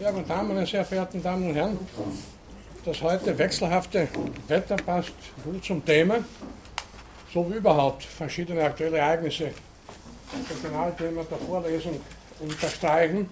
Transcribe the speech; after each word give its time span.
Ja, 0.00 0.12
guten 0.12 0.28
Tag, 0.28 0.46
meine 0.46 0.64
sehr 0.64 0.84
verehrten 0.84 1.20
Damen 1.20 1.48
und 1.48 1.56
Herren. 1.56 1.76
Das 2.84 3.02
heute 3.02 3.36
wechselhafte 3.36 4.06
Wetter 4.46 4.76
passt 4.76 5.12
gut 5.42 5.64
zum 5.64 5.84
Thema, 5.84 6.18
so 7.34 7.50
wie 7.50 7.56
überhaupt 7.56 8.04
verschiedene 8.04 8.62
aktuelle 8.62 8.98
Ereignisse 8.98 9.50
das 10.30 10.56
Regionalthema 10.56 11.22
der 11.24 11.38
Vorlesung 11.38 12.00
unterstreichen. 12.38 13.28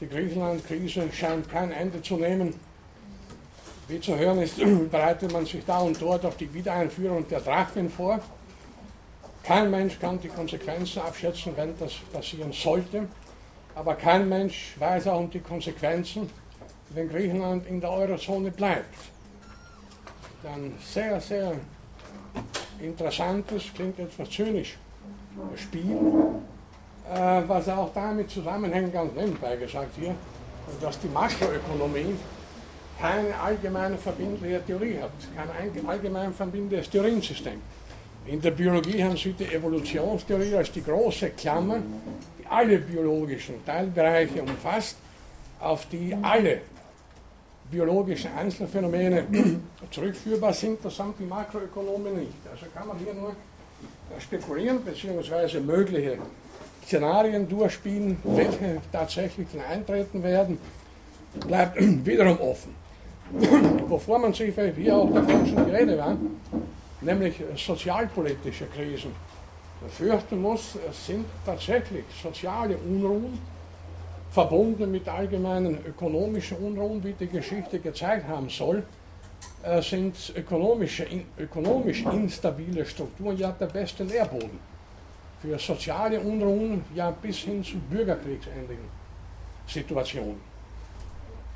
Die 0.00 0.08
Griechenland-Krise 0.08 1.04
scheint 1.12 1.48
kein 1.48 1.70
Ende 1.70 2.02
zu 2.02 2.16
nehmen. 2.16 2.52
Wie 3.86 4.00
zu 4.00 4.18
hören 4.18 4.42
ist, 4.42 4.56
bereitet 4.90 5.32
man 5.32 5.46
sich 5.46 5.64
da 5.64 5.78
und 5.78 6.02
dort 6.02 6.24
auf 6.24 6.36
die 6.36 6.52
Wiedereinführung 6.52 7.28
der 7.28 7.40
Drachmen 7.40 7.88
vor. 7.90 8.18
Kein 9.44 9.70
Mensch 9.70 10.00
kann 10.00 10.20
die 10.20 10.30
Konsequenzen 10.30 11.02
abschätzen, 11.02 11.52
wenn 11.54 11.78
das 11.78 11.92
passieren 12.12 12.52
sollte. 12.52 13.06
Aber 13.76 13.94
kein 13.94 14.26
Mensch 14.26 14.74
weiß 14.78 15.06
auch 15.08 15.20
um 15.20 15.30
die 15.30 15.38
Konsequenzen, 15.38 16.30
wenn 16.90 17.10
Griechenland 17.10 17.66
in 17.66 17.78
der 17.78 17.90
Eurozone 17.90 18.50
bleibt. 18.50 18.94
Ein 20.44 20.72
sehr, 20.82 21.20
sehr 21.20 21.52
interessantes, 22.80 23.64
klingt 23.74 23.98
etwas 23.98 24.30
zynisch, 24.30 24.78
Spiel, 25.56 25.94
äh, 27.12 27.42
was 27.46 27.68
auch 27.68 27.92
damit 27.92 28.30
zusammenhängt, 28.30 28.94
ganz 28.94 29.12
nebenbei 29.14 29.56
gesagt 29.56 29.90
hier, 29.98 30.14
dass 30.80 30.98
die 31.00 31.08
Makroökonomie 31.08 32.14
keine 32.98 33.38
allgemeine 33.38 33.98
verbindliche 33.98 34.64
Theorie 34.64 34.98
hat, 35.02 35.10
kein 35.36 35.86
allgemein 35.86 36.32
verbindliches 36.32 36.88
Theoriensystem. 36.88 37.60
In 38.24 38.40
der 38.40 38.52
Biologie 38.52 39.04
haben 39.04 39.16
Sie 39.16 39.34
die 39.34 39.44
Evolutionstheorie 39.44 40.54
als 40.54 40.72
die 40.72 40.82
große 40.82 41.30
Klammer, 41.30 41.78
alle 42.50 42.78
biologischen 42.78 43.64
Teilbereiche 43.64 44.42
umfasst, 44.42 44.96
auf 45.60 45.86
die 45.88 46.16
alle 46.22 46.60
biologischen 47.70 48.30
Einzelfänomene 48.36 49.24
zurückführbar 49.90 50.52
sind, 50.52 50.84
das 50.84 50.96
sind 50.96 51.14
die 51.18 51.24
Makroökonomen 51.24 52.18
nicht. 52.18 52.32
Also 52.50 52.66
kann 52.74 52.86
man 52.86 52.98
hier 52.98 53.14
nur 53.14 53.34
spekulieren 54.20 54.80
bzw. 54.82 55.60
mögliche 55.60 56.18
Szenarien 56.84 57.48
durchspielen, 57.48 58.16
welche 58.22 58.80
tatsächlich 58.92 59.48
eintreten 59.68 60.22
werden, 60.22 60.58
bleibt 61.46 61.76
wiederum 62.06 62.38
offen. 62.40 62.74
Wovor 63.88 64.20
man 64.20 64.32
sich, 64.32 64.56
wie 64.56 64.92
auch 64.92 65.12
davon 65.12 65.46
schon 65.46 65.66
die 65.66 65.72
Rede 65.72 65.98
war, 65.98 66.16
nämlich 67.00 67.42
sozialpolitische 67.56 68.66
Krisen 68.66 69.10
fürchten 69.88 70.40
muss, 70.40 70.76
es 70.88 71.06
sind 71.06 71.26
tatsächlich 71.44 72.04
soziale 72.22 72.76
Unruhen, 72.76 73.38
verbunden 74.30 74.90
mit 74.90 75.08
allgemeinen 75.08 75.78
ökonomischen 75.86 76.58
Unruhen, 76.58 77.02
wie 77.02 77.12
die 77.12 77.26
Geschichte 77.26 77.78
gezeigt 77.78 78.28
haben 78.28 78.50
soll, 78.50 78.82
äh, 79.62 79.80
sind 79.80 80.14
ökonomische, 80.36 81.06
ökonomisch 81.38 82.04
instabile 82.04 82.84
Strukturen 82.84 83.36
ja 83.38 83.52
der 83.52 83.66
beste 83.66 84.04
Nährboden 84.04 84.58
für 85.40 85.58
soziale 85.58 86.20
Unruhen, 86.20 86.84
ja 86.94 87.10
bis 87.10 87.38
hin 87.38 87.62
zu 87.64 87.78
bürgerkriegsähnlichen 87.78 88.84
Situationen. 89.66 90.40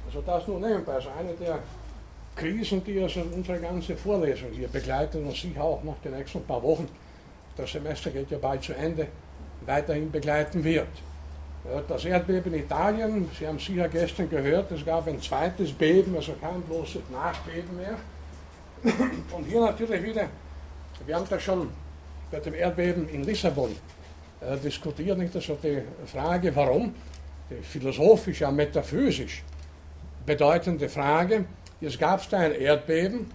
Also 0.07 0.23
das 0.23 0.49
nur 0.49 0.59
nebenbei, 0.61 0.95
also 0.95 1.11
eine 1.19 1.35
der 1.35 1.59
Krisen, 2.35 2.83
die 2.85 3.01
also 3.03 3.21
unsere 3.35 3.59
ganze 3.59 3.97
Vorlesung 3.97 4.51
hier 4.53 4.69
begleitet 4.69 5.23
und 5.23 5.37
sicher 5.37 5.63
auch 5.63 5.83
noch 5.83 5.97
die 6.03 6.09
nächsten 6.09 6.43
paar 6.45 6.63
Wochen 6.63 6.89
das 7.61 7.73
Semester 7.73 8.11
geht 8.11 8.31
ja 8.31 8.39
bald 8.39 8.63
zu 8.63 8.73
Ende, 8.75 9.07
weiterhin 9.67 10.11
begleiten 10.11 10.65
wird. 10.65 10.89
Das 11.89 12.05
Erdbeben 12.05 12.55
in 12.55 12.61
Italien, 12.61 13.29
Sie 13.39 13.47
haben 13.47 13.59
sicher 13.59 13.89
gestern 13.89 14.31
gehört, 14.31 14.73
es 14.73 14.85
gab 14.85 15.07
ein 15.07 15.21
zweites 15.21 15.73
Beben, 15.73 16.17
also 16.17 16.33
kein 16.41 16.63
bloßes 16.63 17.03
Nachbeben 17.13 17.77
mehr. 17.77 17.97
Und 19.37 19.45
hier 19.45 19.61
natürlich 19.61 20.03
wieder, 20.03 20.27
wir 21.05 21.15
haben 21.15 21.27
das 21.29 21.43
schon 21.43 21.69
bei 22.31 22.41
dem 22.41 22.55
Erdbeben 22.55 23.09
in 23.11 23.25
Lissabon 23.25 23.77
äh, 24.41 24.57
diskutiert, 24.57 25.19
nicht? 25.19 25.35
Also 25.35 25.59
die 25.63 25.83
Frage, 26.07 26.55
warum, 26.57 26.95
die 27.51 27.63
philosophisch, 27.63 28.41
ja 28.41 28.51
metaphysisch 28.51 29.43
bedeutende 30.25 30.89
Frage, 30.89 31.45
jetzt 31.81 31.99
gab 31.99 32.21
es 32.21 32.29
da 32.29 32.39
ein 32.39 32.55
Erdbeben, 32.55 33.31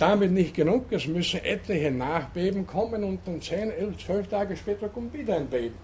damit 0.00 0.32
nicht 0.32 0.54
genug, 0.54 0.90
es 0.92 1.06
müssen 1.06 1.44
etliche 1.44 1.90
Nachbeben 1.90 2.66
kommen 2.66 3.04
und 3.04 3.20
dann 3.26 3.40
10, 3.40 3.70
11, 3.70 3.98
12 4.06 4.28
Tage 4.28 4.56
später 4.56 4.88
kommt 4.88 5.12
wieder 5.12 5.36
ein 5.36 5.46
Beben 5.46 5.74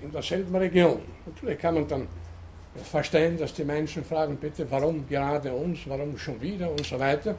in 0.00 0.12
derselben 0.12 0.54
Region. 0.54 1.00
Natürlich 1.26 1.58
kann 1.58 1.74
man 1.74 1.88
dann 1.88 2.06
verstehen, 2.84 3.36
dass 3.36 3.52
die 3.52 3.64
Menschen 3.64 4.04
fragen, 4.04 4.36
bitte, 4.36 4.70
warum 4.70 5.08
gerade 5.08 5.52
uns, 5.52 5.80
warum 5.86 6.16
schon 6.16 6.40
wieder 6.40 6.70
und 6.70 6.86
so 6.86 6.98
weiter. 7.00 7.34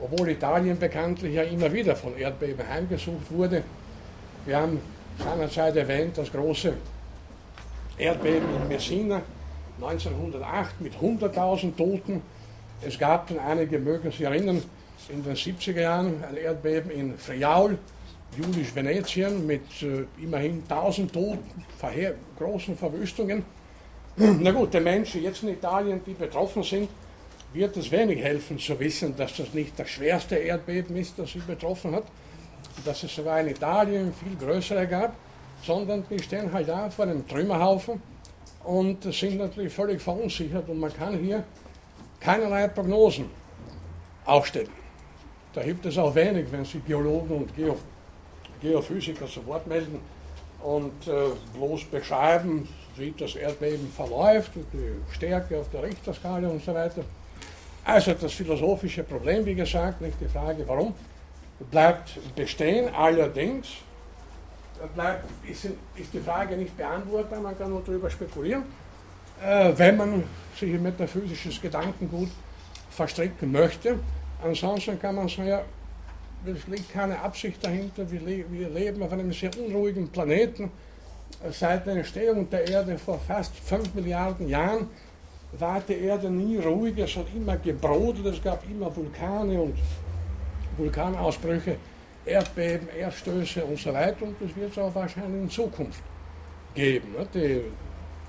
Obwohl 0.00 0.28
Italien 0.30 0.76
bekanntlich 0.76 1.34
ja 1.34 1.42
immer 1.42 1.72
wieder 1.72 1.94
von 1.94 2.16
Erdbeben 2.16 2.68
heimgesucht 2.68 3.30
wurde. 3.30 3.62
Wir 4.46 4.56
haben 4.56 4.80
seinerzeit 5.18 5.76
erwähnt, 5.76 6.18
das 6.18 6.32
große 6.32 6.72
Erdbeben 7.96 8.48
in 8.60 8.68
Messina 8.68 9.22
1908 9.80 10.80
mit 10.80 10.94
100.000 10.94 11.76
Toten. 11.76 12.22
Es 12.84 12.98
gab 12.98 13.28
dann 13.28 13.38
einige, 13.38 13.78
mögen 13.78 14.10
sich 14.10 14.22
erinnern, 14.22 14.62
in 15.08 15.22
den 15.22 15.34
70er 15.34 15.80
Jahren 15.80 16.22
ein 16.24 16.36
Erdbeben 16.36 16.90
in 16.90 17.16
Friaul, 17.18 17.78
Julisch 18.36 18.74
Venetien, 18.74 19.46
mit 19.46 19.82
äh, 19.82 20.06
immerhin 20.22 20.62
1000 20.68 21.12
Toten, 21.12 21.64
verheer, 21.78 22.14
großen 22.38 22.76
Verwüstungen. 22.76 23.44
Na 24.16 24.50
gut, 24.50 24.74
den 24.74 24.84
Menschen 24.84 25.22
jetzt 25.22 25.42
in 25.42 25.50
Italien, 25.50 26.00
die 26.04 26.14
betroffen 26.14 26.62
sind, 26.62 26.88
wird 27.52 27.76
es 27.76 27.90
wenig 27.90 28.22
helfen 28.22 28.58
zu 28.58 28.78
wissen, 28.80 29.14
dass 29.16 29.36
das 29.36 29.54
nicht 29.54 29.78
das 29.78 29.88
schwerste 29.88 30.36
Erdbeben 30.36 30.96
ist, 30.96 31.18
das 31.18 31.30
sie 31.32 31.38
betroffen 31.38 31.94
hat, 31.94 32.04
dass 32.84 33.04
es 33.04 33.14
sogar 33.14 33.40
in 33.40 33.48
Italien 33.48 34.12
viel 34.12 34.36
größere 34.36 34.88
gab, 34.88 35.14
sondern 35.62 36.04
die 36.10 36.20
stehen 36.20 36.52
halt 36.52 36.68
da 36.68 36.90
vor 36.90 37.04
einem 37.04 37.26
Trümmerhaufen 37.28 38.02
und 38.64 39.04
sind 39.14 39.38
natürlich 39.38 39.72
völlig 39.72 40.02
verunsichert 40.02 40.68
und 40.68 40.80
man 40.80 40.92
kann 40.92 41.16
hier 41.18 41.44
keinerlei 42.18 42.66
Prognosen 42.66 43.26
aufstellen. 44.24 44.83
Da 45.54 45.60
hilft 45.60 45.86
es 45.86 45.96
auch 45.98 46.14
wenig, 46.14 46.50
wenn 46.50 46.64
sich 46.64 46.84
Geologen 46.84 47.36
und 47.36 47.56
Geo 47.56 47.76
Geophysiker 48.60 49.26
zu 49.26 49.44
Wort 49.46 49.66
melden 49.66 50.00
und 50.62 51.06
äh, 51.06 51.12
bloß 51.54 51.84
beschreiben, 51.84 52.66
wie 52.96 53.12
das 53.16 53.34
Erdbeben 53.34 53.90
verläuft, 53.94 54.52
die 54.72 55.14
Stärke 55.14 55.58
auf 55.58 55.68
der 55.70 55.82
Richterskala 55.82 56.48
und 56.48 56.64
so 56.64 56.72
weiter. 56.72 57.02
Also 57.84 58.14
das 58.14 58.32
philosophische 58.32 59.02
Problem, 59.02 59.44
wie 59.44 59.54
gesagt, 59.54 60.00
nicht 60.00 60.18
die 60.20 60.28
Frage, 60.28 60.66
warum, 60.66 60.94
bleibt 61.70 62.18
bestehen. 62.34 62.88
Allerdings 62.94 63.68
bleibt, 64.94 65.24
ist, 65.46 65.68
die 66.12 66.20
Frage 66.20 66.56
nicht 66.56 66.76
beantwortbar, 66.76 67.40
man 67.40 67.56
kann 67.58 67.70
nur 67.70 67.82
darüber 67.84 68.08
spekulieren, 68.08 68.62
äh, 69.42 69.72
wenn 69.76 69.96
man 69.96 70.24
sich 70.58 70.70
in 70.70 70.82
metaphysisches 70.82 71.60
Gedankengut 71.60 72.30
verstricken 72.90 73.52
möchte. 73.52 73.98
Ansonsten 74.44 75.00
kann 75.00 75.14
man 75.14 75.26
sagen, 75.26 75.48
ja, 75.48 75.62
es 76.44 76.66
liegt 76.66 76.92
keine 76.92 77.18
Absicht 77.18 77.64
dahinter. 77.64 78.10
Wir, 78.10 78.20
le 78.20 78.44
wir 78.50 78.68
leben 78.68 79.02
auf 79.02 79.10
einem 79.10 79.32
sehr 79.32 79.50
unruhigen 79.58 80.08
Planeten. 80.10 80.70
Seit 81.50 81.86
der 81.86 81.96
Entstehung 81.96 82.50
der 82.50 82.68
Erde 82.68 82.98
vor 82.98 83.18
fast 83.18 83.56
5 83.56 83.94
Milliarden 83.94 84.46
Jahren 84.46 84.88
war 85.52 85.80
die 85.80 85.94
Erde 85.94 86.28
nie 86.28 86.58
ruhig. 86.58 86.98
Es 86.98 87.16
hat 87.16 87.26
immer 87.34 87.56
gebrodelt, 87.56 88.26
es 88.26 88.42
gab 88.42 88.62
immer 88.68 88.94
Vulkane 88.94 89.62
und 89.62 89.78
Vulkanausbrüche, 90.76 91.76
Erdbeben, 92.26 92.88
Erdstöße 92.90 93.64
und 93.64 93.78
so 93.78 93.94
weiter. 93.94 94.26
Und 94.26 94.36
das 94.40 94.54
wird 94.54 94.72
es 94.72 94.78
auch 94.78 94.94
wahrscheinlich 94.94 95.42
in 95.42 95.50
Zukunft 95.50 96.02
geben. 96.74 97.14
Die 97.32 97.62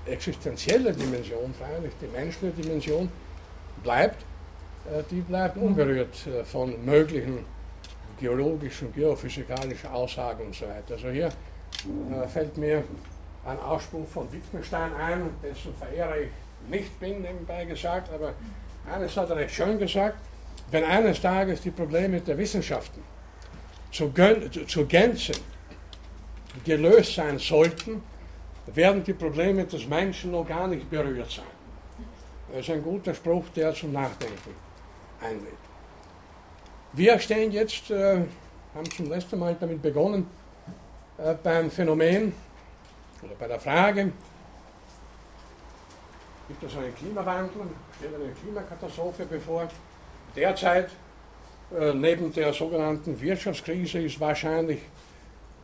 existenzielle 0.06 0.94
Dimension, 0.94 1.52
freilich 1.52 1.92
die 2.00 2.06
menschliche 2.06 2.54
Dimension, 2.54 3.10
bleibt. 3.82 4.24
Äh, 4.92 5.02
die 5.10 5.20
bleibt 5.20 5.56
unberührt 5.56 6.26
äh, 6.26 6.44
von 6.44 6.84
möglichen 6.84 7.44
geologischen, 8.20 8.92
geophysikalischen 8.92 9.90
Aussagen 9.90 10.46
und 10.46 10.54
so 10.54 10.66
weiter. 10.66 10.94
Also 10.94 11.10
hier 11.10 11.26
äh, 11.26 12.26
fällt 12.28 12.56
mir 12.56 12.84
ein 13.44 13.58
Ausspruch 13.60 14.06
von 14.06 14.32
Wittgenstein 14.32 14.94
ein, 14.94 15.30
dessen 15.42 15.74
Verehrer 15.74 16.18
ich 16.18 16.30
nicht 16.70 16.98
bin, 16.98 17.22
nebenbei 17.22 17.64
gesagt, 17.64 18.12
aber 18.12 18.32
eines 18.92 19.16
hat 19.16 19.30
er 19.30 19.36
recht 19.36 19.54
schön 19.54 19.78
gesagt, 19.78 20.18
wenn 20.70 20.84
eines 20.84 21.20
Tages 21.20 21.60
die 21.60 21.70
Probleme 21.70 22.20
der 22.20 22.38
Wissenschaften 22.38 23.02
zur 23.90 24.12
Gänze 24.88 25.32
gelöst 26.64 27.14
sein 27.14 27.38
sollten, 27.38 28.02
werden 28.66 29.04
die 29.04 29.12
Probleme 29.12 29.64
des 29.64 29.86
Menschen 29.86 30.32
noch 30.32 30.46
gar 30.46 30.66
nicht 30.66 30.90
berührt 30.90 31.30
sein. 31.30 31.44
Das 32.50 32.60
ist 32.60 32.70
ein 32.70 32.82
guter 32.82 33.14
Spruch, 33.14 33.44
der 33.54 33.72
zum 33.74 33.92
Nachdenken 33.92 34.65
einlädt. 35.20 35.52
Wir 36.92 37.18
stehen 37.18 37.52
jetzt, 37.52 37.90
äh, 37.90 38.22
haben 38.74 38.90
zum 38.96 39.10
letzten 39.10 39.38
Mal 39.38 39.56
damit 39.58 39.82
begonnen, 39.82 40.26
äh, 41.18 41.34
beim 41.42 41.70
Phänomen 41.70 42.32
oder 43.22 43.34
bei 43.38 43.48
der 43.48 43.60
Frage, 43.60 44.12
gibt 46.48 46.62
es 46.62 46.76
einen 46.76 46.94
Klimawandel, 46.94 47.62
steht 47.98 48.14
eine 48.14 48.32
Klimakatastrophe 48.32 49.26
bevor. 49.26 49.68
Derzeit, 50.34 50.90
äh, 51.78 51.92
neben 51.92 52.32
der 52.32 52.52
sogenannten 52.52 53.20
Wirtschaftskrise, 53.20 53.98
ist 54.00 54.20
wahrscheinlich 54.20 54.80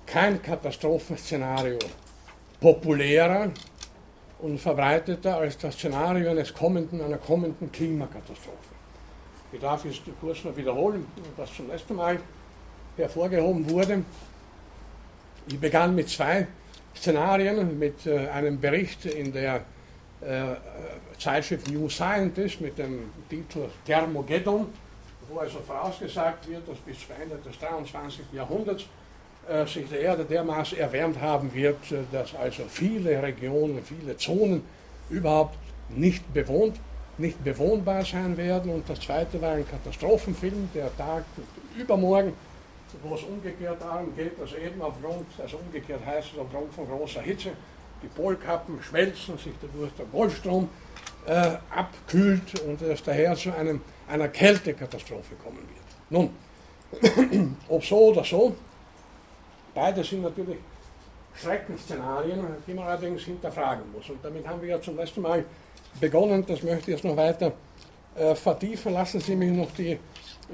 kein 0.07 0.43
Katastrophenszenario 0.43 1.79
populärer 2.61 3.51
und 4.41 4.59
verbreiteter 4.59 5.37
als 5.37 5.57
das 5.59 5.75
Szenario 5.75 6.31
eines 6.31 6.53
kommenden, 6.53 7.01
einer 7.01 7.19
kommenden 7.19 7.71
Klimakatastrophe. 7.71 8.73
Ich 9.53 9.61
darf 9.61 9.85
jetzt 9.85 10.01
kurz 10.19 10.45
noch 10.45 10.57
wiederholen, 10.57 11.07
was 11.37 11.55
zum 11.55 11.69
letzten 11.69 11.95
Mal 11.95 12.19
hervorgehoben 12.97 13.69
wurde. 13.69 14.03
Ich 15.47 15.61
begann 15.61 15.95
mit 15.95 16.09
zwei 16.09 16.47
Szenarien, 16.97 17.79
mit 17.79 18.07
äh, 18.07 18.29
einem 18.29 18.59
Bericht 18.59 19.05
in 19.05 19.31
der 19.31 19.57
äh, 20.23 20.55
Zeitschrift 21.19 21.71
New 21.71 21.87
Scientist 21.91 22.63
mit 22.63 22.79
dem 22.79 23.11
Titel 23.29 23.69
Thermogeddon, 23.85 24.69
wo 25.29 25.39
also 25.39 25.59
vorausgesagt 25.59 26.49
wird, 26.49 26.67
dass 26.67 26.79
bis 26.79 27.01
zum 27.01 27.17
Ende 27.21 27.37
des 27.37 27.59
23. 27.59 28.25
Jahrhunderts 28.33 28.85
äh, 29.47 29.67
sich 29.67 29.87
die 29.87 29.97
Erde 29.97 30.25
dermaßen 30.25 30.79
erwärmt 30.79 31.21
haben 31.21 31.53
wird, 31.53 31.79
dass 32.11 32.35
also 32.35 32.63
viele 32.69 33.23
Regionen, 33.23 33.83
viele 33.85 34.17
Zonen 34.17 34.65
überhaupt 35.11 35.59
nicht 35.91 36.33
bewohnt, 36.33 36.81
nicht 37.19 37.43
bewohnbar 37.43 38.05
sein 38.05 38.37
werden. 38.37 38.73
Und 38.73 38.89
das 38.89 39.01
zweite 39.01 39.41
war 39.41 39.53
ein 39.53 39.69
Katastrophenfilm, 39.69 40.71
der 40.75 40.95
Tag 40.97 41.25
übermorgen, 41.77 42.33
wo 43.03 43.15
es 43.15 43.23
umgekehrt 43.23 43.81
darum 43.81 44.15
geht, 44.17 44.41
dass 44.41 44.53
eben 44.55 44.81
aufgrund, 44.83 45.27
also 45.39 45.59
umgekehrt 45.59 46.05
heißt 46.05 46.33
es 46.35 46.39
aufgrund 46.39 46.73
von 46.75 46.87
großer 46.87 47.23
Hitze, 47.23 47.51
die 48.03 48.09
Polkappen 48.09 48.83
schmelzen, 48.83 49.39
sich 49.39 49.53
dadurch 49.61 49.93
der 49.95 50.07
Golfstrom 50.07 50.69
äh, 51.27 51.53
abkühlt 51.71 52.61
und 52.67 52.83
es 52.83 53.03
daher 53.03 53.35
zu 53.37 53.55
einem, 53.55 53.81
einer 54.09 54.29
Kältekatastrophe 54.29 55.37
kommen 55.37 55.59
wird. 55.59 55.71
Nun, 56.11 57.57
ob 57.69 57.85
so 57.85 58.09
oder 58.09 58.25
so, 58.25 58.55
beide 59.75 60.03
sind 60.05 60.23
natürlich 60.23 60.59
Schreckensszenarien, 61.35 62.41
die 62.67 62.75
man 62.75 62.87
allerdings 62.87 63.23
hinterfragen 63.23 63.85
muss. 63.93 64.11
Und 64.11 64.23
damit 64.23 64.47
haben 64.47 64.61
wir 64.61 64.69
ja 64.69 64.81
zum 64.81 64.97
letzten 64.97 65.23
Mal 65.23 65.45
begonnen, 66.01 66.45
das 66.47 66.63
möchte 66.63 66.91
ich 66.91 66.97
jetzt 66.97 67.05
noch 67.05 67.17
weiter 67.17 67.53
äh, 68.15 68.35
vertiefen. 68.35 68.93
Lassen 68.93 69.21
Sie 69.21 69.37
mich 69.37 69.53
noch 69.53 69.71
die 69.73 69.99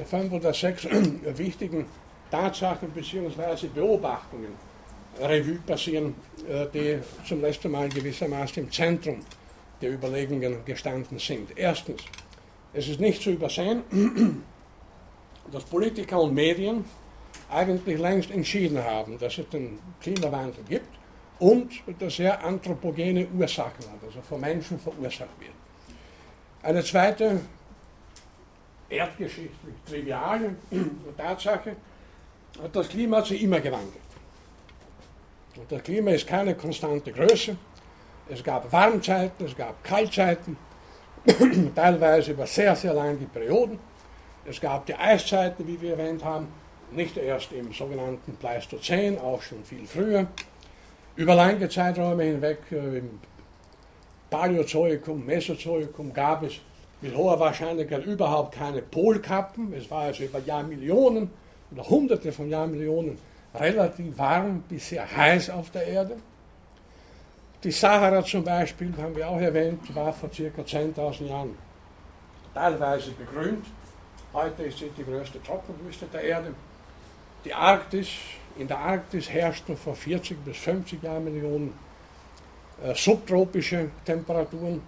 fünf 0.05 0.33
oder 0.33 0.53
sechs 0.53 0.85
wichtigen 1.37 1.87
Tatsachen 2.31 2.91
bzw. 2.91 3.69
Beobachtungen 3.75 4.53
Revue 5.21 5.59
passieren, 5.67 6.15
äh, 6.49 6.67
die 6.73 6.99
zum 7.27 7.41
letzten 7.41 7.71
Mal 7.71 7.89
gewissermaßen 7.89 8.65
im 8.65 8.71
Zentrum 8.71 9.21
der 9.81 9.93
Überlegungen 9.93 10.65
gestanden 10.65 11.19
sind. 11.19 11.57
Erstens, 11.57 12.03
es 12.73 12.89
ist 12.89 13.01
nicht 13.01 13.23
zu 13.23 13.31
übersehen, 13.31 13.83
dass 15.53 15.65
Politiker 15.65 16.21
und 16.21 16.35
Medien 16.35 16.85
eigentlich 17.51 17.99
längst 17.99 18.31
entschieden 18.31 18.83
haben, 18.83 19.19
dass 19.19 19.39
es 19.39 19.49
den 19.49 19.79
Klimawandel 20.01 20.63
gibt 20.69 20.98
und 21.39 21.71
dass 21.99 22.19
er 22.19 22.45
anthropogene 22.45 23.27
Ursachen 23.29 23.85
hat, 23.93 24.03
also 24.05 24.21
von 24.23 24.41
Menschen 24.41 24.79
verursacht 24.79 25.39
wird. 25.39 25.53
Eine 26.63 26.83
zweite 26.83 27.41
erdgeschichtlich 28.89 29.75
triviale 29.87 30.57
Tatsache, 31.17 31.77
das 32.73 32.89
Klima 32.89 33.19
hat 33.19 33.27
sich 33.27 33.43
immer 33.43 33.61
gewandelt. 33.61 34.03
Das 35.69 35.83
Klima 35.83 36.13
ist 36.13 36.27
keine 36.27 36.55
konstante 36.55 37.13
Größe. 37.13 37.57
Es 38.29 38.43
gab 38.43 38.71
Warmzeiten, 38.73 39.47
es 39.47 39.57
gab 39.57 39.83
Kaltzeiten, 39.83 40.57
teilweise 41.75 42.33
über 42.33 42.47
sehr, 42.47 42.75
sehr 42.77 42.95
lange 42.95 43.27
Perioden. 43.27 43.79
Es 44.45 44.61
gab 44.61 44.87
die 44.87 44.95
Eiszeiten, 44.95 45.67
wie 45.67 45.81
wir 45.81 45.93
erwähnt 45.93 46.25
haben, 46.25 46.49
nicht 46.91 47.17
erst 47.17 47.53
im 47.53 47.73
sogenannten 47.73 48.37
Pleistozän, 48.37 49.19
auch 49.19 49.43
schon 49.43 49.63
viel 49.65 49.87
früher. 49.87 50.27
Über 51.19 51.35
lange 51.35 51.69
Zeiträume 51.69 52.23
hinweg, 52.23 52.59
äh, 52.71 52.99
im 52.99 53.19
Paläozoikum, 54.31 55.27
Mesozoikum, 55.27 56.13
gab 56.13 56.45
es 56.45 56.61
mit 57.01 57.13
hoher 57.17 57.41
Wahrscheinlichkeit 57.41 58.07
überhaupt 58.07 58.55
keine 58.55 58.83
Polkappen. 58.83 59.73
Es 59.73 59.91
war 59.91 60.03
also 60.03 60.23
über 60.23 60.39
Jahrmillionen 60.39 61.29
oder 61.73 61.83
Hunderte 61.89 62.31
von 62.31 62.49
Jahrmillionen 62.49 63.19
relativ 63.53 64.17
warm 64.17 64.63
bis 64.69 64.91
sehr 64.91 65.11
heiß 65.17 65.51
auf 65.51 65.73
der 65.73 65.89
Erde. 65.89 66.19
Die 67.65 67.73
Sahara 67.73 68.25
zum 68.25 68.45
Beispiel, 68.45 68.95
haben 68.97 69.17
wir 69.17 69.29
auch 69.29 69.41
erwähnt, 69.41 69.93
war 69.97 70.13
vor 70.13 70.29
ca. 70.29 70.63
10.000 70.63 71.27
Jahren 71.27 71.59
teilweise 72.55 73.11
begrünt. 73.11 73.67
Heute 74.33 74.63
ist 74.63 74.79
sie 74.79 74.91
die 74.97 75.03
größte 75.03 75.43
Trockenwüste 75.43 76.07
der 76.13 76.23
Erde. 76.23 76.55
Die 77.45 77.55
Arktis, 77.55 78.09
in 78.59 78.69
der 78.69 78.79
Arktis 78.79 79.31
herrschten 79.31 79.77
vor 79.77 79.95
40 79.95 80.45
bis 80.45 80.57
50 80.59 81.03
Jahrmillionen 81.03 81.73
äh, 82.83 82.95
subtropische 82.95 83.91
Temperaturen. 84.05 84.83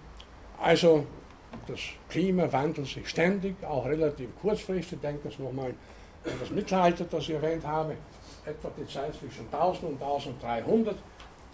Also 0.59 1.05
das 1.67 1.79
Klima 2.09 2.51
wandelt 2.51 2.87
sich 2.87 3.07
ständig, 3.07 3.63
auch 3.63 3.85
relativ 3.85 4.29
kurzfristig. 4.41 4.99
Denken 4.99 5.31
Sie 5.31 5.41
nochmal 5.41 5.73
an 6.25 6.31
das 6.39 6.49
Mittelalter, 6.49 7.05
das 7.05 7.23
ich 7.23 7.31
erwähnt 7.31 7.65
habe 7.65 7.95
etwa 8.45 8.71
die 8.77 8.87
Zeit 8.87 9.13
zwischen 9.15 9.45
1000 9.51 9.83
und 9.83 10.01
1300, 10.01 10.95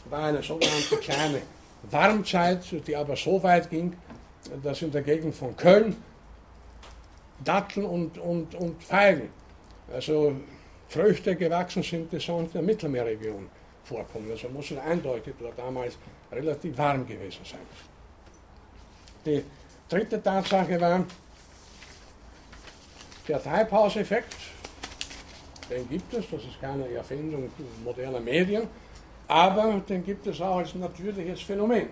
war 0.10 0.24
eine 0.24 0.42
sogenannte 0.42 0.98
kleine 0.98 1.42
Warmzeit, 1.90 2.64
die 2.86 2.96
aber 2.96 3.16
so 3.16 3.42
weit 3.44 3.70
ging, 3.70 3.96
dass 4.64 4.82
in 4.82 4.92
der 4.92 5.02
Gegend 5.02 5.36
von 5.36 5.56
Köln 5.56 5.96
Datteln 7.44 7.86
und, 7.86 8.18
und, 8.18 8.56
und 8.56 8.84
Feigen, 8.84 9.30
also 9.94 10.34
Früchte 10.90 11.36
gewachsen 11.36 11.84
sind, 11.84 12.12
die 12.12 12.20
sonst 12.20 12.48
in 12.48 12.54
der 12.54 12.62
Mittelmeerregion 12.62 13.50
vorkommen. 13.84 14.30
Also 14.32 14.50
muss 14.50 14.72
es 14.72 14.78
eindeutig 14.78 15.34
dort 15.40 15.58
damals 15.58 15.98
relativ 16.32 16.78
warm 16.78 17.06
gewesen 17.06 17.42
sein. 17.44 17.60
Die 19.26 19.44
dritte 19.90 20.22
Tatsache 20.22 20.80
war 20.80 21.06
der 23.28 23.44
Treibhauseffekt, 23.44 24.36
den 25.70 25.90
gibt 25.90 26.14
es, 26.14 26.30
das 26.32 26.44
ist 26.44 26.62
keine 26.62 26.90
Erfindung 26.90 27.50
moderner 27.84 28.22
Medien, 28.22 28.68
aber 29.28 29.82
den 29.88 30.06
gibt 30.06 30.26
es 30.28 30.40
auch 30.40 30.58
als 30.58 30.74
natürliches 30.76 31.42
Phänomen. 31.42 31.90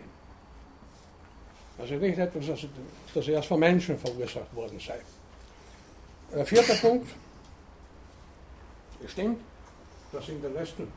Also 1.77 1.95
nicht 1.95 2.17
etwas, 2.17 2.47
das, 2.47 2.65
das 3.13 3.27
erst 3.27 3.49
von 3.49 3.59
Menschen 3.59 3.97
verursacht 3.97 4.55
worden 4.55 4.79
sei. 4.79 4.99
Äh, 6.33 6.45
vierter 6.45 6.75
Punkt. 6.75 7.07
Es 9.05 9.11
stimmt, 9.11 9.39
dass 10.11 10.27
in 10.29 10.41
den 10.41 10.53
letzten 10.53 10.91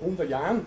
100 0.00 0.28
Jahren 0.30 0.66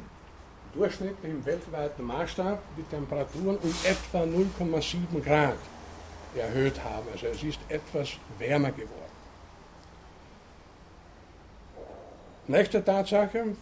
durchschnittlich 0.74 1.32
im 1.32 1.46
weltweiten 1.46 2.04
Maßstab 2.04 2.62
die 2.78 2.84
Temperaturen 2.84 3.58
um 3.58 3.74
etwa 3.86 4.24
0,7 4.24 5.24
Grad 5.24 5.58
erhöht 6.36 6.84
haben. 6.84 7.08
Also 7.14 7.28
es 7.28 7.42
ist 7.42 7.60
etwas 7.70 8.10
wärmer 8.38 8.72
geworden. 8.72 9.14
Nächste 12.48 12.84
Tatsache, 12.84 13.56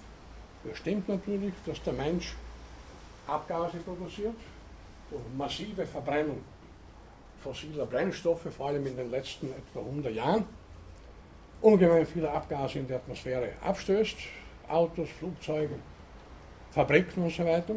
es 0.71 0.77
stimmt 0.79 1.07
natürlich, 1.07 1.53
dass 1.65 1.81
der 1.83 1.93
Mensch 1.93 2.35
Abgase 3.27 3.77
produziert 3.77 4.35
durch 5.11 5.21
massive 5.37 5.85
Verbrennung 5.85 6.41
fossiler 7.43 7.85
Brennstoffe, 7.85 8.47
vor 8.55 8.67
allem 8.67 8.85
in 8.87 8.95
den 8.95 9.11
letzten 9.11 9.47
etwa 9.51 9.79
100 9.79 10.13
Jahren, 10.13 10.45
ungemein 11.61 12.05
viele 12.05 12.29
Abgase 12.29 12.79
in 12.79 12.87
die 12.87 12.93
Atmosphäre 12.93 13.53
abstößt, 13.61 14.17
Autos, 14.67 15.09
Flugzeuge, 15.19 15.75
Fabriken 16.71 17.23
und 17.23 17.33
so 17.33 17.45
weiter. 17.45 17.75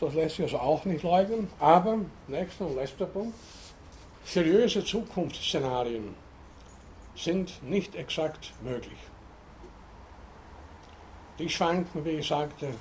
Das 0.00 0.14
lässt 0.14 0.36
sich 0.36 0.44
also 0.44 0.58
auch 0.58 0.84
nicht 0.84 1.02
leugnen. 1.02 1.48
Aber, 1.58 1.98
nächster 2.28 2.66
und 2.66 2.76
letzter 2.76 3.06
Punkt, 3.06 3.34
seriöse 4.24 4.84
Zukunftsszenarien 4.84 6.14
sind 7.16 7.62
nicht 7.62 7.94
exakt 7.96 8.52
möglich. 8.62 8.98
Die 11.38 11.48
schwanken, 11.48 12.04
wie 12.04 12.10
ich 12.10 12.28
sagte, 12.28 12.74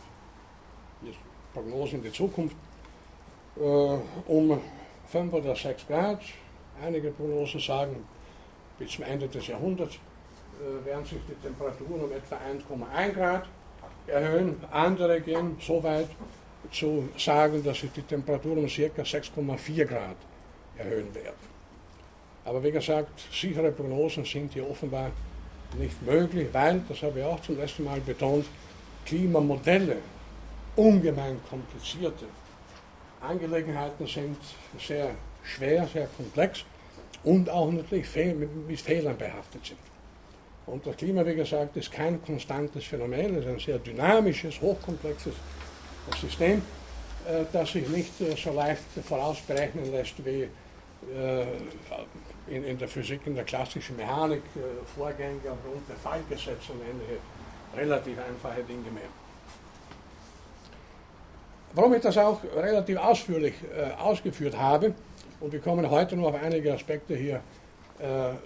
Prognosen 1.54 2.00
in 2.00 2.04
die 2.04 2.12
Zukunft, 2.12 2.56
äh, 3.56 3.60
um 3.60 4.62
5 5.08 5.34
oder 5.34 5.56
6 5.56 5.88
Grad. 5.88 6.22
Einige 6.84 7.10
Prognosen 7.12 7.60
sagen, 7.60 8.06
bis 8.80 8.92
zum 8.92 9.04
Ende 9.06 9.28
des 9.28 9.48
Jahrhunderts 9.48 9.96
äh, 9.96 10.86
werden 10.86 11.06
sich 11.06 11.20
die 11.28 11.36
Temperaturen 11.36 12.02
um 12.02 12.12
etwa 12.12 12.36
1,1 12.36 13.14
Grad 13.14 13.48
erhöhen. 14.08 14.58
Andere 14.72 15.22
gehen 15.22 15.58
so 15.60 15.82
weit 15.84 16.10
zu 16.72 17.10
sagen, 17.18 17.64
dass 17.64 17.80
sich 17.80 17.92
die 17.92 18.02
Temperaturen 18.02 18.60
um 18.60 18.68
ca. 18.68 19.02
6,4 19.02 19.86
Grad 19.86 20.16
erhöhen 20.78 21.14
werden. 21.14 21.58
Aber 22.46 22.64
wie 22.64 22.72
gesagt, 22.72 23.20
sichere 23.32 23.72
Prognosen 23.72 24.24
sind 24.24 24.54
hier 24.54 24.70
offenbar 24.70 25.12
nicht 25.78 26.02
möglich, 26.04 26.48
weil, 26.54 26.82
das 26.88 27.02
habe 27.02 27.20
ich 27.20 27.26
auch 27.26 27.42
zum 27.42 27.58
letzten 27.58 27.84
Mal 27.84 28.00
betont, 28.00 28.46
Klimamodelle 29.06 29.98
ungemein 30.76 31.40
komplizierte 31.50 32.26
Angelegenheiten 33.22 34.06
sind 34.06 34.38
sehr 34.80 35.12
schwer, 35.44 35.88
sehr 35.88 36.08
komplex 36.16 36.64
und 37.24 37.50
auch 37.50 37.72
natürlich 37.72 38.08
mit 38.36 38.80
Fehlern 38.80 39.18
behaftet 39.18 39.66
sind. 39.66 39.80
Und 40.68 40.86
das 40.86 40.98
Klima, 40.98 41.26
wie 41.26 41.36
gesagt, 41.36 41.78
ist 41.78 41.92
kein 41.92 42.22
konstantes 42.24 42.84
Phänomen, 42.84 43.36
es 43.36 43.46
ist 43.46 43.48
ein 43.48 43.60
sehr 43.60 43.80
dynamisches, 43.80 44.60
hochkomplexes 44.60 45.34
System, 46.20 46.62
äh, 47.28 47.46
das 47.52 47.72
sich 47.72 47.88
nicht 47.88 48.20
äh, 48.22 48.36
so 48.36 48.52
leicht 48.52 48.84
vorausberechnen 49.08 49.92
lässt 49.92 50.24
wie 50.26 50.48
äh, 51.14 51.46
in, 52.48 52.78
der 52.78 52.88
Physik, 52.88 53.22
in 53.26 53.36
der 53.36 53.44
klassischen 53.44 53.96
Mechanik, 53.98 54.42
Vorgänge 54.96 55.40
aufgrund 55.52 55.88
der 55.90 55.96
Fallgesetze 55.98 56.72
und 56.72 56.82
ähnliche 56.82 57.20
relativ 57.76 58.18
einfache 58.18 58.64
Dinge 58.64 58.90
mehr. 58.92 59.10
Warum 61.74 61.94
ich 61.94 62.02
das 62.02 62.18
auch 62.18 62.42
relativ 62.56 62.98
ausführlich 62.98 63.54
ausgeführt 64.00 64.58
habe, 64.58 64.96
und 65.40 65.52
wir 65.52 65.60
kommen 65.60 65.90
heute 65.90 66.16
nur 66.16 66.30
auf 66.30 66.42
einige 66.42 66.74
Aspekte 66.74 67.16
hier 67.16 67.42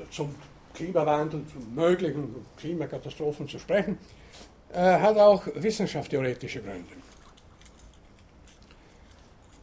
zum 0.10 0.33
Klimawandel, 0.74 1.45
zu 1.48 1.60
möglichen 1.60 2.45
Klimakatastrophen 2.57 3.48
zu 3.48 3.60
sprechen, 3.60 3.98
äh, 4.74 5.00
hat 5.00 5.17
auch 5.17 5.45
wissenschaftstheoretische 5.55 6.62
Gründe. 6.62 6.95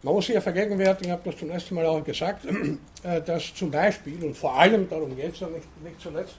Man 0.02 0.14
muss 0.14 0.28
ja 0.28 0.40
vergegenwärtigen, 0.40 1.06
ich 1.06 1.12
habe 1.12 1.30
das 1.30 1.38
zum 1.38 1.50
ersten 1.50 1.74
Mal 1.74 1.86
auch 1.86 2.04
gesagt, 2.04 2.46
äh, 3.02 3.22
dass 3.22 3.54
zum 3.54 3.70
Beispiel, 3.70 4.22
und 4.24 4.36
vor 4.36 4.54
allem 4.54 4.88
darum 4.88 5.16
geht 5.16 5.34
es 5.34 5.40
ja 5.40 5.48
nicht, 5.48 5.82
nicht 5.82 6.00
zuletzt, 6.00 6.36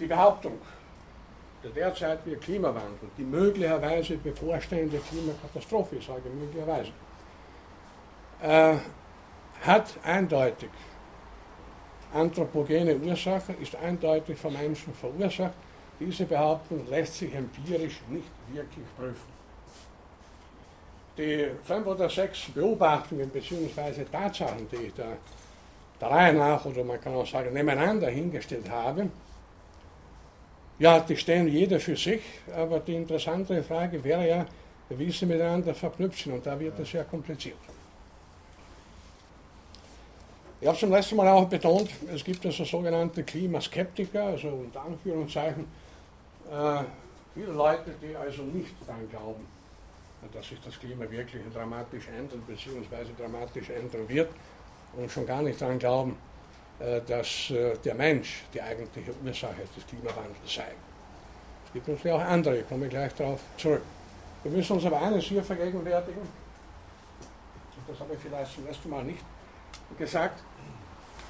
die 0.00 0.06
Behauptung 0.06 0.58
der 1.62 1.70
derzeitige 1.70 2.36
Klimawandel, 2.36 3.08
die 3.16 3.22
möglicherweise 3.22 4.16
bevorstehende 4.16 4.98
Klimakatastrophe, 4.98 5.96
ich 5.96 6.06
sage 6.06 6.28
möglicherweise, 6.28 6.90
äh, 8.42 8.76
hat 9.62 9.94
eindeutig 10.04 10.70
anthropogene 12.12 12.96
Ursache 12.96 13.52
ist 13.60 13.76
eindeutig 13.76 14.38
vom 14.38 14.52
Menschen 14.52 14.94
verursacht. 14.94 15.54
Diese 15.98 16.24
Behauptung 16.24 16.86
lässt 16.90 17.14
sich 17.14 17.34
empirisch 17.34 18.00
nicht 18.08 18.30
wirklich 18.52 18.84
prüfen. 18.96 19.36
Die 21.16 21.46
fünf 21.64 21.86
oder 21.86 22.10
sechs 22.10 22.50
Beobachtungen 22.54 23.30
bzw. 23.30 24.04
Tatsachen, 24.04 24.68
die 24.70 24.86
ich 24.88 24.94
da 24.94 25.16
der 25.98 26.10
Reihe 26.10 26.34
nach 26.34 26.62
oder 26.66 26.84
man 26.84 27.00
kann 27.00 27.14
auch 27.14 27.26
sagen 27.26 27.54
nebeneinander 27.54 28.08
hingestellt 28.08 28.68
habe, 28.68 29.08
ja, 30.78 31.00
die 31.00 31.16
stehen 31.16 31.48
jeder 31.48 31.80
für 31.80 31.96
sich, 31.96 32.20
aber 32.54 32.80
die 32.80 32.94
interessantere 32.94 33.62
Frage 33.62 34.04
wäre 34.04 34.28
ja, 34.28 34.46
wie 34.90 35.10
sie 35.10 35.24
miteinander 35.24 35.74
verknüpft 35.74 36.22
sind 36.22 36.34
und 36.34 36.44
da 36.44 36.60
wird 36.60 36.78
es 36.78 36.90
sehr 36.90 37.04
kompliziert. 37.04 37.56
Ich 40.58 40.66
habe 40.66 40.78
zum 40.78 40.90
letzten 40.90 41.16
Mal 41.16 41.28
auch 41.28 41.46
betont, 41.46 41.90
es 42.14 42.24
gibt 42.24 42.46
also 42.46 42.64
sogenannte 42.64 43.22
Klimaskeptiker, 43.22 44.24
also 44.24 44.48
unter 44.48 44.80
Anführungszeichen, 44.80 45.66
äh, 46.50 46.78
viele 47.34 47.52
Leute, 47.52 47.90
die 48.00 48.16
also 48.16 48.42
nicht 48.44 48.74
daran 48.86 49.06
glauben, 49.10 49.46
dass 50.32 50.48
sich 50.48 50.58
das 50.64 50.78
Klima 50.80 51.10
wirklich 51.10 51.42
dramatisch 51.52 52.08
ändern 52.08 52.42
bzw. 52.46 53.04
dramatisch 53.18 53.68
ändern 53.68 54.08
wird 54.08 54.30
und 54.96 55.10
schon 55.10 55.26
gar 55.26 55.42
nicht 55.42 55.60
daran 55.60 55.78
glauben, 55.78 56.16
äh, 56.80 57.02
dass 57.06 57.50
äh, 57.50 57.76
der 57.84 57.94
Mensch 57.94 58.44
die 58.54 58.62
eigentliche 58.62 59.12
Ursache 59.22 59.60
des 59.76 59.86
Klimawandels 59.86 60.54
sei. 60.54 60.72
Es 61.66 61.72
gibt 61.74 61.86
natürlich 61.86 62.12
auch 62.12 62.20
andere, 62.20 62.60
ich 62.60 62.68
komme 62.68 62.88
gleich 62.88 63.14
darauf 63.14 63.40
zurück. 63.58 63.82
Wir 64.42 64.52
müssen 64.52 64.72
uns 64.72 64.86
aber 64.86 65.02
eines 65.02 65.24
hier 65.24 65.44
vergegenwärtigen, 65.44 66.22
und 66.22 67.88
das 67.88 68.00
habe 68.00 68.14
ich 68.14 68.20
vielleicht 68.20 68.54
zum 68.54 68.66
ersten 68.66 68.88
Mal 68.88 69.04
nicht 69.04 69.22
gesagt, 69.98 70.42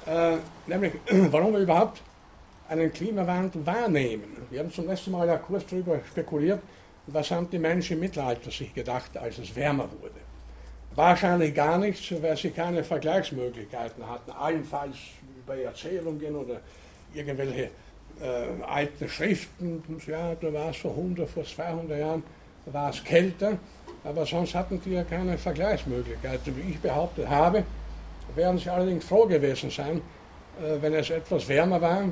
äh, 0.05 0.37
nämlich 0.67 0.93
warum 1.31 1.53
wir 1.53 1.59
überhaupt 1.59 2.01
einen 2.69 2.91
Klimawandel 2.91 3.65
wahrnehmen. 3.65 4.37
Wir 4.49 4.59
haben 4.59 4.71
zum 4.71 4.87
letzten 4.87 5.11
Mal 5.11 5.27
ja 5.27 5.37
kurz 5.37 5.65
darüber 5.67 5.99
spekuliert, 6.09 6.61
was 7.07 7.31
haben 7.31 7.49
die 7.49 7.59
Menschen 7.59 7.93
im 7.93 8.01
Mittelalter 8.01 8.51
sich 8.51 8.73
gedacht, 8.73 9.17
als 9.17 9.37
es 9.37 9.55
wärmer 9.55 9.89
wurde. 10.01 10.15
Wahrscheinlich 10.95 11.53
gar 11.53 11.77
nichts, 11.77 12.11
weil 12.21 12.35
sie 12.35 12.49
keine 12.49 12.83
Vergleichsmöglichkeiten 12.83 14.05
hatten, 14.07 14.31
allenfalls 14.31 14.97
über 15.43 15.55
Erzählungen 15.55 16.35
oder 16.35 16.59
irgendwelche 17.13 17.69
äh, 18.19 18.63
alten 18.65 19.07
Schriften. 19.07 19.83
Ja, 20.07 20.35
da 20.35 20.51
war 20.51 20.71
es 20.71 20.77
vor 20.77 20.91
100, 20.91 21.29
vor 21.29 21.45
200 21.45 21.99
Jahren, 21.99 22.23
war 22.65 22.89
es 22.89 23.03
kälter, 23.03 23.57
aber 24.03 24.25
sonst 24.25 24.55
hatten 24.55 24.81
die 24.83 24.91
ja 24.91 25.03
keine 25.03 25.37
Vergleichsmöglichkeiten. 25.37 26.55
Wie 26.57 26.71
ich 26.71 26.79
behauptet 26.79 27.29
habe, 27.29 27.63
werden 28.37 28.57
sie 28.57 28.69
allerdings 28.69 29.03
froh 29.05 29.25
gewesen 29.25 29.69
sein, 29.69 30.01
äh, 30.61 30.81
wenn 30.81 30.93
es 30.93 31.09
etwas 31.09 31.47
wärmer 31.47 31.81
war, 31.81 32.03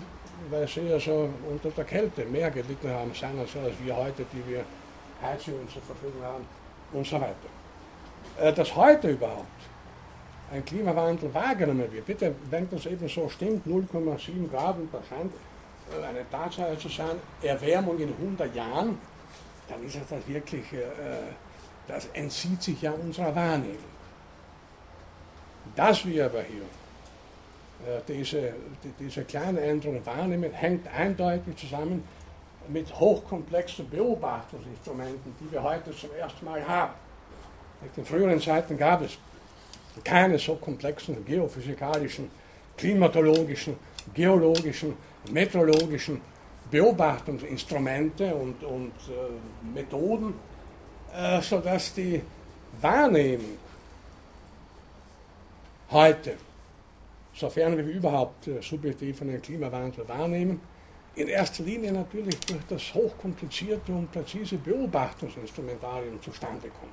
weil 0.49 0.67
sie 0.67 0.81
ja 0.81 0.99
so 0.99 1.29
unter 1.49 1.69
der 1.69 1.85
Kälte 1.85 2.25
mehr 2.25 2.51
gelitten 2.51 2.89
haben, 2.89 3.11
sein 3.13 3.37
als 3.39 3.53
wir 3.53 3.95
heute, 3.95 4.25
die 4.33 4.51
wir 4.51 4.63
Heizungen 5.21 5.67
zur 5.69 5.81
Verfügung 5.83 6.21
haben 6.23 6.45
und 6.91 7.05
so 7.07 7.15
weiter. 7.15 7.49
Äh, 8.39 8.51
dass 8.53 8.75
heute 8.75 9.09
überhaupt 9.09 9.45
ein 10.51 10.63
Klimawandel 10.65 11.33
wahrgenommen 11.33 11.91
wird, 11.91 12.05
bitte, 12.05 12.35
wenn 12.49 12.69
das 12.69 12.85
eben 12.85 13.07
so 13.07 13.29
stimmt, 13.29 13.65
0,7 13.65 14.49
Grad 14.51 14.77
und 14.77 14.93
das 14.93 15.07
scheint 15.07 15.31
äh, 15.91 16.05
eine 16.05 16.29
Tatsache 16.29 16.77
zu 16.77 16.89
sein, 16.89 17.15
Erwärmung 17.41 17.97
in 17.99 18.09
100 18.09 18.53
Jahren, 18.55 18.97
dann 19.67 19.83
ist 19.83 19.97
das 20.07 20.27
wirklich, 20.27 20.63
das 21.87 22.05
entzieht 22.13 22.61
sich 22.61 22.83
ja 22.83 22.91
unserer 22.91 23.35
Wahrnehmung. 23.35 23.94
Dass 25.75 26.05
wir 26.05 26.25
aber 26.25 26.43
hier 26.43 26.61
äh, 27.85 28.01
diese, 28.07 28.53
diese 28.99 29.23
kleine 29.23 29.61
Änderung 29.61 30.05
wahrnehmen, 30.05 30.51
hängt 30.51 30.87
eindeutig 30.87 31.55
zusammen 31.57 32.03
mit 32.67 32.93
hochkomplexen 32.99 33.89
Beobachtungsinstrumenten, 33.89 35.35
die 35.39 35.51
wir 35.51 35.61
heute 35.61 35.95
zum 35.95 36.09
ersten 36.19 36.45
Mal 36.45 36.65
haben. 36.67 36.93
In 37.95 38.05
früheren 38.05 38.39
Zeiten 38.41 38.77
gab 38.77 39.01
es 39.01 39.17
keine 40.03 40.39
so 40.39 40.55
komplexen 40.55 41.23
geophysikalischen, 41.25 42.29
klimatologischen, 42.77 43.75
geologischen, 44.13 44.95
meteorologischen 45.31 46.21
Beobachtungsinstrumente 46.71 48.33
und, 48.33 48.63
und 48.63 48.93
äh, 49.09 49.73
Methoden, 49.73 50.33
äh, 51.15 51.41
sodass 51.41 51.93
die 51.93 52.21
Wahrnehmung 52.81 53.57
heute, 55.91 56.35
sofern 57.33 57.77
wir 57.77 57.85
überhaupt 57.85 58.47
äh, 58.47 58.61
subjektiv 58.61 59.21
einen 59.21 59.41
Klimawandel 59.41 60.07
wahrnehmen, 60.07 60.59
in 61.15 61.27
erster 61.29 61.63
Linie 61.63 61.93
natürlich 61.93 62.37
durch 62.41 62.63
das 62.67 62.93
hochkomplizierte 62.93 63.91
und 63.91 64.11
präzise 64.11 64.57
Beobachtungsinstrumentarium 64.57 66.21
zustande 66.21 66.67
kommt. 66.67 66.91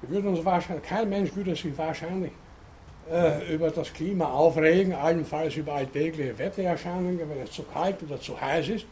Wir 0.00 0.10
würden 0.10 0.28
uns 0.28 0.44
wahrscheinlich, 0.44 0.86
kein 0.86 1.08
Mensch 1.08 1.34
würde 1.34 1.54
sich 1.54 1.76
wahrscheinlich 1.76 2.32
äh, 3.10 3.54
über 3.54 3.70
das 3.70 3.92
Klima 3.92 4.26
aufregen, 4.26 4.94
allenfalls 4.94 5.56
über 5.56 5.74
alltägliche 5.74 6.38
Wettererscheinungen, 6.38 7.18
wenn 7.28 7.42
es 7.42 7.50
zu 7.50 7.62
kalt 7.64 8.02
oder 8.02 8.18
zu 8.18 8.40
heiß 8.40 8.68
ist, 8.70 8.86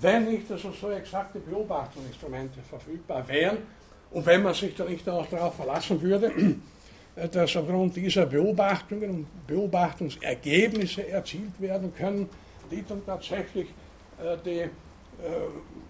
wenn 0.00 0.26
nicht 0.26 0.50
also 0.50 0.70
so 0.72 0.90
exakte 0.90 1.38
Beobachtungsinstrumente 1.38 2.60
verfügbar 2.68 3.26
wären 3.28 3.58
und 4.10 4.26
wenn 4.26 4.42
man 4.42 4.54
sich 4.54 4.74
dann 4.74 4.88
nicht 4.88 5.08
auch 5.08 5.26
darauf 5.26 5.54
verlassen 5.54 6.00
würde, 6.02 6.32
dass 7.32 7.56
aufgrund 7.56 7.96
dieser 7.96 8.26
Beobachtungen 8.26 9.10
und 9.10 9.46
Beobachtungsergebnisse 9.46 11.08
erzielt 11.08 11.60
werden 11.60 11.92
können, 11.94 12.28
die 12.70 12.84
dann 12.86 13.04
tatsächlich 13.04 13.68
äh, 14.22 14.36
die 14.44 14.60
äh, 14.60 14.70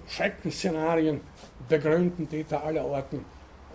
Schreckensszenarien 0.09 1.21
begründen, 1.69 2.29
die 2.31 2.45
da 2.49 2.61
aller 2.61 2.85
Orten 2.85 3.25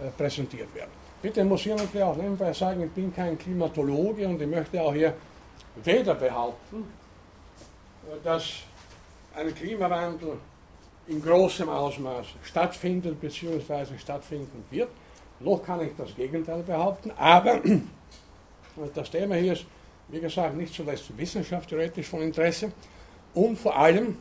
äh, 0.03 0.09
präsentiert 0.17 0.73
werden. 0.73 0.91
Bitte 1.21 1.43
muss 1.43 1.65
ich 1.65 1.75
natürlich 1.75 2.03
auch 2.03 2.17
nebenbei 2.17 2.51
sagen, 2.53 2.83
ich 2.83 2.91
bin 2.91 3.13
kein 3.13 3.37
Klimatologe 3.37 4.27
und 4.27 4.41
ich 4.41 4.47
möchte 4.47 4.81
auch 4.81 4.93
hier 4.93 5.13
weder 5.83 6.15
behaupten, 6.15 6.85
dass 8.23 8.63
ein 9.35 9.53
Klimawandel 9.55 10.37
in 11.07 11.21
großem 11.21 11.69
Ausmaß 11.69 12.27
stattfindet 12.43 13.19
bzw. 13.19 13.97
stattfinden 13.97 14.63
wird, 14.69 14.89
noch 15.39 15.63
kann 15.63 15.81
ich 15.81 15.91
das 15.97 16.15
Gegenteil 16.15 16.63
behaupten, 16.63 17.11
aber 17.17 17.61
das 18.93 19.11
Thema 19.11 19.35
hier 19.35 19.53
ist, 19.53 19.65
wie 20.07 20.19
gesagt, 20.19 20.55
nicht 20.55 20.73
zuletzt 20.73 21.17
wissenschaftstheoretisch 21.17 22.07
von 22.07 22.21
Interesse 22.21 22.71
und 23.33 23.57
vor 23.57 23.75
allem 23.75 24.17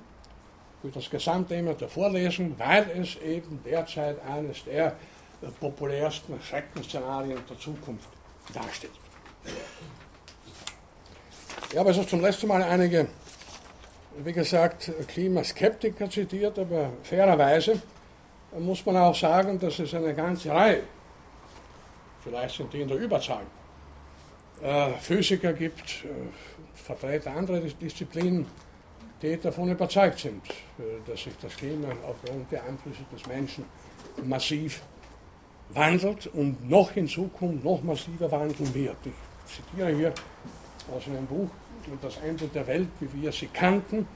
für 0.83 0.89
das 0.89 1.09
Gesamtthema 1.09 1.73
der 1.75 1.89
Vorlesung, 1.89 2.55
weil 2.59 2.91
es 3.01 3.17
eben 3.17 3.61
derzeit 3.65 4.17
eines 4.27 4.65
der 4.65 4.95
populärsten 5.61 6.41
Schreckensszenarien 6.41 7.39
der 7.49 7.59
Zukunft 7.59 8.09
darstellt. 8.53 8.93
Ich 11.71 11.79
habe 11.79 11.89
also 11.89 12.05
zum 12.05 12.21
letzten 12.21 12.49
Mal 12.49 12.63
einige, 12.63 13.09
wie 14.19 14.33
gesagt, 14.33 14.93
Klimaskeptiker 15.09 16.09
zitiert, 16.09 16.59
aber 16.59 16.91
fairerweise 17.03 17.81
muss 18.59 18.85
man 18.87 18.97
auch 18.97 19.15
sagen, 19.15 19.59
dass 19.59 19.79
es 19.79 19.93
eine 19.95 20.15
ganze 20.15 20.51
Reihe 20.51 20.83
Vielleicht 22.25 22.57
sind 22.57 22.73
die 22.73 22.81
in 22.81 22.89
der 22.89 22.97
Überzahl. 22.97 23.45
Äh, 24.63 24.93
Physiker 24.95 25.53
gibt, 25.53 26.05
äh, 26.05 26.09
Vertreter 26.75 27.37
anderer 27.37 27.61
Disziplinen, 27.61 28.47
die 29.21 29.39
davon 29.39 29.71
überzeugt 29.71 30.19
sind, 30.21 30.43
äh, 30.79 30.83
dass 31.07 31.23
sich 31.23 31.35
das 31.41 31.55
Klima 31.55 31.89
aufgrund 32.09 32.51
der 32.51 32.65
Einflüsse 32.65 33.05
des 33.13 33.27
Menschen 33.27 33.65
massiv 34.25 34.83
wandelt 35.71 36.29
und 36.29 36.69
noch 36.69 36.97
in 36.97 37.07
Zukunft 37.07 37.65
noch 37.65 37.83
massiver 37.83 38.31
wandeln 38.31 38.75
wird. 38.75 38.97
Ich 39.47 39.55
zitiere 39.55 39.95
hier 39.95 40.15
aus 40.95 41.07
einem 41.07 41.27
Buch 41.27 41.51
Das 42.01 42.17
Ende 42.19 42.49
der 42.49 42.67
Welt, 42.67 42.89
wie 43.01 43.23
wir 43.23 43.33
sie 43.33 43.49
kannten, 43.49 44.07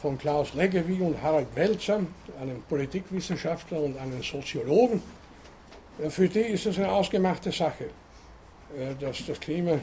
von 0.00 0.16
Klaus 0.16 0.54
Leggevi 0.54 1.02
und 1.02 1.20
Harald 1.20 1.48
Welzer, 1.54 2.00
einem 2.40 2.62
Politikwissenschaftler 2.62 3.80
und 3.80 3.98
einem 3.98 4.22
Soziologen. 4.22 5.02
Für 6.06 6.28
die 6.28 6.40
ist 6.40 6.64
es 6.64 6.78
eine 6.78 6.92
ausgemachte 6.92 7.50
Sache, 7.50 7.86
äh, 8.76 8.94
dass 9.00 9.26
das 9.26 9.40
Klima 9.40 9.78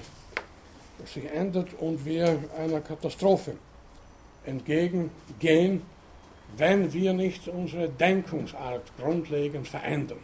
sich 1.06 1.30
ändert 1.30 1.74
und 1.80 2.06
wir 2.06 2.40
einer 2.58 2.80
Katastrophe 2.80 3.56
entgegengehen, 4.46 5.82
wenn 6.56 6.94
wir 6.94 7.12
nicht 7.12 7.50
unsere 7.50 7.90
Denkungsart 7.90 8.94
grundlegend 8.98 9.68
verändern. 9.68 10.20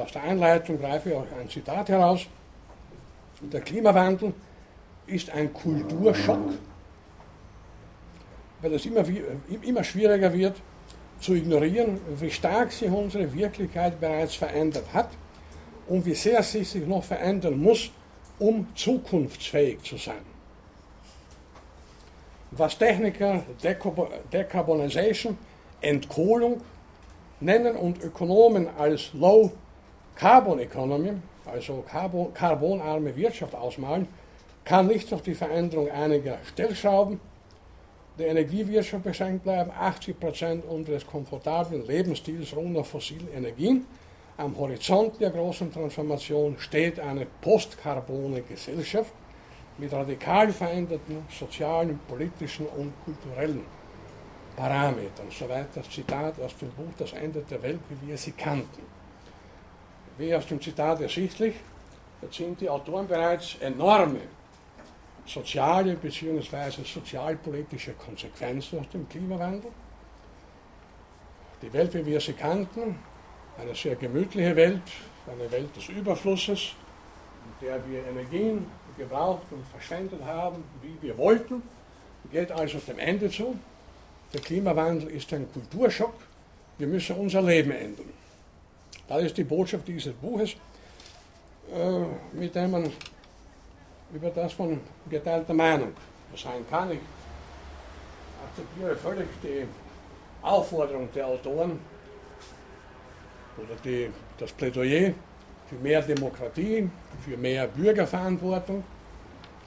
Aus 0.00 0.12
der 0.12 0.22
Einleitung 0.22 0.78
greife 0.78 1.10
ich 1.10 1.16
auch 1.16 1.26
ein 1.40 1.48
Zitat 1.48 1.88
heraus. 1.88 2.26
Der 3.40 3.60
Klimawandel 3.60 4.32
ist 5.08 5.30
ein 5.30 5.52
Kulturschock, 5.52 6.52
weil 8.62 8.72
es 8.72 8.86
immer, 8.86 9.04
immer 9.62 9.82
schwieriger 9.82 10.32
wird 10.32 10.62
zu 11.20 11.34
ignorieren, 11.34 12.00
wie 12.18 12.30
stark 12.30 12.72
sich 12.72 12.90
unsere 12.90 13.32
Wirklichkeit 13.32 14.00
bereits 14.00 14.34
verändert 14.34 14.86
hat 14.92 15.10
und 15.88 16.04
wie 16.04 16.14
sehr 16.14 16.42
sie 16.42 16.64
sich 16.64 16.86
noch 16.86 17.04
verändern 17.04 17.60
muss, 17.60 17.90
um 18.38 18.66
zukunftsfähig 18.74 19.82
zu 19.82 19.96
sein. 19.96 20.24
Was 22.50 22.78
Techniker 22.78 23.42
Decarbonization, 24.32 25.36
Entkohlung 25.80 26.60
nennen 27.40 27.76
und 27.76 28.02
Ökonomen 28.02 28.68
als 28.78 29.12
Low 29.12 29.52
Carbon 30.14 30.58
Economy, 30.60 31.12
also 31.44 31.84
carbonarme 32.34 33.14
Wirtschaft 33.14 33.54
ausmalen, 33.54 34.08
kann 34.64 34.86
nicht 34.86 35.12
auf 35.12 35.22
die 35.22 35.34
Veränderung 35.34 35.90
einiger 35.90 36.38
Stellschrauben 36.44 37.20
der 38.18 38.28
Energiewirtschaft 38.28 39.04
beschränkt 39.04 39.44
bleiben. 39.44 39.70
80 39.70 40.18
Prozent 40.18 40.64
unseres 40.64 41.06
komfortablen 41.06 41.86
Lebensstils 41.86 42.54
auf 42.54 42.88
fossilen 42.88 43.28
Energien. 43.32 43.86
Am 44.38 44.56
Horizont 44.56 45.20
der 45.20 45.30
großen 45.30 45.72
Transformation 45.72 46.56
steht 46.58 47.00
eine 47.00 47.26
postkarbone 47.40 48.42
Gesellschaft 48.42 49.12
mit 49.78 49.92
radikal 49.92 50.52
veränderten 50.52 51.24
sozialen, 51.30 51.98
politischen 52.08 52.66
und 52.66 52.92
kulturellen 53.04 53.64
Parametern. 54.56 55.26
Soweit 55.30 55.68
das 55.74 55.88
Zitat 55.90 56.40
aus 56.40 56.56
dem 56.56 56.70
Buch 56.70 56.92
Das 56.98 57.12
Ende 57.12 57.42
der 57.42 57.62
Welt, 57.62 57.80
wie 57.88 58.08
wir 58.08 58.16
sie 58.16 58.32
kannten. 58.32 58.82
Wie 60.18 60.34
aus 60.34 60.46
dem 60.46 60.60
Zitat 60.60 61.00
ersichtlich, 61.00 61.54
sind 62.30 62.60
die 62.60 62.68
Autoren 62.68 63.06
bereits 63.06 63.56
enorme 63.60 64.20
soziale 65.26 65.94
bzw. 65.96 66.82
sozialpolitische 66.84 67.92
Konsequenzen 67.92 68.80
aus 68.80 68.88
dem 68.90 69.08
Klimawandel. 69.08 69.70
Die 71.62 71.72
Welt, 71.72 71.94
wie 71.94 72.06
wir 72.06 72.20
sie 72.20 72.34
kannten, 72.34 72.98
eine 73.58 73.74
sehr 73.74 73.96
gemütliche 73.96 74.54
Welt, 74.54 74.82
eine 75.30 75.50
Welt 75.50 75.74
des 75.74 75.88
Überflusses, 75.88 76.72
in 77.44 77.66
der 77.66 77.80
wir 77.88 78.06
Energien 78.06 78.66
gebraucht 78.96 79.46
und 79.50 79.66
verschwendet 79.66 80.22
haben, 80.24 80.62
wie 80.82 80.96
wir 81.00 81.16
wollten, 81.16 81.62
geht 82.30 82.52
also 82.52 82.78
dem 82.78 82.98
Ende 82.98 83.30
zu. 83.30 83.58
Der 84.32 84.40
Klimawandel 84.40 85.08
ist 85.10 85.32
ein 85.32 85.50
Kulturschock. 85.52 86.14
Wir 86.78 86.86
müssen 86.86 87.16
unser 87.16 87.42
Leben 87.42 87.70
ändern. 87.70 88.10
Das 89.08 89.22
ist 89.22 89.36
die 89.36 89.44
Botschaft 89.44 89.86
dieses 89.86 90.12
Buches, 90.14 90.56
äh, 91.72 92.36
mit 92.36 92.54
dem 92.54 92.70
man 92.72 92.92
über 94.12 94.30
das 94.30 94.58
man 94.58 94.80
geteilter 95.08 95.54
Meinung 95.54 95.92
sein 96.36 96.64
kann. 96.70 96.92
Ich 96.92 97.00
akzeptiere 98.44 98.96
völlig 98.96 99.28
die 99.42 99.66
Aufforderung 100.42 101.08
der 101.14 101.26
Autoren 101.26 101.78
oder 103.56 103.74
die, 103.84 104.10
das 104.38 104.52
Plädoyer 104.52 105.12
für 105.68 105.76
mehr 105.76 106.02
Demokratie, 106.02 106.88
für 107.24 107.36
mehr 107.36 107.66
Bürgerverantwortung, 107.66 108.84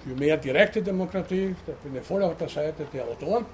für 0.04 0.16
mehr 0.16 0.38
direkte 0.38 0.82
Demokratie. 0.82 1.56
Da 1.66 1.74
bin 1.84 1.96
ich 1.96 2.04
voll 2.06 2.24
auf 2.24 2.38
der 2.38 2.50
Seite 2.50 2.86
der 2.94 3.04
Autoren. 3.04 3.46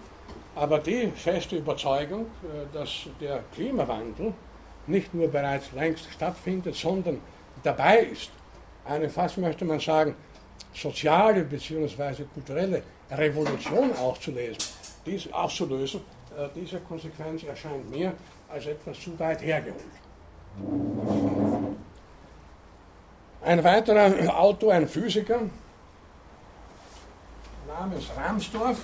Aber 0.56 0.80
die 0.80 1.08
feste 1.16 1.58
Überzeugung, 1.58 2.28
äh, 2.44 2.74
dass 2.74 3.08
der 3.20 3.44
Klimawandel 3.54 4.34
nicht 4.88 5.14
nur 5.14 5.28
bereits 5.28 5.72
längst 5.74 6.12
stattfindet, 6.12 6.76
sondern 6.76 7.20
dabei 7.64 8.00
ist, 8.00 8.32
eine 8.86 9.10
fast 9.10 9.38
möchte 9.38 9.66
man 9.66 9.80
sagen, 9.80 10.16
soziale 10.74 11.44
bzw. 11.44 12.24
kulturelle 12.34 12.84
Revolution 13.10 13.92
auszulesen, 13.94 14.58
dies, 15.06 15.32
auszulösen, 15.32 16.02
äh, 16.38 16.50
diese 16.56 16.80
Konsequenz 16.80 17.44
erscheint 17.44 17.90
mir 17.90 18.14
als 18.50 18.66
etwas 18.66 19.00
zu 19.00 19.18
weit 19.20 19.42
hergeholt. 19.42 19.84
Ein 23.42 23.64
weiterer 23.64 24.40
Autor, 24.40 24.74
ein 24.74 24.88
Physiker, 24.88 25.42
namens 27.68 28.06
Ramsdorf, 28.16 28.78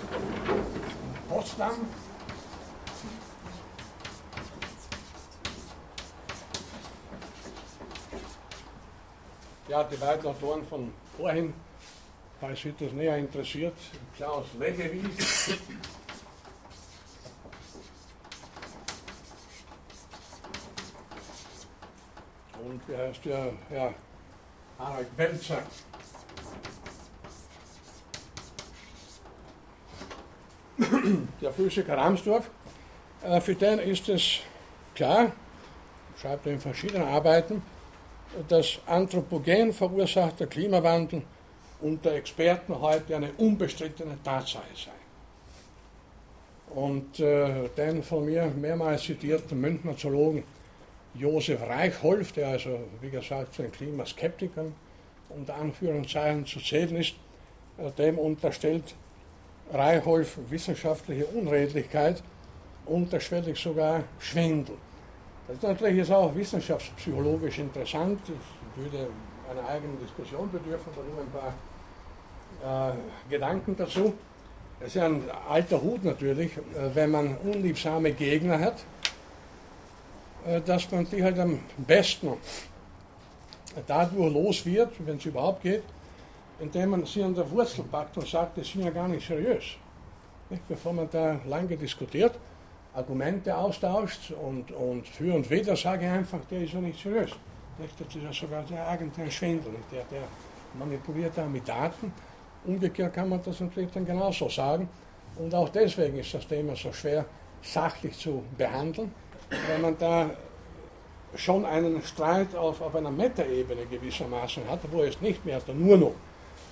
Potsdam, 1.29 1.71
ja, 9.67 9.83
die 9.83 9.95
beiden 9.95 10.27
Autoren 10.27 10.63
von 10.65 10.93
vorhin 11.17 11.53
falls 12.41 12.59
Sie 12.59 12.73
das 12.77 12.91
näher 12.91 13.17
interessiert, 13.17 13.75
Klaus 14.17 14.47
Leggewies. 14.59 15.59
Und 22.63 22.81
wie 22.87 22.97
heißt 22.97 23.25
der 23.25 23.53
Herr 23.69 23.93
Harald 24.79 25.07
Welzer? 25.17 25.61
Der 31.41 31.53
Physiker 31.53 31.95
Ramsdorf, 31.95 32.49
äh, 33.23 33.39
für 33.39 33.53
den 33.53 33.79
ist 33.79 34.09
es 34.09 34.39
klar, 34.95 35.31
schreibt 36.19 36.47
er 36.47 36.53
in 36.53 36.59
verschiedenen 36.59 37.07
Arbeiten, 37.07 37.61
dass 38.47 38.79
anthropogen 38.85 39.73
verursachter 39.73 40.47
Klimawandel 40.47 41.23
unter 41.81 42.13
Experten 42.13 42.79
heute 42.79 43.15
eine 43.15 43.31
unbestrittene 43.33 44.17
Tatsache 44.23 44.63
sei. 44.75 44.91
Und 46.73 47.19
äh, 47.19 47.67
den 47.75 48.01
von 48.01 48.25
mir 48.25 48.45
mehrmals 48.45 49.03
zitierten 49.03 49.59
Münchner 49.59 49.97
Zoologen 49.97 50.43
Josef 51.13 51.61
Reichholf, 51.61 52.31
der 52.31 52.49
also, 52.49 52.79
wie 53.01 53.09
gesagt, 53.09 53.53
zu 53.55 53.63
den 53.63 53.71
Klimaskeptikern 53.71 54.73
unter 55.29 55.55
Anführungszeichen 55.55 56.45
zu 56.45 56.59
zählen 56.59 56.95
ist, 56.95 57.15
äh, 57.77 57.91
dem 57.91 58.17
unterstellt 58.17 58.95
Reichholf 59.73 60.37
wissenschaftliche 60.49 61.25
Unredlichkeit, 61.25 62.23
unterschwellig 62.85 63.57
sogar 63.57 64.03
Schwindel. 64.19 64.75
Das 65.51 65.57
ist 65.57 65.63
natürlich 65.63 65.97
ist 65.97 66.11
auch 66.11 66.33
wissenschaftspsychologisch 66.33 67.59
interessant, 67.59 68.21
das 68.25 68.81
würde 68.81 69.07
einer 69.49 69.67
eigenen 69.67 69.99
Diskussion 69.99 70.49
bedürfen, 70.49 70.93
aber 70.93 71.03
nur 71.03 71.19
ein 71.19 72.61
paar 72.63 72.91
äh, 72.91 73.29
Gedanken 73.29 73.75
dazu. 73.75 74.13
Es 74.79 74.87
ist 74.87 74.93
ja 74.93 75.07
ein 75.07 75.23
alter 75.49 75.81
Hut 75.81 76.05
natürlich, 76.05 76.55
äh, 76.55 76.61
wenn 76.93 77.11
man 77.11 77.35
unliebsame 77.39 78.13
Gegner 78.13 78.59
hat, 78.59 78.85
äh, 80.45 80.61
dass 80.61 80.89
man 80.89 81.05
die 81.11 81.21
halt 81.21 81.37
am 81.37 81.59
besten 81.79 82.29
dadurch 83.87 84.33
los 84.33 84.65
wird, 84.65 84.93
wenn 85.05 85.17
es 85.17 85.25
überhaupt 85.25 85.63
geht, 85.63 85.83
indem 86.61 86.91
man 86.91 87.05
sie 87.05 87.23
an 87.23 87.35
der 87.35 87.51
Wurzel 87.51 87.83
packt 87.91 88.15
und 88.15 88.25
sagt, 88.25 88.57
das 88.57 88.69
sind 88.69 88.85
ja 88.85 88.89
gar 88.89 89.09
nicht 89.09 89.27
seriös. 89.27 89.65
Nicht? 90.49 90.65
Bevor 90.69 90.93
man 90.93 91.09
da 91.11 91.41
lange 91.45 91.75
diskutiert, 91.75 92.35
Argumente 92.93 93.55
austauscht 93.55 94.31
und, 94.31 94.71
und 94.71 95.07
für 95.07 95.33
und 95.33 95.49
wider, 95.49 95.75
sage 95.75 96.05
ich 96.05 96.11
einfach, 96.11 96.39
der 96.49 96.61
ist 96.63 96.73
ja 96.73 96.81
nicht 96.81 97.01
seriös. 97.01 97.31
Nicht? 97.77 97.99
Das 97.99 98.15
ist 98.15 98.23
ja 98.23 98.33
sogar 98.33 98.63
der 98.63 98.87
eigentliche 98.87 99.31
Schwindel. 99.31 99.73
Der, 99.91 100.03
der 100.11 100.23
manipuliert 100.77 101.33
da 101.35 101.45
mit 101.45 101.67
Daten 101.67 102.11
Umgekehrt 102.65 103.13
kann 103.13 103.29
man 103.29 103.41
das 103.43 103.59
natürlich 103.59 103.91
dann 103.91 104.05
genauso 104.05 104.47
sagen. 104.47 104.87
Und 105.37 105.53
auch 105.55 105.69
deswegen 105.69 106.19
ist 106.19 106.33
das 106.33 106.47
Thema 106.47 106.75
so 106.75 106.93
schwer 106.93 107.25
sachlich 107.61 108.17
zu 108.17 108.43
behandeln, 108.57 109.11
weil 109.67 109.79
man 109.79 109.97
da 109.97 110.29
schon 111.35 111.65
einen 111.65 112.01
Streit 112.03 112.55
auf, 112.55 112.81
auf 112.81 112.95
einer 112.95 113.09
Metaebene 113.09 113.85
gewissermaßen 113.85 114.63
hat, 114.69 114.79
wo 114.91 115.01
es 115.01 115.19
nicht 115.21 115.43
mehr 115.45 115.59
nur 115.73 115.97
noch 115.97 116.13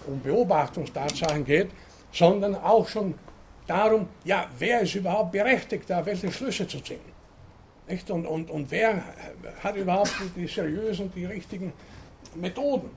um 0.05 0.21
Beobachtungstatsachen 0.21 1.45
geht, 1.45 1.71
sondern 2.11 2.55
auch 2.55 2.87
schon 2.87 3.15
darum, 3.69 4.07
ja, 4.23 4.47
wer 4.57 4.81
ist 4.81 4.95
überhaupt 4.95 5.31
berechtigt, 5.31 5.89
da 5.89 6.05
welche 6.05 6.31
Schlüsse 6.31 6.67
zu 6.67 6.79
ziehen. 6.81 6.99
Nicht? 7.87 8.09
Und, 8.09 8.25
und, 8.25 8.49
und 8.49 8.71
wer 8.71 9.03
hat 9.63 9.75
überhaupt 9.75 10.11
die, 10.19 10.41
die 10.41 10.47
seriösen, 10.47 11.11
die 11.15 11.25
richtigen 11.25 11.73
Methoden, 12.35 12.89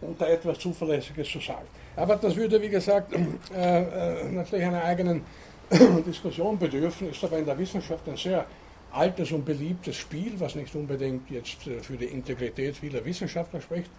um 0.00 0.16
da 0.18 0.26
etwas 0.26 0.58
Zuverlässiges 0.58 1.28
zu 1.28 1.40
sagen. 1.40 1.66
Aber 1.96 2.16
das 2.16 2.36
würde, 2.36 2.60
wie 2.62 2.68
gesagt, 2.68 3.12
äh, 3.54 3.82
äh, 3.82 4.30
natürlich 4.30 4.64
einer 4.64 4.84
eigenen 4.84 5.22
Diskussion 6.06 6.58
bedürfen, 6.58 7.10
ist 7.10 7.22
aber 7.24 7.38
in 7.38 7.46
der 7.46 7.58
Wissenschaft 7.58 8.08
ein 8.08 8.16
sehr 8.16 8.46
altes 8.92 9.30
und 9.32 9.44
beliebtes 9.44 9.96
Spiel, 9.96 10.32
was 10.38 10.54
nicht 10.54 10.74
unbedingt 10.74 11.30
jetzt 11.30 11.66
äh, 11.66 11.80
für 11.80 11.96
die 11.96 12.06
Integrität 12.06 12.76
vieler 12.76 13.04
Wissenschaftler 13.04 13.60
spricht. 13.60 13.90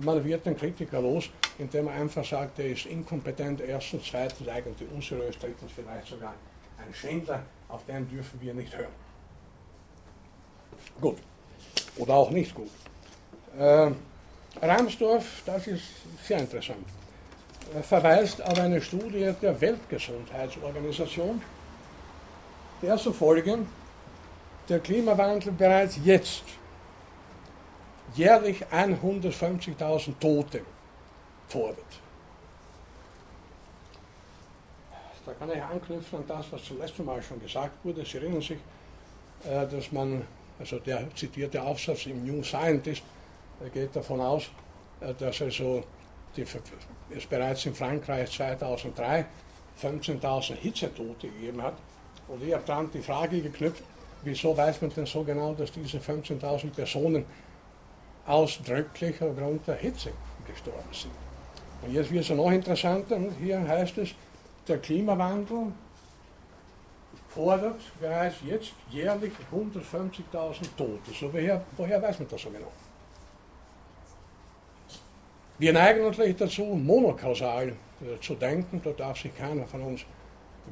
Man 0.00 0.22
wird 0.24 0.44
den 0.44 0.56
Kritiker 0.56 1.00
los, 1.00 1.30
indem 1.58 1.86
man 1.86 1.94
einfach 1.94 2.24
sagt, 2.24 2.58
er 2.58 2.66
ist 2.66 2.86
inkompetent, 2.86 3.60
erstens, 3.62 4.04
zweitens 4.10 4.46
eigentlich 4.48 4.88
unseriös, 4.94 5.38
drittens 5.38 5.72
vielleicht 5.72 6.06
sogar 6.06 6.34
ein 6.78 6.92
Schändler, 6.92 7.42
auf 7.68 7.84
den 7.86 8.08
dürfen 8.08 8.40
wir 8.40 8.52
nicht 8.52 8.76
hören. 8.76 8.92
Gut. 11.00 11.16
Oder 11.96 12.14
auch 12.14 12.30
nicht 12.30 12.54
gut. 12.54 12.70
Äh, 13.58 13.90
Ramsdorff, 14.60 15.42
das 15.46 15.66
ist 15.66 15.84
sehr 16.22 16.38
interessant, 16.38 16.86
verweist 17.82 18.42
auf 18.42 18.58
eine 18.58 18.80
Studie 18.80 19.32
der 19.40 19.60
Weltgesundheitsorganisation, 19.60 21.42
der 22.82 22.96
zufolge 22.96 23.58
der 24.68 24.80
Klimawandel 24.80 25.52
bereits 25.52 25.98
jetzt 26.04 26.44
jährlich 28.16 28.64
150.000 28.66 30.18
Tote 30.18 30.62
fordert. 31.48 31.84
Da 35.24 35.32
kann 35.32 35.50
ich 35.50 35.60
anknüpfen 35.60 36.20
an 36.20 36.24
das, 36.28 36.46
was 36.52 36.64
zum 36.64 36.78
letzten 36.78 37.04
Mal 37.04 37.20
schon 37.20 37.40
gesagt 37.40 37.84
wurde. 37.84 38.04
Sie 38.04 38.18
erinnern 38.18 38.40
sich, 38.40 38.58
äh, 39.44 39.66
dass 39.66 39.90
man, 39.90 40.22
also 40.58 40.78
der 40.78 41.12
zitierte 41.16 41.60
Aufsatz 41.60 42.06
im 42.06 42.24
New 42.24 42.44
Scientist, 42.44 43.02
geht 43.74 43.96
davon 43.96 44.20
aus, 44.20 44.44
äh, 45.00 45.12
dass 45.14 45.42
also 45.42 45.82
die, 46.36 46.44
es 47.10 47.26
bereits 47.26 47.66
in 47.66 47.74
Frankreich 47.74 48.30
2003 48.30 49.26
15.000 49.82 50.54
Hitzetote 50.54 51.28
gegeben 51.28 51.62
hat. 51.62 51.74
Und 52.28 52.42
ich 52.42 52.52
habe 52.54 52.64
dann 52.64 52.90
die 52.90 53.02
Frage 53.02 53.40
geknüpft, 53.40 53.82
wieso 54.22 54.56
weiß 54.56 54.80
man 54.80 54.90
denn 54.90 55.06
so 55.06 55.22
genau, 55.22 55.54
dass 55.54 55.72
diese 55.72 55.98
15.000 55.98 56.70
Personen 56.70 57.24
ausdrücklich 58.26 59.20
aufgrund 59.22 59.66
der 59.66 59.76
Hitze 59.76 60.10
gestorben 60.46 60.92
sind. 60.92 61.12
Und 61.82 61.92
jetzt 61.92 62.10
wird 62.10 62.24
es 62.24 62.30
noch 62.30 62.50
interessanter, 62.50 63.18
hier 63.40 63.66
heißt 63.66 63.98
es, 63.98 64.14
der 64.66 64.78
Klimawandel 64.78 65.72
fordert 67.28 67.80
bereits 68.00 68.36
jetzt 68.44 68.72
jährlich 68.90 69.32
150.000 69.52 70.66
Tote. 70.76 71.12
So 71.18 71.32
woher, 71.32 71.62
woher 71.76 72.02
weiß 72.02 72.18
man 72.18 72.28
das 72.28 72.40
so 72.40 72.50
genau? 72.50 72.72
Wir 75.58 75.72
neigen 75.72 76.02
natürlich 76.02 76.36
dazu, 76.36 76.64
monokausal 76.64 77.68
äh, 77.68 78.20
zu 78.20 78.34
denken, 78.34 78.80
da 78.82 78.90
darf 78.90 79.18
sich 79.20 79.34
keiner 79.34 79.66
von 79.66 79.82
uns 79.82 80.04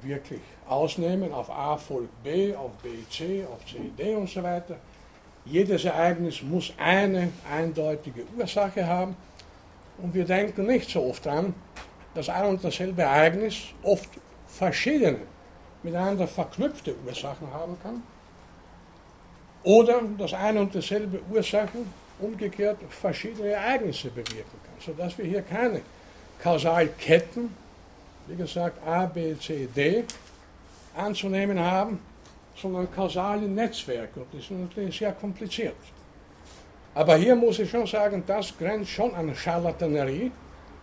wirklich 0.02 0.40
ausnehmen, 0.68 1.32
auf 1.32 1.50
A 1.50 1.76
folgt 1.76 2.22
B, 2.22 2.54
auf 2.54 2.72
B 2.82 2.88
C, 3.10 3.46
auf 3.46 3.64
C 3.64 3.78
D 3.96 4.14
und 4.14 4.28
so 4.28 4.42
weiter. 4.42 4.76
Jedes 5.46 5.84
Ereignis 5.84 6.42
muss 6.42 6.72
eine 6.78 7.30
eindeutige 7.50 8.24
Ursache 8.36 8.86
haben 8.86 9.14
und 9.98 10.14
wir 10.14 10.24
denken 10.24 10.66
nicht 10.66 10.88
so 10.88 11.04
oft 11.04 11.26
daran, 11.26 11.54
dass 12.14 12.28
ein 12.28 12.46
und 12.46 12.64
dasselbe 12.64 13.02
Ereignis 13.02 13.56
oft 13.82 14.08
verschiedene, 14.46 15.18
miteinander 15.82 16.26
verknüpfte 16.26 16.94
Ursachen 17.06 17.52
haben 17.52 17.76
kann. 17.82 18.02
Oder 19.64 20.00
dass 20.18 20.32
eine 20.32 20.60
und 20.60 20.74
dieselbe 20.74 21.20
Ursache 21.30 21.78
umgekehrt 22.18 22.78
verschiedene 22.88 23.48
Ereignisse 23.48 24.08
bewirken 24.08 24.58
kann, 24.64 24.80
sodass 24.80 25.16
wir 25.18 25.24
hier 25.24 25.42
keine 25.42 25.80
Kausalketten, 26.42 27.54
wie 28.26 28.36
gesagt 28.36 28.78
A, 28.86 29.06
B, 29.06 29.34
C, 29.38 29.68
D, 29.74 30.04
anzunehmen 30.96 31.58
haben, 31.58 31.98
sondern 32.56 32.90
kausale 32.90 33.48
Netzwerke. 33.48 34.20
Und 34.20 34.26
das 34.32 34.42
ist 34.42 34.50
natürlich 34.50 34.98
sehr 34.98 35.12
kompliziert. 35.12 35.76
Aber 36.94 37.16
hier 37.16 37.34
muss 37.34 37.58
ich 37.58 37.70
schon 37.70 37.86
sagen, 37.86 38.22
das 38.26 38.56
grenzt 38.56 38.90
schon 38.90 39.14
an 39.14 39.34
Charlatanerie, 39.34 40.30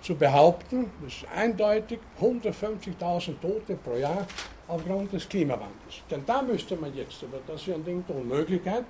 zu 0.01 0.15
behaupten, 0.15 0.89
das 1.03 1.13
ist 1.13 1.25
eindeutig 1.35 1.99
150.000 2.19 3.39
Tote 3.39 3.75
pro 3.75 3.95
Jahr 3.95 4.25
aufgrund 4.67 5.13
des 5.13 5.29
Klimawandels. 5.29 6.01
Denn 6.09 6.23
da 6.25 6.41
müsste 6.41 6.75
man 6.75 6.93
jetzt, 6.95 7.23
aber 7.23 7.39
das 7.45 7.61
ist 7.67 7.73
ein 7.73 7.85
Ding 7.85 8.03
der 8.07 8.15
Unmöglichkeit, 8.15 8.83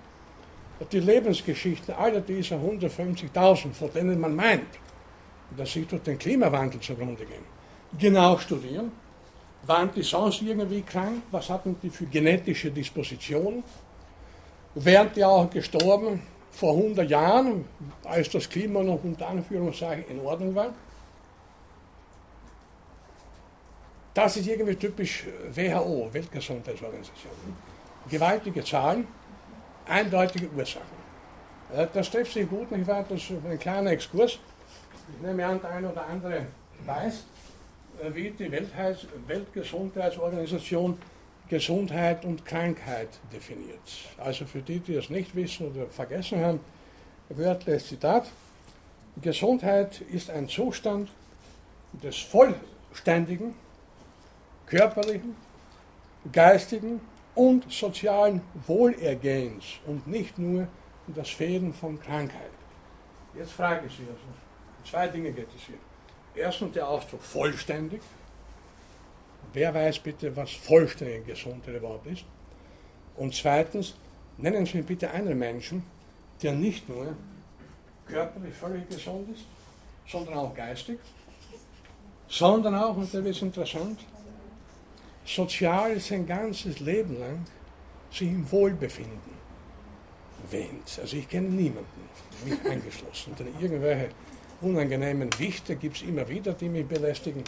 die 0.92 1.00
Lebensgeschichten 1.00 1.94
aller 1.96 2.22
dieser 2.22 2.56
150.000, 2.56 3.74
von 3.74 3.92
denen 3.94 4.20
man 4.20 4.36
meint, 4.36 4.80
dass 5.58 5.74
sie 5.74 5.86
durch 5.86 6.02
den 6.02 6.18
Klimawandel 6.18 6.80
zugrunde 6.80 7.26
gehen, 7.26 7.44
genau 8.00 8.38
studieren 8.38 8.92
waren 9.64 9.92
die 9.94 10.04
sonst 10.04 10.42
irgendwie 10.42 10.82
krank? 10.82 11.24
Was 11.32 11.50
hatten 11.50 11.76
die 11.82 11.90
für 11.90 12.06
genetische 12.06 12.72
Dispositionen? 12.72 13.64
Wären 14.76 15.12
die 15.14 15.24
auch 15.24 15.50
gestorben 15.50 16.22
vor 16.52 16.76
100 16.76 17.10
Jahren, 17.10 17.66
als 18.04 18.30
das 18.30 18.50
Klima 18.50 18.84
noch 18.84 19.04
unter 19.04 19.28
Anführungszeichen 19.28 20.06
in 20.10 20.20
Ordnung 20.22 20.56
war? 20.56 20.74
Das 24.14 24.36
ist 24.36 24.48
irgendwie 24.48 24.76
typisch 24.76 25.26
WHO, 25.54 26.10
Weltgesundheitsorganisation. 26.12 27.32
Gewaltige 28.10 28.64
Zahlen, 28.64 29.08
eindeutige 29.88 30.50
Ursachen. 30.50 31.02
Das 31.94 32.12
trifft 32.12 32.34
sich 32.34 32.50
gut, 32.50 32.70
nicht 32.72 32.86
wahr? 32.88 33.06
Das 33.08 33.22
ist 33.22 33.32
ein 33.46 33.58
kleiner 33.58 33.92
Exkurs. 33.92 34.40
Ich 35.14 35.22
nehme 35.26 35.46
an, 35.46 35.62
der 35.62 35.70
eine 35.70 35.90
oder 35.90 36.06
andere 36.06 36.48
weiß, 36.86 37.24
wie 38.14 38.32
die 38.32 38.52
Weltgesundheitsorganisation 38.52 40.98
Gesundheit 41.50 42.24
und 42.24 42.46
Krankheit 42.46 43.10
definiert. 43.32 43.80
Also 44.18 44.46
für 44.46 44.62
die, 44.62 44.80
die 44.80 44.96
es 44.96 45.10
nicht 45.10 45.36
wissen 45.36 45.72
oder 45.72 45.88
vergessen 45.88 46.40
haben, 46.40 46.60
wörtliches 47.30 47.88
Zitat. 47.88 48.32
Gesundheit 49.22 50.02
ist 50.02 50.30
ein 50.30 50.48
Zustand 50.48 51.10
des 52.02 52.18
vollständigen, 52.18 53.54
körperlichen, 54.66 55.36
geistigen 56.32 57.02
und 57.36 57.72
sozialen 57.72 58.42
Wohlergehens 58.68 59.66
und 59.86 60.08
nicht 60.08 60.38
nur 60.38 60.68
das 61.08 61.30
Fehlen 61.30 61.74
von 61.74 62.00
Krankheit. 62.00 62.52
Jetzt 63.36 63.52
frage 63.52 63.88
ich 63.88 63.94
Sie 63.94 64.04
also, 64.04 64.90
zwei 64.90 65.08
Dinge 65.08 65.32
geht 65.32 65.48
es 65.56 65.64
hier. 65.64 65.78
Erstens 66.36 66.74
der 66.74 66.88
Ausdruck 66.88 67.22
vollständig. 67.22 68.02
Wer 69.54 69.74
weiß 69.74 70.00
bitte, 70.00 70.36
was 70.36 70.52
vollständige 70.52 71.34
Gesundheit 71.34 71.76
überhaupt 71.76 72.08
ist? 72.08 72.24
Und 73.18 73.36
zweitens, 73.36 73.96
nennen 74.38 74.66
Sie 74.66 74.78
mir 74.78 74.84
bitte 74.84 75.12
einen 75.12 75.38
Menschen, 75.38 75.84
der 76.42 76.54
nicht 76.54 76.88
nur 76.88 77.16
körperlich 78.06 78.56
völlig 78.56 78.88
gesund 78.90 79.30
ist, 79.36 79.46
sondern 80.08 80.36
auch 80.36 80.56
geistig, 80.56 81.00
sondern 82.28 82.76
auch, 82.76 82.96
und 82.96 83.14
das 83.14 83.26
ist 83.26 83.42
interessant, 83.42 84.00
sozial 85.26 86.00
sein 86.00 86.26
ganzes 86.26 86.80
Leben 86.80 87.20
lang 87.20 87.46
sich 88.12 88.30
im 88.30 88.50
Wohlbefinden 88.52 89.42
wähnt. 90.50 91.00
Also 91.00 91.18
ich 91.18 91.28
kenne 91.28 91.50
niemanden, 91.50 92.10
mich 92.46 92.60
eingeschlossen, 92.70 93.36
der 93.38 93.48
irgendwelche 93.60 94.10
unangenehmen 94.62 95.30
Wichte 95.38 95.76
gibt 95.76 95.98
es 95.98 96.04
immer 96.04 96.28
wieder, 96.28 96.54
die 96.54 96.70
mich 96.70 96.86
belästigen. 96.86 97.44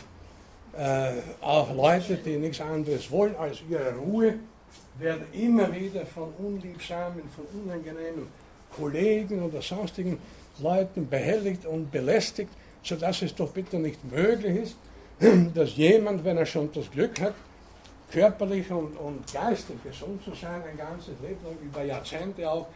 Äh, 0.78 1.12
auch 1.42 1.74
Leute, 1.76 2.18
die 2.18 2.38
nichts 2.38 2.60
anderes 2.60 3.10
wollen 3.12 3.36
als 3.36 3.60
ihre 3.70 3.96
Ruhe, 3.96 4.36
werden 4.98 5.26
immer 5.34 5.74
wieder 5.74 6.06
von 6.06 6.34
unliebsamen, 6.38 7.24
von 7.36 7.46
unangenehmen 7.62 8.28
Kollegen 8.76 9.44
oder 9.44 9.62
sonstigen 9.62 10.18
Leuten 10.60 11.08
behelligt 11.08 11.66
und 11.66 11.92
belästigt, 11.92 12.50
sodass 12.84 13.22
es 13.22 13.36
doch 13.36 13.52
bitte 13.52 13.78
nicht 13.78 14.00
möglich 14.12 14.64
ist, 14.64 14.78
dass 15.54 15.76
jemand, 15.76 16.24
wenn 16.24 16.38
er 16.38 16.46
schon 16.46 16.72
das 16.74 16.90
Glück 16.90 17.20
hat, 17.22 17.34
körperlich 18.12 18.70
und, 18.72 18.96
und 18.98 19.32
geistig 19.34 19.78
gesund 19.84 20.24
zu 20.24 20.34
sein, 20.36 20.62
ein 20.70 20.78
ganzes 20.78 21.16
Leben 21.22 21.44
lang, 21.44 21.58
über 21.64 21.84
Jahrzehnte 21.84 22.50
auch 22.50 22.68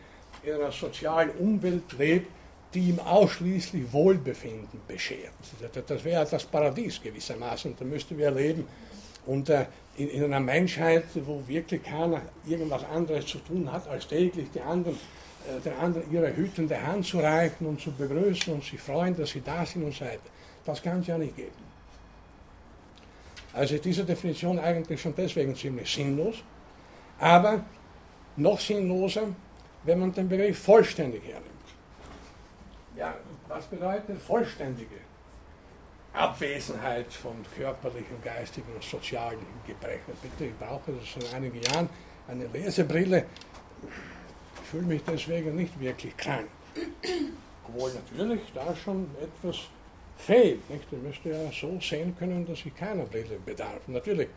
in 0.43 0.53
einer 0.53 0.71
sozialen 0.71 1.29
Umwelt 1.31 1.93
lebt, 1.97 2.31
die 2.73 2.89
ihm 2.89 2.99
ausschließlich 2.99 3.91
Wohlbefinden 3.91 4.79
beschert. 4.87 5.31
Das 5.87 6.03
wäre 6.03 6.27
das 6.29 6.43
Paradies 6.45 7.01
gewissermaßen, 7.01 7.75
da 7.77 7.85
müssten 7.85 8.17
wir 8.17 8.31
leben. 8.31 8.67
Und 9.25 9.49
in, 9.49 10.09
in, 10.09 10.23
einer 10.23 10.39
Menschheit, 10.39 11.05
wo 11.25 11.43
wirklich 11.47 11.83
keiner 11.83 12.21
irgendwas 12.45 12.83
anderes 12.85 13.25
zu 13.25 13.39
tun 13.39 13.69
hat, 13.71 13.87
als 13.87 14.07
täglich 14.07 14.47
die 14.53 14.61
anderen 14.61 14.97
äh, 15.47 15.61
den 15.61 15.73
anderen 15.73 16.11
ihre 16.11 16.35
hütende 16.35 16.81
Hand 16.81 17.05
zu 17.05 17.19
reichen 17.19 17.65
und 17.67 17.79
zu 17.79 17.91
begrüßen 17.91 18.53
und 18.53 18.63
sich 18.63 18.79
freuen, 18.79 19.15
dass 19.15 19.29
sie 19.29 19.41
da 19.41 19.65
sind 19.65 19.83
und 19.83 19.93
so 19.93 20.05
weiter. 20.05 20.19
Das 20.65 20.81
kann 20.81 20.99
es 20.99 21.07
ja 21.07 21.17
nicht 21.17 21.35
geben. 21.35 21.67
Also 23.53 23.75
ist 23.75 23.85
diese 23.85 24.03
Definition 24.03 24.59
eigentlich 24.59 25.01
schon 25.01 25.13
deswegen 25.15 25.55
ziemlich 25.55 25.91
sinnlos, 25.91 26.43
aber 27.19 27.63
noch 28.35 28.59
sinnloser, 28.59 29.23
wenn 29.83 29.99
man 29.99 30.13
den 30.13 30.27
Begriff 30.27 30.59
vollständig 30.59 31.23
hernimmt. 31.23 31.56
Ja, 32.97 33.13
was 33.47 33.65
bedeutet 33.67 34.19
vollständige 34.19 34.95
Abwesenheit 36.13 37.13
von 37.13 37.35
körperlichen, 37.55 38.19
geistigen 38.23 38.73
und 38.73 38.83
sozialen 38.83 39.37
Gebrechen? 39.67 40.13
Bitte, 40.19 40.45
ich 40.45 40.57
brauche 40.57 40.91
das 40.93 41.13
seit 41.13 41.35
einigen 41.35 41.61
Jahren 41.61 41.87
eine 42.27 42.47
Lesebrille. 42.47 43.25
Ich 44.63 44.69
fühle 44.69 44.87
mich 44.87 45.03
deswegen 45.07 45.55
nicht 45.55 45.79
wirklich 45.79 46.17
krank. 46.17 46.47
Obwohl 47.67 47.93
natürlich 47.93 48.41
da 48.55 48.75
schon 48.75 49.07
etwas 49.21 49.57
fehlt. 50.17 50.67
Nicht? 50.67 50.85
Ich 50.91 51.01
müsste 51.01 51.29
ja 51.29 51.51
so 51.51 51.79
sehen 51.79 52.15
können, 52.17 52.47
dass 52.47 52.65
ich 52.65 52.75
keiner 52.75 53.03
Brille 53.03 53.37
bedarf. 53.45 53.87
Natürlich, 53.87 54.29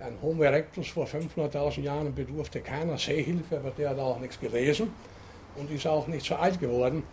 ein 0.00 0.18
Homo 0.20 0.42
erectus 0.42 0.88
vor 0.88 1.06
500.000 1.06 1.82
Jahren 1.82 2.12
bedurfte 2.12 2.60
keiner 2.60 2.98
Sehhilfe, 2.98 3.58
aber 3.58 3.70
der 3.70 3.90
hat 3.90 3.98
auch 3.98 4.18
nichts 4.18 4.40
gelesen 4.40 4.92
und 5.56 5.70
ist 5.70 5.86
auch 5.86 6.08
nicht 6.08 6.26
so 6.26 6.34
alt 6.34 6.58
geworden, 6.58 7.04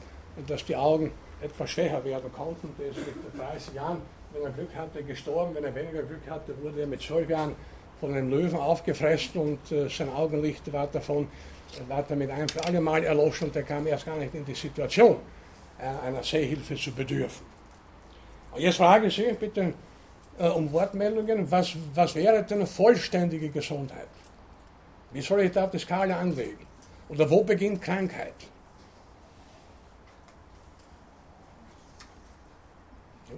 dass 0.48 0.66
die 0.66 0.76
Augen 0.76 1.12
etwas 1.42 1.70
schwächer 1.72 2.04
werden 2.04 2.32
konnten. 2.32 2.74
Der 2.80 2.88
ist 2.88 2.98
mit 2.98 3.40
30 3.40 3.74
Jahren, 3.74 4.02
wenn 4.34 4.44
er 4.44 4.52
Glück 4.52 4.76
hatte, 4.76 5.04
gestorben. 5.04 5.56
Wenn 5.56 5.64
er 5.64 5.74
weniger 5.74 6.04
Glück 6.04 6.30
hatte, 6.30 6.54
wurde 6.62 6.82
er 6.82 6.88
mit 6.88 7.02
12 7.02 7.30
Jahren 7.30 7.56
von 8.00 8.14
einem 8.14 8.30
Löwen 8.30 8.60
aufgefressen 8.60 9.42
und 9.42 9.72
äh, 9.72 9.90
sein 9.90 10.10
Augenlicht 10.10 10.72
war 10.72 10.88
davon 10.88 11.28
war 11.88 12.04
damit 12.04 12.30
ein 12.30 12.48
für 12.50 12.64
alle 12.64 12.82
Mal 12.82 13.04
erloschen 13.04 13.48
und 13.48 13.56
er 13.56 13.64
kam 13.64 13.86
erst 13.88 14.06
gar 14.06 14.18
nicht 14.18 14.34
in 14.34 14.46
die 14.46 14.56
Situation, 14.56 15.18
äh, 15.80 16.08
einer 16.08 16.24
Sehhilfe 16.24 16.76
zu 16.76 16.92
bedürfen. 16.92 17.46
Jetzt 18.58 18.78
frage 18.78 19.08
ich 19.08 19.16
Sie 19.16 19.34
bitte 19.34 19.74
äh, 20.40 20.48
um 20.48 20.72
Wortmeldungen, 20.72 21.50
was, 21.52 21.76
was 21.94 22.16
wäre 22.16 22.44
denn 22.44 22.60
eine 22.60 22.68
vollständige 22.68 23.50
Gesundheit? 23.50 24.08
Wie 25.12 25.22
soll 25.22 25.42
ich 25.42 25.52
da 25.52 25.68
die 25.68 25.80
Skala 25.80 26.20
anlegen? 26.20 26.66
Oder 27.10 27.30
wo 27.30 27.44
beginnt 27.44 27.82
Krankheit? 27.82 28.34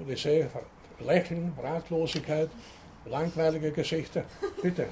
Ich 0.08 0.22
sehe 0.22 0.50
Lächeln, 1.00 1.54
Ratlosigkeit, 1.62 2.50
langweilige 3.06 3.72
Geschichte. 3.72 4.24
Bitte. 4.62 4.88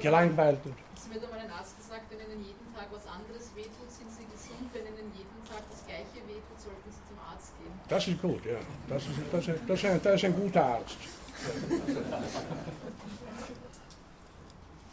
Gelangweilt. 0.00 0.58
Es 0.94 1.12
wird 1.12 1.24
einmal 1.24 1.40
ein 1.40 1.50
Arzt 1.50 1.76
gesagt, 1.76 2.10
wenn 2.10 2.18
Ihnen 2.18 2.42
jeden 2.44 2.74
Tag 2.74 2.86
was 2.90 3.06
anderes 3.06 3.54
wehtut, 3.54 3.90
sind 3.90 4.10
Sie 4.10 4.24
gesund. 4.24 4.70
Wenn 4.72 4.86
Ihnen 4.86 5.12
jeden 5.14 5.44
Tag 5.48 5.62
das 5.70 5.86
Gleiche 5.86 6.26
wehtut, 6.26 6.58
sollten 6.58 6.90
Sie 6.90 7.02
zum 7.06 7.18
Arzt 7.22 7.52
gehen. 7.58 7.72
Das 7.88 8.08
ist 8.08 8.20
gut, 8.20 8.44
ja. 8.44 8.58
Das 8.88 9.02
ist, 9.06 9.18
das 9.30 9.48
ist, 9.48 9.60
das 9.66 9.78
ist, 9.78 9.84
ein, 9.84 10.02
das 10.02 10.14
ist 10.14 10.24
ein 10.24 10.34
guter 10.34 10.64
Arzt. 10.64 10.98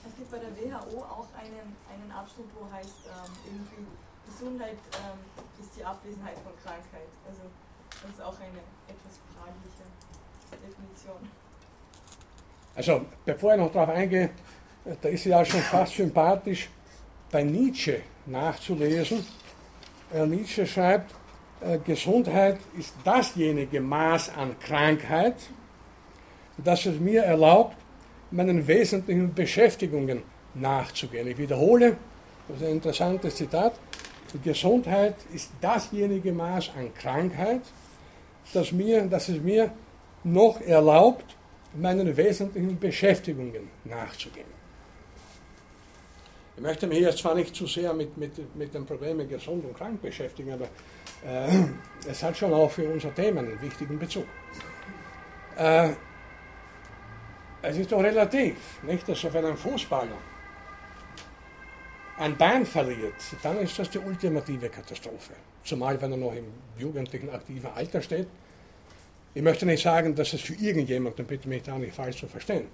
Es 0.05 0.15
gibt 0.15 0.31
bei 0.31 0.39
der 0.39 0.53
WHO 0.53 0.99
auch 1.01 1.27
einen, 1.37 1.75
einen 1.89 2.11
Abschnitt, 2.11 2.49
wo 2.53 2.69
heißt 2.71 3.05
ähm, 3.07 3.31
irgendwie 3.45 3.85
Gesundheit 4.29 4.77
ähm, 4.93 5.19
ist 5.59 5.75
die 5.75 5.83
Abwesenheit 5.83 6.37
von 6.45 6.53
Krankheit. 6.61 7.09
Also 7.25 7.41
das 8.01 8.11
ist 8.11 8.21
auch 8.21 8.39
eine 8.39 8.59
etwas 8.87 9.19
fragliche 9.35 9.83
Definition. 10.51 11.29
Also, 12.75 13.05
bevor 13.25 13.53
ich 13.53 13.59
noch 13.59 13.71
darauf 13.71 13.89
eingehe, 13.89 14.29
da 15.01 15.09
ist 15.09 15.25
ja 15.25 15.43
schon 15.43 15.61
fast 15.61 15.95
sympathisch 15.95 16.69
bei 17.31 17.43
Nietzsche 17.43 18.01
nachzulesen. 18.25 19.25
Äh, 20.13 20.25
Nietzsche 20.25 20.65
schreibt, 20.65 21.13
äh, 21.61 21.77
Gesundheit 21.79 22.57
ist 22.77 22.95
dasjenige 23.03 23.81
Maß 23.81 24.31
an 24.35 24.57
Krankheit, 24.59 25.35
das 26.57 26.85
es 26.85 26.99
mir 26.99 27.23
erlaubt, 27.23 27.75
meinen 28.31 28.65
wesentlichen 28.65 29.33
Beschäftigungen 29.33 30.23
nachzugehen. 30.53 31.27
Ich 31.27 31.37
wiederhole, 31.37 31.97
das 32.47 32.57
ist 32.57 32.63
ein 32.63 32.71
interessantes 32.73 33.35
Zitat, 33.35 33.73
Gesundheit 34.43 35.15
ist 35.33 35.51
dasjenige 35.59 36.31
Maß 36.31 36.71
an 36.77 36.93
Krankheit, 36.93 37.61
das, 38.53 38.71
mir, 38.71 39.05
das 39.05 39.29
es 39.29 39.41
mir 39.41 39.71
noch 40.23 40.59
erlaubt, 40.61 41.35
meinen 41.73 42.15
wesentlichen 42.15 42.79
Beschäftigungen 42.79 43.69
nachzugehen. 43.83 44.59
Ich 46.55 46.61
möchte 46.63 46.87
mich 46.87 46.99
jetzt 46.99 47.19
zwar 47.19 47.35
nicht 47.35 47.55
zu 47.55 47.67
sehr 47.67 47.93
mit, 47.93 48.17
mit, 48.17 48.55
mit 48.55 48.73
den 48.73 48.85
Problemen 48.85 49.29
gesund 49.29 49.63
und 49.63 49.77
krank 49.77 50.01
beschäftigen, 50.01 50.51
aber 50.51 50.65
äh, 51.25 52.09
es 52.09 52.21
hat 52.21 52.35
schon 52.35 52.53
auch 52.53 52.69
für 52.69 52.89
unser 52.89 53.15
Thema 53.15 53.39
einen 53.39 53.61
wichtigen 53.61 53.97
Bezug. 53.97 54.25
Äh, 55.57 55.91
es 57.61 57.77
ist 57.77 57.91
doch 57.91 58.01
relativ, 58.01 58.55
nicht, 58.83 59.07
dass 59.07 59.33
wenn 59.33 59.45
ein 59.45 59.57
Fußballer 59.57 60.17
ein 62.19 62.37
Bein 62.37 62.65
verliert, 62.65 63.15
dann 63.41 63.57
ist 63.59 63.79
das 63.79 63.89
die 63.89 63.99
ultimative 63.99 64.69
Katastrophe. 64.69 65.33
Zumal, 65.63 65.99
wenn 66.01 66.11
er 66.11 66.17
noch 66.17 66.33
im 66.33 66.45
jugendlichen, 66.77 67.29
aktiven 67.29 67.69
Alter 67.73 68.01
steht. 68.01 68.27
Ich 69.33 69.41
möchte 69.41 69.65
nicht 69.65 69.81
sagen, 69.81 70.15
dass 70.15 70.33
es 70.33 70.41
für 70.41 70.53
irgendjemanden, 70.53 71.25
bitte 71.25 71.47
mich 71.47 71.63
da 71.63 71.77
nicht 71.77 71.93
falsch 71.93 72.17
zu 72.17 72.27
verstehen, 72.27 72.67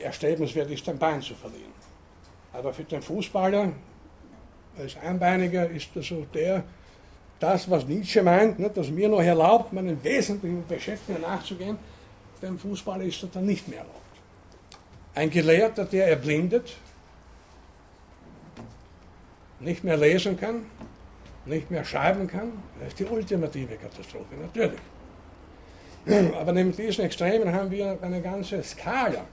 erstrebenswert 0.00 0.70
ist, 0.70 0.88
ein 0.88 0.98
Bein 0.98 1.20
zu 1.20 1.34
verlieren. 1.34 1.72
Aber 2.52 2.72
für 2.72 2.84
den 2.84 3.02
Fußballer 3.02 3.72
als 4.78 4.96
Einbeiniger 4.98 5.68
ist 5.68 5.88
das 5.94 6.06
so 6.06 6.26
der, 6.32 6.62
das, 7.40 7.68
was 7.68 7.86
Nietzsche 7.86 8.22
meint, 8.22 8.58
ne, 8.58 8.70
dass 8.70 8.90
mir 8.90 9.08
noch 9.08 9.22
erlaubt, 9.22 9.72
meinen 9.72 10.02
wesentlichen 10.04 10.64
Beschäftigungen 10.66 11.22
nachzugehen, 11.22 11.78
dem 12.42 12.58
Fußballer 12.58 13.04
ist 13.04 13.22
das 13.22 13.30
dann 13.32 13.46
nicht 13.46 13.66
mehr 13.66 13.78
erlaubt. 13.78 13.96
Ein 15.14 15.30
Gelehrter, 15.30 15.84
der 15.84 16.08
erblindet, 16.08 16.76
nicht 19.60 19.84
mehr 19.84 19.96
lesen 19.96 20.38
kann, 20.38 20.66
nicht 21.44 21.70
mehr 21.70 21.84
schreiben 21.84 22.26
kann, 22.26 22.52
das 22.78 22.88
ist 22.88 22.98
die 22.98 23.04
ultimative 23.04 23.76
Katastrophe, 23.76 24.34
natürlich. 24.40 24.80
Aber 26.38 26.52
neben 26.52 26.74
diesen 26.74 27.04
Extremen 27.04 27.52
haben 27.52 27.70
wir 27.70 27.98
eine 28.00 28.20
ganze 28.20 28.62
Skala 28.62 29.24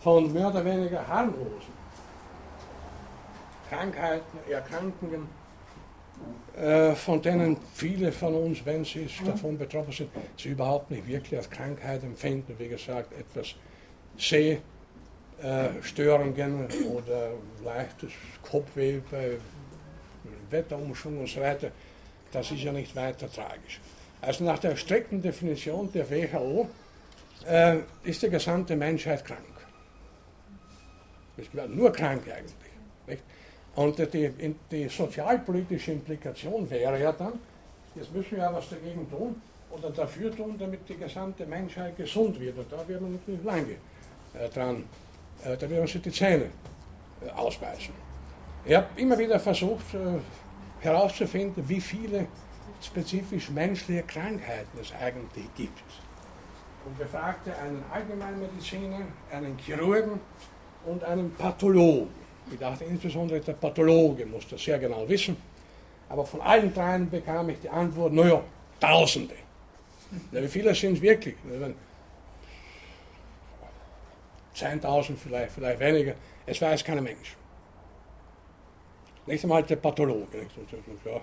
von 0.00 0.32
mehr 0.32 0.48
oder 0.48 0.64
weniger 0.64 1.06
harmlosen 1.06 1.78
Krankheiten, 3.68 4.38
Erkrankungen, 4.50 5.28
äh, 6.56 6.94
von 6.94 7.20
denen 7.20 7.56
viele 7.74 8.10
von 8.12 8.34
uns, 8.34 8.64
wenn 8.64 8.84
sie 8.84 9.08
davon 9.24 9.58
betroffen 9.58 9.92
sind, 9.92 10.10
sie 10.36 10.50
überhaupt 10.50 10.90
nicht 10.90 11.06
wirklich 11.06 11.36
als 11.36 11.50
Krankheit 11.50 12.02
empfinden. 12.02 12.54
Wie 12.58 12.68
gesagt, 12.68 13.12
etwas 13.12 13.54
Sehstörungen 15.40 16.66
oder 16.92 17.30
leichtes 17.64 18.12
Kopfweh 18.42 19.00
bei 19.10 19.36
Wetterumschwung 20.50 21.20
und 21.20 21.28
so 21.28 21.40
weiter. 21.40 21.70
Das 22.32 22.50
ist 22.50 22.62
ja 22.62 22.72
nicht 22.72 22.94
weiter 22.96 23.30
tragisch. 23.30 23.80
Also 24.20 24.44
nach 24.44 24.58
der 24.58 24.76
strikten 24.76 25.22
Definition 25.22 25.90
der 25.92 26.10
WHO 26.10 26.68
äh, 27.46 27.78
ist 28.02 28.22
die 28.22 28.30
gesamte 28.30 28.74
Menschheit 28.76 29.24
krank. 29.24 29.40
Es 31.36 31.50
gibt 31.50 31.74
nur 31.74 31.92
krank 31.92 32.22
eigentlich. 32.26 32.72
Nicht? 33.06 33.22
Und 33.76 33.96
die, 34.12 34.54
die, 34.70 34.88
sozialpolitische 34.88 35.92
Implikation 35.92 36.68
wäre 36.68 37.00
ja 37.00 37.12
dann, 37.12 37.34
jetzt 37.94 38.12
müssen 38.12 38.32
wir 38.32 38.38
ja 38.38 38.52
was 38.52 38.68
dagegen 38.70 39.08
tun 39.08 39.40
oder 39.70 39.90
dafür 39.90 40.34
tun, 40.34 40.56
damit 40.58 40.88
die 40.88 40.96
gesamte 40.96 41.46
Menschheit 41.46 41.96
gesund 41.96 42.40
wird. 42.40 42.58
Und 42.58 42.72
da 42.72 42.88
werden 42.88 43.06
wir 43.06 43.18
natürlich 43.18 43.44
lange 43.44 43.76
äh, 44.34 44.48
dran, 44.52 44.78
äh, 44.78 45.07
da 45.44 45.70
werden 45.70 45.86
sich 45.86 46.02
die 46.02 46.10
Zähne 46.10 46.50
äh, 47.24 47.30
ausbeißen. 47.30 47.94
Ich 48.64 48.74
habe 48.74 48.86
immer 48.96 49.18
wieder 49.18 49.38
versucht 49.38 49.94
äh, 49.94 50.18
herauszufinden, 50.80 51.68
wie 51.68 51.80
viele 51.80 52.26
spezifisch 52.82 53.50
menschliche 53.50 54.02
Krankheiten 54.02 54.78
es 54.80 54.92
eigentlich 55.00 55.46
gibt. 55.56 55.82
Und 56.84 56.98
befragte 56.98 57.52
einen 57.56 57.82
Allgemeinmediziner, 57.92 59.00
einen 59.32 59.58
Chirurgen 59.58 60.20
und 60.86 61.02
einen 61.04 61.32
Pathologen. 61.34 62.08
Ich 62.50 62.58
dachte 62.58 62.84
insbesondere, 62.84 63.40
der 63.40 63.52
Pathologe 63.54 64.24
muss 64.24 64.48
das 64.48 64.62
sehr 64.62 64.78
genau 64.78 65.08
wissen. 65.08 65.36
Aber 66.08 66.24
von 66.24 66.40
allen 66.40 66.72
dreien 66.72 67.10
bekam 67.10 67.50
ich 67.50 67.60
die 67.60 67.68
Antwort, 67.68 68.12
naja, 68.12 68.42
Tausende. 68.80 69.34
Ja, 70.32 70.42
wie 70.42 70.48
viele 70.48 70.74
sind 70.74 70.94
es 70.94 71.02
wirklich? 71.02 71.34
10.000 74.58 75.16
vielleicht, 75.16 75.52
vielleicht 75.52 75.80
weniger. 75.80 76.14
Es 76.46 76.60
weiß 76.60 76.84
kein 76.84 77.02
Mensch. 77.02 77.36
Nicht 79.26 79.44
einmal 79.44 79.62
der 79.62 79.76
Pathologe. 79.76 80.46
Ja, 81.04 81.20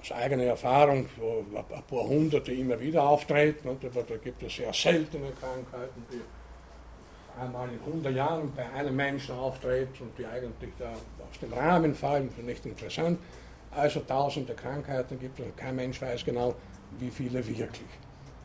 aus 0.00 0.12
eigener 0.12 0.44
Erfahrung, 0.44 1.06
so 1.18 1.44
ein 1.54 1.64
paar 1.84 2.08
hunderte 2.08 2.52
immer 2.52 2.80
wieder 2.80 3.02
auftreten, 3.02 3.68
aber 3.68 4.02
da 4.02 4.16
gibt 4.16 4.42
es 4.42 4.56
sehr 4.56 4.72
seltene 4.72 5.30
Krankheiten, 5.32 6.06
die 6.10 6.20
einmal 7.38 7.68
in 7.68 7.78
100 7.80 8.14
Jahren 8.14 8.52
bei 8.54 8.68
einem 8.70 8.96
Menschen 8.96 9.34
auftritt 9.34 10.00
und 10.00 10.16
die 10.18 10.26
eigentlich 10.26 10.72
da 10.78 10.90
aus 10.90 11.38
dem 11.40 11.52
Rahmen 11.52 11.94
fallen, 11.94 12.30
nicht 12.44 12.64
interessant. 12.64 13.18
Also 13.72 14.00
tausende 14.00 14.54
Krankheiten 14.54 15.18
gibt 15.18 15.38
es 15.38 15.46
und 15.46 15.56
kein 15.56 15.76
Mensch 15.76 16.00
weiß 16.00 16.24
genau, 16.24 16.54
wie 16.98 17.10
viele 17.10 17.46
wirklich. 17.46 17.88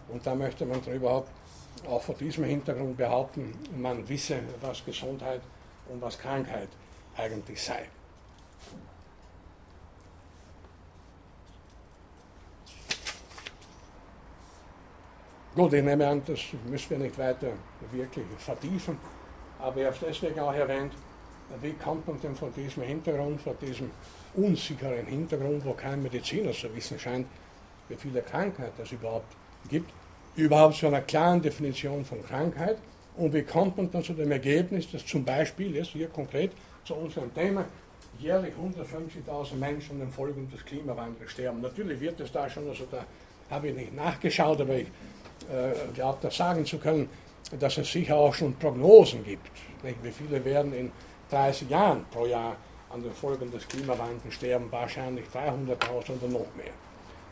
Und 0.09 0.25
da 0.25 0.35
möchte 0.35 0.65
man 0.65 0.83
überhaupt 0.83 1.29
auch 1.87 2.01
vor 2.01 2.15
diesem 2.15 2.45
Hintergrund 2.45 2.97
behaupten, 2.97 3.53
man 3.77 4.07
wisse, 4.07 4.39
was 4.61 4.83
Gesundheit 4.85 5.41
und 5.89 6.01
was 6.01 6.17
Krankheit 6.17 6.69
eigentlich 7.17 7.61
sei. 7.61 7.89
Gut, 15.55 15.71
ich 15.71 15.83
nehme 15.83 16.05
an, 16.05 16.21
das 16.25 16.41
müssen 16.69 16.89
wir 16.89 16.97
nicht 16.97 17.17
weiter 17.17 17.53
wirklich 17.91 18.25
vertiefen, 18.37 18.97
aber 19.59 19.77
ich 19.77 19.85
habe 19.85 19.95
es 19.95 20.01
deswegen 20.01 20.39
auch 20.41 20.53
erwähnt, 20.53 20.91
wie 21.61 21.73
kommt 21.73 22.05
man 22.07 22.19
denn 22.19 22.35
von 22.35 22.53
diesem 22.53 22.83
Hintergrund, 22.83 23.41
von 23.41 23.57
diesem 23.61 23.91
unsicheren 24.33 25.05
Hintergrund, 25.05 25.63
wo 25.63 25.73
kein 25.73 26.03
Mediziner 26.03 26.51
so 26.51 26.73
wissen 26.75 26.99
scheint, 26.99 27.27
wie 27.87 27.95
viele 27.95 28.21
Krankheiten 28.21 28.81
es 28.81 28.91
überhaupt 28.91 29.33
gibt, 29.69 29.91
überhaupt 30.35 30.75
zu 30.75 30.87
einer 30.87 31.01
klaren 31.01 31.41
Definition 31.41 32.03
von 32.03 32.23
Krankheit 32.25 32.77
und 33.17 33.33
wie 33.33 33.43
kommt 33.43 33.77
man 33.77 33.89
dann 33.91 34.03
zu 34.03 34.13
dem 34.13 34.31
Ergebnis, 34.31 34.91
dass 34.91 35.05
zum 35.05 35.23
Beispiel 35.23 35.75
jetzt 35.75 35.89
hier 35.89 36.07
konkret 36.07 36.51
zu 36.83 36.95
unserem 36.95 37.33
Thema 37.33 37.65
jährlich 38.19 38.53
150.000 38.53 39.55
Menschen 39.55 39.93
an 39.93 39.99
den 39.99 40.11
Folgen 40.11 40.49
des 40.49 40.63
Klimawandels 40.65 41.31
sterben. 41.31 41.61
Natürlich 41.61 41.99
wird 41.99 42.19
es 42.19 42.31
da 42.31 42.49
schon, 42.49 42.67
also 42.67 42.85
da 42.89 43.05
habe 43.49 43.69
ich 43.69 43.75
nicht 43.75 43.95
nachgeschaut, 43.95 44.59
aber 44.61 44.75
ich 44.75 44.87
äh, 45.51 45.93
glaube, 45.93 46.17
das 46.21 46.35
sagen 46.35 46.65
zu 46.65 46.77
können, 46.77 47.09
dass 47.59 47.77
es 47.77 47.91
sicher 47.91 48.15
auch 48.15 48.33
schon 48.33 48.55
Prognosen 48.55 49.23
gibt. 49.23 49.51
Nicht? 49.83 50.03
Wie 50.03 50.11
viele 50.11 50.43
werden 50.43 50.73
in 50.73 50.91
30 51.29 51.69
Jahren 51.69 52.05
pro 52.11 52.25
Jahr 52.25 52.55
an 52.89 53.03
den 53.03 53.11
Folgen 53.11 53.51
des 53.51 53.67
Klimawandels 53.67 54.33
sterben? 54.33 54.71
Wahrscheinlich 54.71 55.25
300.000 55.27 55.77
oder 56.21 56.27
noch 56.27 56.55
mehr. 56.55 56.73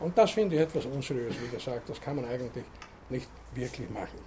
Und 0.00 0.16
das 0.16 0.32
finde 0.32 0.56
ich 0.56 0.62
etwas 0.62 0.84
unseriös, 0.86 1.34
wie 1.42 1.54
gesagt, 1.54 1.88
das 1.88 2.00
kann 2.00 2.16
man 2.16 2.24
eigentlich 2.26 2.64
nicht 3.10 3.28
wirklich 3.54 3.90
machen. 3.90 4.18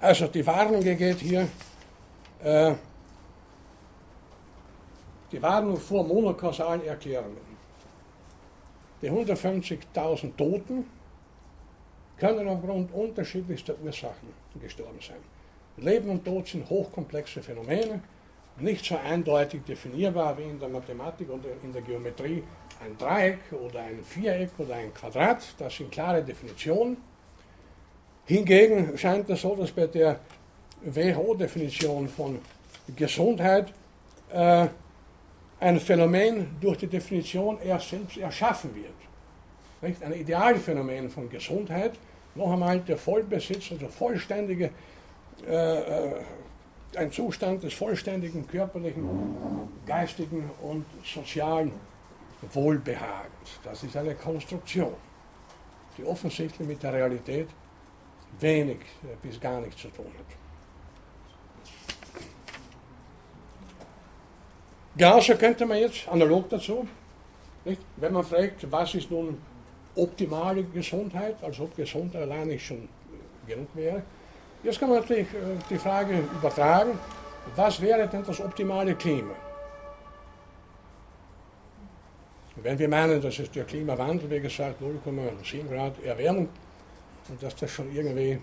Also 0.00 0.28
die 0.28 0.46
Warnung 0.46 0.82
geht 0.82 1.18
hier, 1.18 1.48
äh, 2.42 2.74
die 5.32 5.42
Warnung 5.42 5.76
vor 5.76 6.04
monokausalen 6.04 6.84
Erklärungen. 6.84 7.48
Die 9.02 9.10
150.000 9.10 10.36
Toten 10.36 10.86
können 12.16 12.48
aufgrund 12.48 12.92
unterschiedlichster 12.92 13.74
Ursachen 13.82 14.28
gestorben 14.60 14.98
sein. 15.00 15.18
Leben 15.76 16.10
und 16.10 16.24
Tod 16.24 16.48
sind 16.48 16.68
hochkomplexe 16.68 17.42
Phänomene, 17.42 18.00
nicht 18.58 18.84
so 18.84 18.96
eindeutig 18.96 19.62
definierbar 19.64 20.36
wie 20.36 20.42
in 20.42 20.58
der 20.58 20.68
Mathematik 20.68 21.30
oder 21.30 21.48
in 21.62 21.72
der 21.72 21.82
Geometrie 21.82 22.42
ein 22.84 22.96
Dreieck 22.98 23.38
oder 23.52 23.80
ein 23.80 24.02
Viereck 24.04 24.50
oder 24.58 24.74
ein 24.74 24.92
Quadrat. 24.94 25.42
Das 25.58 25.76
sind 25.76 25.90
klare 25.90 26.22
Definitionen. 26.22 26.96
Hingegen 28.26 28.96
scheint 28.96 29.28
es 29.30 29.40
so, 29.40 29.54
dass 29.56 29.70
bei 29.72 29.86
der 29.86 30.20
WHO-Definition 30.82 32.08
von 32.08 32.38
Gesundheit 32.94 33.72
äh, 34.30 34.66
ein 35.60 35.80
Phänomen 35.80 36.56
durch 36.60 36.78
die 36.78 36.86
Definition 36.86 37.58
erst 37.62 37.90
selbst 37.90 38.16
erschaffen 38.18 38.74
wird. 38.74 38.94
Nicht? 39.80 40.02
Ein 40.02 40.12
Idealphänomen 40.12 41.10
von 41.10 41.28
Gesundheit 41.28 41.92
noch 42.34 42.52
einmal 42.52 42.80
der 42.80 42.96
Vollbesitz, 42.96 43.72
also 43.72 43.88
vollständige, 43.88 44.70
äh, 45.46 45.78
äh, 45.78 46.14
ein 46.96 47.12
Zustand 47.12 47.62
des 47.62 47.74
vollständigen 47.74 48.46
körperlichen, 48.46 49.04
geistigen 49.86 50.50
und 50.62 50.84
sozialen 51.04 51.72
Wohlbehagens. 52.52 53.60
Das 53.64 53.82
ist 53.82 53.96
eine 53.96 54.14
Konstruktion, 54.14 54.94
die 55.96 56.04
offensichtlich 56.04 56.66
mit 56.66 56.82
der 56.82 56.92
Realität 56.92 57.48
wenig 58.40 58.78
äh, 59.02 59.16
bis 59.22 59.40
gar 59.40 59.60
nichts 59.60 59.82
zu 59.82 59.88
tun 59.88 60.06
hat. 60.06 60.36
Genauso 64.96 65.34
könnte 65.36 65.64
man 65.64 65.78
jetzt 65.78 66.08
analog 66.08 66.48
dazu, 66.48 66.86
nicht, 67.64 67.80
wenn 67.96 68.12
man 68.12 68.24
fragt, 68.24 68.70
was 68.70 68.94
ist 68.94 69.10
nun 69.10 69.40
optimale 69.94 70.64
Gesundheit, 70.64 71.36
als 71.42 71.58
ob 71.60 71.76
Gesundheit 71.76 72.22
allein 72.22 72.48
nicht 72.48 72.66
schon 72.66 72.88
genug 73.46 73.68
wäre. 73.74 74.02
Jetzt 74.62 74.78
kann 74.80 74.88
man 74.90 75.00
natürlich 75.00 75.28
äh, 75.28 75.56
die 75.70 75.78
Frage 75.78 76.18
übertragen, 76.18 76.98
was 77.54 77.80
wäre 77.80 78.06
denn 78.08 78.24
das 78.24 78.40
optimale 78.40 78.94
Klima? 78.94 79.34
Wenn 82.62 82.78
wir 82.78 82.88
meinen, 82.88 83.20
dass 83.20 83.38
es 83.38 83.50
der 83.50 83.64
Klimawandel, 83.64 84.30
wie 84.30 84.40
gesagt, 84.40 84.80
0,7 84.80 85.68
Grad 85.68 86.02
Erwärmung 86.02 86.48
und 87.28 87.42
dass 87.42 87.54
das 87.56 87.70
schon 87.70 87.94
irgendwie 87.94 88.38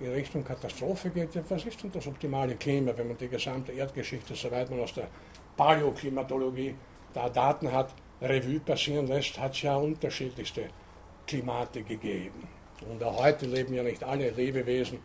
in 0.00 0.12
Richtung 0.12 0.44
Katastrophe 0.44 1.10
geht, 1.10 1.34
ja, 1.34 1.42
was 1.48 1.64
ist 1.64 1.82
denn 1.82 1.92
das 1.92 2.06
optimale 2.06 2.56
Klima, 2.56 2.92
wenn 2.96 3.08
man 3.08 3.16
die 3.16 3.28
gesamte 3.28 3.72
Erdgeschichte, 3.72 4.34
soweit 4.34 4.70
man 4.70 4.80
aus 4.80 4.94
der 4.94 5.08
Paläoklimatologie 5.56 6.74
da 7.12 7.28
Daten 7.28 7.70
hat, 7.70 7.94
Revue 8.22 8.60
passieren 8.60 9.06
lässt, 9.06 9.38
hat 9.38 9.52
es 9.52 9.62
ja 9.62 9.76
unterschiedlichste 9.76 10.64
Klimate 11.26 11.82
gegeben. 11.82 12.48
Und 12.90 13.02
auch 13.02 13.24
heute 13.24 13.46
leben 13.46 13.74
ja 13.74 13.82
nicht 13.82 14.02
alle 14.02 14.30
Lebewesen 14.30 14.98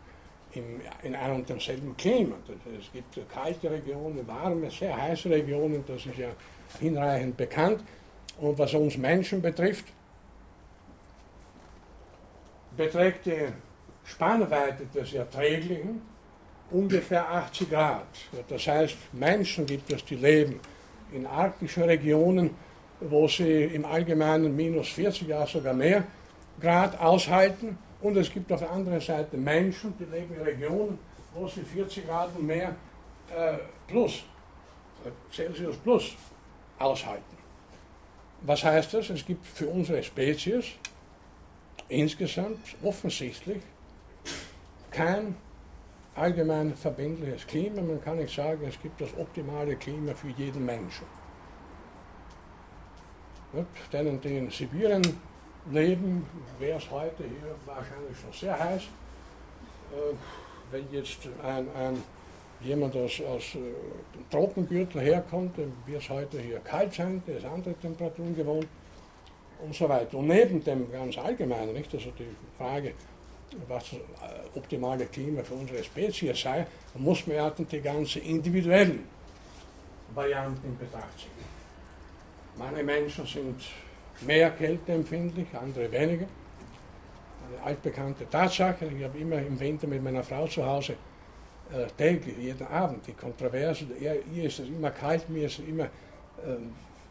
im, 0.54 0.80
in 1.02 1.14
einem 1.14 1.36
und 1.36 1.48
demselben 1.48 1.96
Klima. 1.96 2.36
Es 2.78 2.90
gibt 2.92 3.18
kalte 3.30 3.70
Regionen, 3.70 4.26
warme, 4.26 4.70
sehr 4.70 4.96
heiße 4.96 5.30
Regionen, 5.30 5.84
das 5.86 6.06
ist 6.06 6.18
ja 6.18 6.28
hinreichend 6.80 7.36
bekannt. 7.36 7.82
Und 8.38 8.58
was 8.58 8.74
uns 8.74 8.96
Menschen 8.98 9.40
betrifft, 9.40 9.86
beträgt 12.76 13.26
die 13.26 13.48
Spannweite 14.04 14.86
des 14.94 15.14
Erträglichen 15.14 16.02
ungefähr 16.70 17.28
80 17.28 17.70
Grad. 17.70 18.06
Das 18.48 18.66
heißt, 18.66 18.96
Menschen 19.12 19.66
gibt 19.66 19.90
es, 19.92 20.04
die 20.04 20.16
leben 20.16 20.60
in 21.12 21.26
arktischen 21.26 21.84
Regionen, 21.84 22.50
wo 23.00 23.28
sie 23.28 23.64
im 23.64 23.84
Allgemeinen 23.84 24.54
minus 24.54 24.88
40, 24.88 25.28
ja 25.28 25.46
sogar 25.46 25.74
mehr 25.74 26.04
Grad 26.60 26.98
aushalten. 27.00 27.78
Und 28.00 28.16
es 28.16 28.32
gibt 28.32 28.52
auf 28.52 28.60
der 28.60 28.70
anderen 28.70 29.00
Seite 29.00 29.36
Menschen, 29.36 29.94
die 29.98 30.04
leben 30.04 30.34
in 30.34 30.42
Regionen, 30.42 30.98
wo 31.34 31.48
sie 31.48 31.62
40 31.62 32.06
Grad 32.06 32.30
und 32.36 32.46
mehr 32.46 32.74
äh, 33.34 33.58
plus, 33.88 34.24
Celsius 35.32 35.76
plus 35.78 36.14
aushalten. 36.78 37.35
Was 38.42 38.64
heißt 38.64 38.94
das? 38.94 39.10
Es 39.10 39.24
gibt 39.24 39.46
für 39.46 39.66
unsere 39.68 40.02
Spezies 40.02 40.66
insgesamt 41.88 42.76
offensichtlich 42.82 43.62
kein 44.90 45.36
allgemein 46.14 46.74
verbindliches 46.74 47.46
Klima. 47.46 47.82
Man 47.82 48.02
kann 48.02 48.16
nicht 48.16 48.34
sagen, 48.34 48.66
es 48.66 48.80
gibt 48.80 49.00
das 49.00 49.10
optimale 49.16 49.76
Klima 49.76 50.14
für 50.14 50.28
jeden 50.30 50.64
Menschen. 50.64 51.06
Denen, 53.92 54.20
die 54.20 54.36
in 54.36 54.50
Sibirien 54.50 55.02
leben, 55.70 56.26
wäre 56.58 56.78
es 56.78 56.90
heute 56.90 57.24
hier 57.24 57.54
wahrscheinlich 57.64 58.18
schon 58.20 58.32
sehr 58.32 58.58
heiß. 58.58 58.82
Äh, 58.82 60.14
wenn 60.70 60.90
jetzt 60.90 61.28
ein, 61.42 61.68
ein, 61.76 62.02
jemand 62.62 62.96
aus, 62.96 63.20
aus 63.20 63.54
äh, 63.54 63.58
dem 64.14 64.30
Tropengürtel 64.30 65.00
herkommt, 65.00 65.56
wird 65.58 66.02
es 66.02 66.08
heute 66.08 66.40
hier 66.40 66.58
kalt 66.60 66.94
sein, 66.94 67.22
der 67.26 67.38
ist 67.38 67.44
andere 67.44 67.74
Temperaturen 67.74 68.34
gewohnt 68.34 68.68
und 69.62 69.74
so 69.74 69.88
weiter. 69.88 70.16
Und 70.18 70.28
neben 70.28 70.62
dem 70.62 70.90
ganz 70.90 71.18
allgemeinen, 71.18 71.72
nicht, 71.72 71.92
also 71.94 72.10
die 72.18 72.28
Frage, 72.56 72.92
was 73.68 73.90
das 73.90 73.98
äh, 73.98 74.58
optimale 74.58 75.06
Klima 75.06 75.42
für 75.42 75.54
unsere 75.54 75.82
Spezies 75.82 76.40
sei, 76.40 76.66
muss 76.94 77.26
man 77.26 77.36
ja 77.36 77.50
die 77.50 77.80
ganzen 77.80 78.22
individuellen 78.22 79.04
Varianten 80.14 80.66
in 80.66 80.78
Betracht 80.78 81.18
ziehen. 81.18 81.30
Manche 82.56 82.82
Menschen 82.82 83.26
sind 83.26 83.60
mehr 84.26 84.50
kälteempfindlich, 84.50 85.46
andere 85.54 85.92
weniger. 85.92 86.26
Eine 87.46 87.62
altbekannte 87.62 88.28
Tatsache, 88.28 88.86
ich 88.86 89.04
habe 89.04 89.18
immer 89.18 89.38
im 89.38 89.60
Winter 89.60 89.86
mit 89.86 90.02
meiner 90.02 90.22
Frau 90.22 90.46
zu 90.46 90.64
Hause 90.64 90.96
äh, 91.72 91.86
täglich, 91.96 92.36
jeden 92.38 92.66
Abend 92.66 93.06
die 93.06 93.12
Kontroverse, 93.12 93.86
ihr, 94.00 94.22
ihr 94.34 94.44
ist 94.44 94.60
es 94.60 94.68
immer 94.68 94.90
kalt, 94.90 95.28
mir 95.28 95.46
ist 95.46 95.58
es 95.58 95.66
immer 95.66 95.84
äh, 95.84 95.88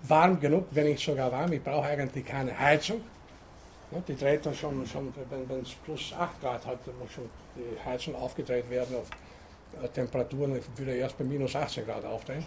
warm 0.04 0.40
genug, 0.40 0.66
wenn 0.72 0.86
nicht 0.88 1.04
sogar 1.04 1.32
warm, 1.32 1.52
ich 1.54 1.64
brauche 1.64 1.88
eigentlich 1.88 2.26
keine 2.26 2.58
Heizung. 2.58 3.02
Ja, 3.92 4.00
die 4.08 4.16
dreht 4.16 4.46
dann 4.46 4.56
schon, 4.56 4.86
schon 4.88 5.14
wenn 5.30 5.62
es 5.62 5.74
plus 5.84 6.14
8 6.18 6.42
Grad 6.42 6.66
hat, 6.66 6.80
muss 7.00 7.12
schon 7.12 7.30
die 7.56 7.84
Heizung 7.86 8.16
aufgedreht 8.16 8.70
werden 8.70 8.96
auf 8.96 9.10
äh, 9.84 9.88
Temperaturen, 9.90 10.56
ich 10.56 10.64
würde 10.78 10.96
erst 10.96 11.18
bei 11.18 11.24
minus 11.24 11.56
18 11.56 11.86
Grad 11.86 12.06
aufdrehen. 12.06 12.46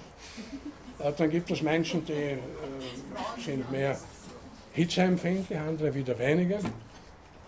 Äh, 0.98 1.12
dann 1.16 1.30
gibt 1.30 1.50
es 1.50 1.62
Menschen, 1.62 2.04
die 2.04 2.12
äh, 2.12 2.38
sind 3.44 3.70
mehr 3.70 3.96
hitzeempfindlich, 4.72 5.58
andere 5.58 5.94
wieder 5.94 6.18
weniger. 6.18 6.58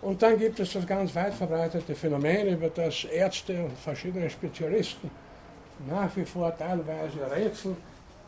Und 0.01 0.21
dann 0.21 0.37
gibt 0.37 0.59
es 0.59 0.73
das 0.73 0.85
ganz 0.87 1.13
weit 1.15 1.33
verbreitete 1.33 1.93
Phänomen, 1.93 2.47
über 2.47 2.69
das 2.69 3.03
Ärzte 3.05 3.63
und 3.63 3.77
verschiedene 3.77 4.29
Spezialisten 4.29 5.11
nach 5.89 6.15
wie 6.15 6.25
vor 6.25 6.55
teilweise 6.57 7.29
rätseln, 7.31 7.77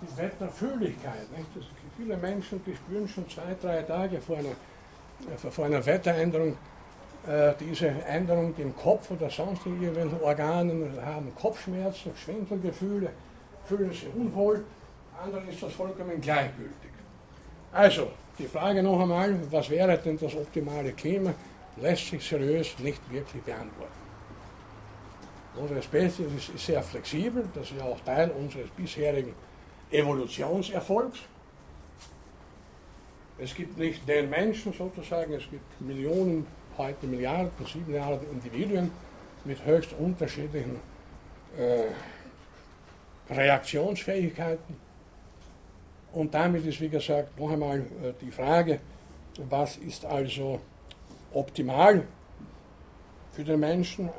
die 0.02 0.18
Wetterfühligkeit. 0.18 1.28
Nicht? 1.36 1.68
viele 1.98 2.18
Menschen, 2.18 2.62
die 2.66 2.76
spüren 2.76 3.08
schon 3.08 3.30
zwei, 3.30 3.56
drei 3.62 3.82
Tage 3.84 4.20
vor 4.20 4.38
einer, 4.38 4.50
äh, 4.50 5.52
vor 5.52 5.66
einer 5.66 5.86
Wetteränderung 5.86 6.58
äh, 7.28 7.54
diese 7.60 7.88
Änderung 7.88 8.54
im 8.58 8.76
Kopf 8.76 9.12
oder 9.12 9.30
sonst 9.30 9.66
irgendwelchen 9.66 10.20
Organen, 10.22 10.90
haben 11.06 11.34
Kopfschmerzen, 11.36 12.12
Schwindelgefühle, 12.16 13.10
fühlen 13.66 13.92
sich 13.92 14.08
unwohl, 14.14 14.66
anderen 15.24 15.48
ist 15.48 15.64
das 15.64 15.74
vollkommen 15.74 16.20
gleichgültig. 16.20 16.92
Also, 17.72 18.10
die 18.38 18.46
Frage 18.46 18.84
noch 18.84 19.00
einmal, 19.00 19.36
was 19.52 19.70
wäre 19.70 19.98
denn 19.98 20.18
das 20.20 20.36
optimale 20.36 20.92
Klima, 20.92 21.34
lässt 21.78 22.10
sich 22.10 22.28
seriös 22.28 22.78
nicht 22.80 23.02
wirklich 23.12 23.44
beantworten. 23.44 24.04
Unsere 25.56 25.82
Spezies 25.82 26.50
ist 26.50 26.66
sehr 26.66 26.82
flexibel, 26.82 27.48
das 27.54 27.70
ist 27.70 27.78
ja 27.78 27.86
auch 27.86 28.00
Teil 28.02 28.32
unseres 28.32 28.70
bisherigen 28.72 29.34
Evolutionserfolgs. 29.92 31.20
Es 33.38 33.54
gibt 33.54 33.78
nicht 33.78 34.08
den 34.08 34.30
Menschen 34.30 34.74
sozusagen, 34.74 35.34
es 35.34 35.50
gibt 35.50 35.82
Millionen, 35.82 36.48
heute 36.78 37.06
Milliarden, 37.06 37.52
sieben 37.66 37.88
Milliarden 37.88 38.30
Individuen 38.32 38.92
mit 39.46 39.64
höchst 39.64 39.94
unterschiedlichen 39.94 40.80
äh, 41.58 41.84
Reaktionsfähigkeiten. 43.32 44.76
Und 46.14 46.34
damit 46.34 46.66
ist, 46.66 46.80
wie 46.80 46.90
gesagt, 46.90 47.38
noch 47.40 47.52
einmal 47.52 47.80
äh, 47.80 48.14
die 48.22 48.32
Frage, 48.32 48.80
was 49.50 49.78
ist 49.78 50.06
also 50.06 50.60
optimal 51.34 52.04
für 53.32 53.44
den 53.44 53.60
Menschen 53.60 54.10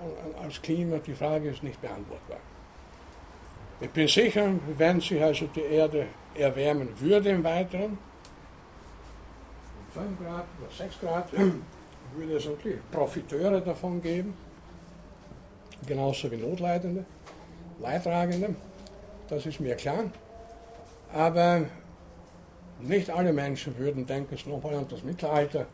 als 0.43 0.61
Klima? 0.61 0.99
Die 0.99 1.15
Frage 1.15 1.51
ist 1.51 1.63
nicht 1.63 1.81
beantwortbar. 1.81 2.39
Ich 3.81 3.91
bin 3.91 4.09
sicher, 4.09 4.53
wenn 4.77 5.01
sich 5.01 5.23
also 5.23 5.47
die 5.47 5.63
Erde 5.63 6.07
erwärmen 6.35 6.89
würde 7.01 7.31
im 7.31 7.45
Weiteren, 7.45 7.99
5 9.93 10.19
Grad 10.21 10.45
oder 10.61 10.71
6 10.71 11.01
Grad, 11.01 11.33
würde 11.33 12.37
es 12.37 12.47
natürlich 12.47 12.79
Profiteure 12.91 13.61
davon 13.61 14.01
geben, 14.01 14.37
genauso 15.87 16.31
wie 16.31 16.37
Notleidende, 16.37 17.05
Leidtragende, 17.81 18.55
das 19.29 19.47
ist 19.47 19.61
mir 19.61 19.75
klar. 19.75 20.05
Aber 21.13 21.63
nicht 22.81 23.11
alle 23.11 23.33
Menschen 23.33 23.77
würden, 23.79 24.07
denken 24.07 24.37
Sie 24.37 24.49
nochmal 24.49 24.75
an 24.75 24.87
das 24.89 25.03
Mittelalter, 25.03 25.67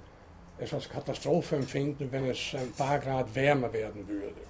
es 0.61 0.75
als 0.75 0.89
Katastrophe 0.89 1.57
empfinden, 1.57 2.09
wenn 2.11 2.27
es 2.27 2.55
ein 2.55 2.73
paar 2.73 2.99
Grad 2.99 3.35
wärmer 3.35 3.73
werden 3.73 4.07
würde. 4.07 4.41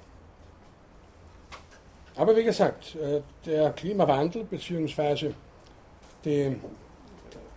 Aber 2.16 2.36
wie 2.36 2.44
gesagt, 2.44 2.96
äh, 2.96 3.20
der 3.46 3.70
Klimawandel 3.72 4.44
bzw. 4.44 5.32
die 6.24 6.56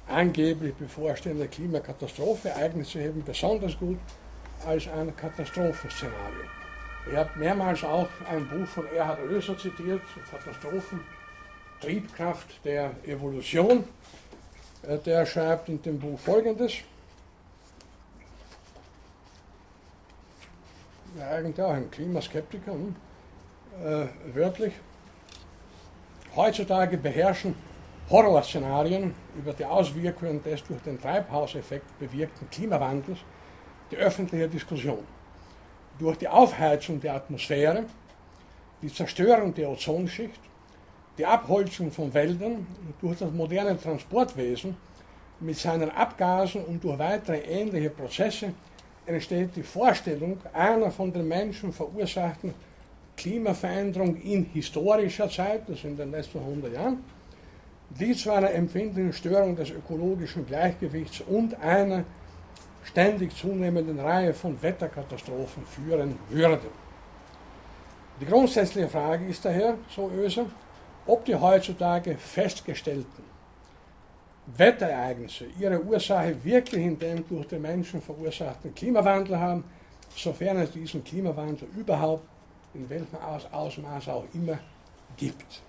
angeblich 0.07 0.73
bevorstehende 0.75 1.47
Klimakatastrophe 1.47 2.55
eignet 2.55 2.85
sich 2.85 2.97
eben 2.97 3.23
besonders 3.23 3.77
gut 3.77 3.99
als 4.65 4.87
ein 4.87 5.15
Katastrophenszenario. 5.15 6.43
Ich 7.09 7.15
habe 7.17 7.37
mehrmals 7.37 7.83
auch 7.83 8.07
ein 8.29 8.47
Buch 8.47 8.67
von 8.67 8.85
Erhard 8.95 9.19
Oeser 9.29 9.57
zitiert, 9.57 10.01
Katastrophen, 10.31 11.01
Triebkraft 11.81 12.63
der 12.63 12.91
Evolution. 13.05 13.83
Äh, 14.83 14.97
der 14.99 15.25
schreibt 15.25 15.67
in 15.69 15.81
dem 15.81 15.99
Buch 15.99 16.19
folgendes. 16.19 16.73
Ja, 21.17 21.29
eigentlich 21.29 21.61
auch 21.61 21.71
ein 21.71 21.91
Klimaskeptiker, 21.91 22.71
hm? 22.71 22.95
äh, 23.83 24.07
wörtlich. 24.33 24.73
Heutzutage 26.35 26.97
beherrschen 26.97 27.53
Horrorszenarien 28.09 29.13
über 29.37 29.53
die 29.53 29.65
Auswirkungen 29.65 30.41
des 30.41 30.63
durch 30.63 30.81
den 30.81 30.99
Treibhauseffekt 30.99 31.99
bewirkten 31.99 32.49
Klimawandels 32.49 33.19
die 33.91 33.97
öffentliche 33.97 34.47
Diskussion. 34.47 35.05
Durch 35.99 36.17
die 36.17 36.27
Aufheizung 36.27 36.99
der 36.99 37.13
Atmosphäre, 37.13 37.83
die 38.81 38.91
Zerstörung 38.91 39.53
der 39.53 39.69
Ozonschicht, 39.69 40.39
die 41.19 41.25
Abholzung 41.27 41.91
von 41.91 42.11
Wäldern 42.11 42.65
durch 42.99 43.19
das 43.19 43.31
moderne 43.31 43.79
Transportwesen 43.79 44.75
mit 45.39 45.57
seinen 45.57 45.91
Abgasen 45.91 46.65
und 46.65 46.83
durch 46.83 46.97
weitere 46.97 47.37
ähnliche 47.37 47.91
Prozesse 47.91 48.53
entsteht 49.05 49.55
die 49.55 49.63
Vorstellung 49.63 50.37
einer 50.53 50.91
von 50.91 51.11
den 51.11 51.27
Menschen 51.27 51.73
verursachten 51.73 52.53
Klimaveränderung 53.15 54.15
in 54.21 54.45
historischer 54.45 55.29
Zeit, 55.29 55.63
das 55.67 55.81
sind 55.81 55.91
in 55.91 55.97
den 55.97 56.11
letzten 56.11 56.39
100 56.39 56.73
Jahren, 56.73 57.03
die 57.89 58.13
zu 58.13 58.31
einer 58.31 58.51
empfindlichen 58.51 59.13
Störung 59.13 59.55
des 59.55 59.69
ökologischen 59.69 60.45
Gleichgewichts 60.45 61.21
und 61.21 61.59
einer 61.61 62.05
ständig 62.83 63.35
zunehmenden 63.35 63.99
Reihe 63.99 64.33
von 64.33 64.61
Wetterkatastrophen 64.61 65.63
führen 65.65 66.17
würde. 66.29 66.67
Die 68.19 68.25
grundsätzliche 68.25 68.89
Frage 68.89 69.25
ist 69.27 69.45
daher, 69.45 69.75
so 69.89 70.09
Öser, 70.15 70.45
ob 71.05 71.25
die 71.25 71.35
heutzutage 71.35 72.15
festgestellten 72.15 73.32
Wetterereignisse 74.45 75.45
ihre 75.59 75.81
Ursache 75.81 76.35
wirklich 76.43 76.83
in 76.83 76.99
dem 76.99 77.27
durch 77.27 77.47
den 77.47 77.61
Menschen 77.61 78.01
verursachten 78.01 78.75
Klimawandel 78.75 79.39
haben, 79.39 79.63
sofern 80.15 80.57
es 80.57 80.71
diesen 80.71 81.03
Klimawandel 81.03 81.67
überhaupt 81.77 82.23
in 82.73 82.89
welchem 82.89 83.17
Ausmaß 83.51 84.09
auch 84.09 84.25
immer 84.33 84.57
gibt. 85.15 85.61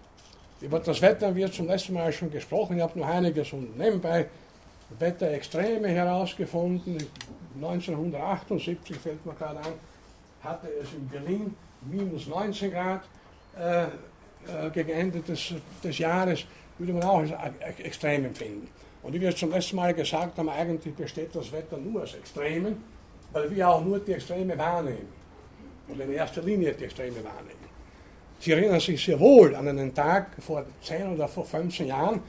Über 0.61 0.81
das 0.81 1.01
Wetter 1.03 1.35
wird 1.35 1.53
zum 1.53 1.67
letzten 1.67 1.95
Mal 1.95 2.13
schon 2.13 2.31
gesprochen. 2.31 2.77
Ich 2.77 2.83
habe 2.83 2.99
noch 2.99 3.07
einiges 3.07 3.53
und 3.53 3.77
nebenbei 3.77 4.29
Wetterextreme 4.99 5.89
herausgefunden. 5.89 6.99
1978 7.57 8.97
fällt 8.97 9.25
mir 9.27 9.35
gerade 9.35 9.59
an, 9.59 9.73
hatte 10.43 10.69
es 10.83 10.93
in 10.95 11.09
Berlin 11.09 11.55
minus 11.83 12.27
19 12.27 12.71
Grad 12.71 13.03
äh, 13.59 13.85
äh, 13.85 14.71
gegen 14.73 14.91
Ende 14.91 15.21
des, 15.21 15.55
des 15.83 15.99
Jahres, 15.99 16.47
würde 16.79 16.93
man 16.93 17.03
auch 17.03 17.19
als 17.19 17.81
extrem 17.81 18.25
empfinden. 18.25 18.69
Und 19.03 19.13
wie 19.13 19.21
wir 19.21 19.35
zum 19.37 19.51
letzten 19.51 19.77
Mal 19.77 19.93
gesagt 19.95 20.39
haben, 20.39 20.49
eigentlich 20.49 20.95
besteht 20.95 21.35
das 21.35 21.53
Wetter 21.53 21.77
nur 21.77 22.03
aus 22.03 22.15
Extremen, 22.15 22.83
weil 23.33 23.51
wir 23.55 23.69
auch 23.69 23.85
nur 23.85 23.99
die 23.99 24.13
Extreme 24.13 24.57
wahrnehmen. 24.57 25.09
Und 25.89 26.01
in 26.01 26.13
erster 26.13 26.43
Linie 26.43 26.73
die 26.73 26.85
Extreme 26.85 27.17
wahrnehmen. 27.17 27.65
Sie 28.41 28.53
erinnern 28.53 28.81
sich 28.81 29.05
sehr 29.05 29.21
wohl 29.21 29.55
an 29.55 29.69
einen 29.69 29.95
Tag 29.95 30.31
vor 30.41 30.65
10 30.83 31.15
oder 31.15 31.29
vor 31.29 31.45
15 31.45 31.87
Jahren, 31.87 32.21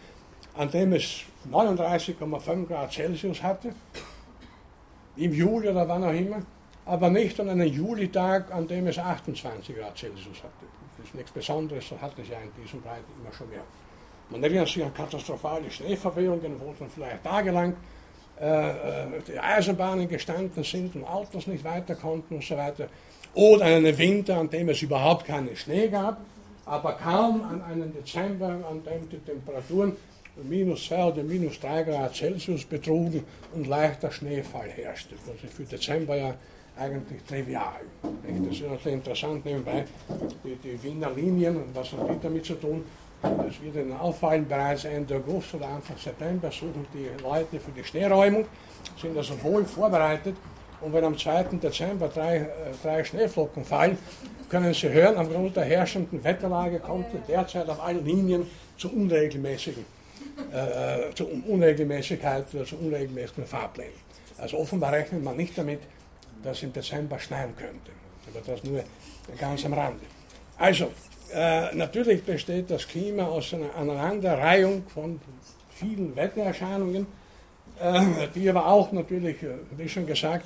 an 0.55 0.69
dem 0.69 0.93
es 0.93 1.21
39,5 1.51 2.67
Grad 2.67 2.91
Celsius 2.91 3.41
hatte, 3.41 3.73
im 5.17 5.33
Juli 5.33 5.69
oder 5.69 5.87
wann 5.87 6.03
auch 6.03 6.13
immer, 6.13 6.41
aber 6.85 7.09
nicht 7.09 7.39
an 7.39 7.49
einem 7.49 7.67
Julitag, 7.67 8.51
an 8.53 8.67
dem 8.67 8.87
es 8.87 8.97
28 8.97 9.75
Grad 9.75 9.97
Celsius 9.97 10.37
hatte. 10.43 10.65
Das 10.97 11.07
ist 11.07 11.15
nichts 11.15 11.31
Besonderes, 11.31 11.89
das 11.89 12.01
hat 12.01 12.17
es 12.19 12.27
ja 12.27 12.37
in 12.39 12.63
diesem 12.63 12.81
Breiten 12.81 13.11
immer 13.21 13.33
schon 13.33 13.49
gehabt. 13.49 13.67
Man 14.29 14.43
erinnert 14.43 14.67
sich 14.67 14.83
an 14.83 14.93
katastrophale 14.93 15.69
Schneeverwehungen, 15.69 16.59
wo 16.59 16.73
dann 16.77 16.89
vielleicht 16.89 17.23
tagelang 17.23 17.75
äh, 18.41 18.69
äh, 18.69 19.07
die 19.27 19.39
Eisenbahnen 19.39 20.07
gestanden 20.07 20.63
sind 20.63 20.95
und 20.95 21.03
Autos 21.05 21.47
nicht 21.47 21.63
weiter 21.63 21.95
konnten 21.95 22.35
und 22.35 22.43
so 22.43 22.57
weiter 22.57 22.87
oder 23.33 23.65
einen 23.65 23.97
Winter, 23.97 24.37
an 24.37 24.49
dem 24.49 24.69
es 24.69 24.81
überhaupt 24.81 25.25
keinen 25.25 25.55
Schnee 25.55 25.89
gab, 25.89 26.21
aber 26.65 26.93
kaum 26.93 27.43
an 27.43 27.61
einem 27.61 27.93
Dezember, 27.93 28.47
an 28.47 28.81
dem 28.83 29.09
die 29.09 29.19
Temperaturen 29.19 29.95
minus 30.43 30.85
2 30.85 31.05
oder 31.05 31.23
minus 31.23 31.59
3 31.59 31.83
Grad 31.83 32.15
Celsius 32.15 32.65
betrugen 32.65 33.23
und 33.53 33.67
leichter 33.67 34.11
Schneefall 34.11 34.69
herrschte. 34.69 35.15
Das 35.25 35.43
ist 35.43 35.53
für 35.53 35.63
Dezember 35.63 36.15
ja 36.15 36.33
eigentlich 36.77 37.23
trivial. 37.23 37.81
Das 38.01 38.51
ist 38.51 38.61
natürlich 38.61 38.93
interessant 38.93 39.45
nebenbei, 39.45 39.85
die, 40.43 40.55
die 40.55 40.81
Wiener 40.83 41.11
Linien, 41.11 41.57
was 41.73 41.91
hat 41.93 42.09
die 42.09 42.19
damit 42.21 42.45
zu 42.45 42.55
tun? 42.55 42.83
Das 43.21 43.61
wird 43.61 43.75
Ihnen 43.75 43.93
auffallen, 43.93 44.47
bereits 44.47 44.85
Ende 44.85 45.15
August 45.15 45.53
oder 45.53 45.67
Anfang 45.67 45.97
September 45.97 46.51
suchen 46.51 46.85
die 46.93 47.09
Leute 47.23 47.59
für 47.59 47.71
die 47.71 47.83
Schneeräumung, 47.83 48.45
sind 49.01 49.17
also 49.17 49.41
wohl 49.43 49.65
vorbereitet 49.65 50.35
und 50.81 50.93
wenn 50.93 51.03
am 51.03 51.17
2. 51.17 51.43
Dezember 51.61 52.09
drei, 52.09 52.37
äh, 52.37 52.47
drei 52.83 53.03
Schneeflocken 53.03 53.63
fallen, 53.63 53.97
können 54.49 54.73
Sie 54.73 54.89
hören, 54.89 55.17
aufgrund 55.17 55.55
der 55.55 55.63
herrschenden 55.63 56.23
Wetterlage 56.23 56.79
kommt 56.79 57.07
derzeit 57.27 57.67
auf 57.69 57.81
allen 57.81 58.05
Linien 58.05 58.45
zu 58.77 58.91
unregelmäßigen, 58.91 59.85
äh, 60.51 61.13
zu 61.15 61.27
Unregelmäßigkeit 61.27 62.45
oder 62.53 62.65
zu 62.65 62.77
unregelmäßigen 62.77 63.45
Fahrplänen. 63.45 63.93
Also 64.37 64.57
offenbar 64.57 64.91
rechnet 64.91 65.23
man 65.23 65.37
nicht 65.37 65.57
damit, 65.57 65.79
dass 66.43 66.61
im 66.61 66.73
Dezember 66.73 67.17
schneien 67.17 67.55
könnte. 67.55 67.91
Aber 68.27 68.41
das 68.45 68.63
nur 68.63 68.83
ganz 69.39 69.65
am 69.65 69.73
Rande. 69.73 70.05
Also, 70.57 70.91
äh, 71.33 71.75
natürlich 71.75 72.23
besteht 72.23 72.69
das 72.69 72.87
Klima 72.87 73.23
aus 73.23 73.53
einer 73.53 73.73
Aneinanderreihung 73.75 74.83
von 74.87 75.19
vielen 75.69 76.15
Wettererscheinungen, 76.15 77.07
äh, 77.79 78.27
die 78.33 78.49
aber 78.49 78.65
auch 78.65 78.91
natürlich, 78.91 79.41
äh, 79.43 79.55
wie 79.77 79.89
schon 79.89 80.05
gesagt, 80.05 80.45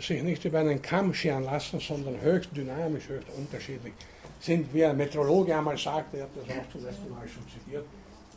sich 0.00 0.22
nicht 0.22 0.44
über 0.44 0.60
einen 0.60 0.80
Kamm 0.80 1.12
scheren 1.14 1.44
lassen, 1.44 1.78
sondern 1.78 2.20
höchst 2.20 2.56
dynamisch, 2.56 3.08
höchst 3.08 3.28
unterschiedlich 3.36 3.92
sind. 4.40 4.72
Wie 4.72 4.84
ein 4.84 4.96
Meteorologe 4.96 5.56
einmal 5.56 5.78
sagte, 5.78 6.18
er 6.18 6.22
hat 6.24 6.30
das 6.34 6.56
auch 6.56 6.70
zum 6.72 6.84
letzten 6.84 7.10
Mal 7.10 7.28
schon 7.28 7.44
zitiert, 7.48 7.84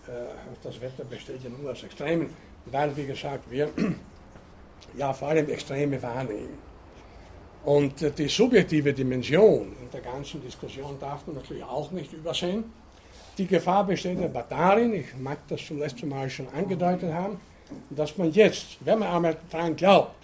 äh, 0.08 0.12
das 0.64 0.80
Wetter 0.82 1.04
besteht 1.04 1.44
ja 1.44 1.50
nur 1.50 1.72
aus 1.72 1.84
Extremen, 1.84 2.30
weil, 2.66 2.96
wie 2.96 3.06
gesagt, 3.06 3.50
wir 3.50 3.70
ja 4.98 5.14
vor 5.14 5.30
allem 5.30 5.50
Extreme 5.50 6.02
wahrnehmen. 6.02 6.67
Und 7.68 8.00
die 8.18 8.30
subjektive 8.30 8.94
Dimension 8.94 9.74
in 9.82 9.92
der 9.92 10.00
ganzen 10.00 10.42
Diskussion 10.42 10.98
darf 11.02 11.28
man 11.28 11.36
natürlich 11.36 11.66
auch 11.66 11.92
nicht 11.92 12.14
übersehen. 12.14 12.64
Die 13.38 13.46
Gefahr 13.46 13.86
besteht 13.86 14.22
aber 14.24 14.46
darin, 14.48 14.94
ich 14.94 15.08
mag 15.18 15.40
das 15.50 15.66
zum 15.68 15.80
letzten 15.80 16.08
Mal 16.08 16.30
schon 16.30 16.48
angedeutet 16.48 17.12
haben, 17.12 17.38
dass 17.90 18.18
man 18.18 18.32
jetzt, 18.32 18.78
wenn 18.86 19.00
man 19.00 19.10
einmal 19.10 19.36
daran 19.50 19.76
glaubt, 19.76 20.16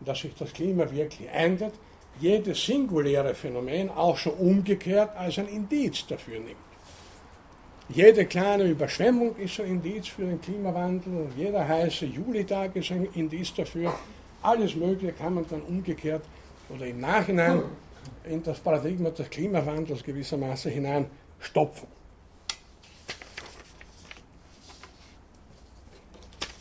dass 0.00 0.22
sich 0.22 0.34
das 0.34 0.52
Klima 0.52 0.90
wirklich 0.90 1.28
ändert, 1.32 1.74
jedes 2.18 2.66
singuläre 2.66 3.32
Phänomen 3.32 3.90
auch 3.90 4.16
schon 4.16 4.32
umgekehrt 4.32 5.16
als 5.16 5.38
ein 5.38 5.46
Indiz 5.46 6.04
dafür 6.04 6.40
nimmt. 6.40 6.56
Jede 7.90 8.26
kleine 8.26 8.64
Überschwemmung 8.64 9.36
ist 9.36 9.60
ein 9.60 9.66
Indiz 9.66 10.08
für 10.08 10.22
den 10.22 10.40
Klimawandel, 10.40 11.28
jeder 11.36 11.68
heiße 11.68 12.06
Julitag 12.06 12.74
ist 12.74 12.90
ein 12.90 13.06
Indiz 13.14 13.54
dafür. 13.54 13.94
Alles 14.42 14.74
Mögliche 14.74 15.12
kann 15.12 15.34
man 15.34 15.46
dann 15.48 15.62
umgekehrt 15.62 16.22
oder 16.68 16.86
im 16.86 17.00
Nachhinein 17.00 17.62
in 18.24 18.42
das 18.42 18.58
Paradigma 18.60 19.10
des 19.10 19.28
Klimawandels 19.30 20.02
gewissermaßen 20.02 20.70
hineinstopfen. 20.70 21.88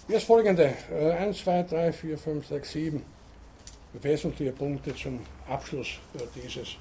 Jetzt 0.07 0.25
folgende 0.25 0.73
1, 1.19 1.37
2, 1.39 1.63
3, 1.63 1.91
4, 1.91 2.17
5, 2.17 2.47
6, 2.47 2.71
7 2.71 3.05
wesentliche 4.01 4.51
Punkte 4.51 4.95
zum 4.95 5.19
Abschluss 5.49 5.99
dieses 6.35 6.77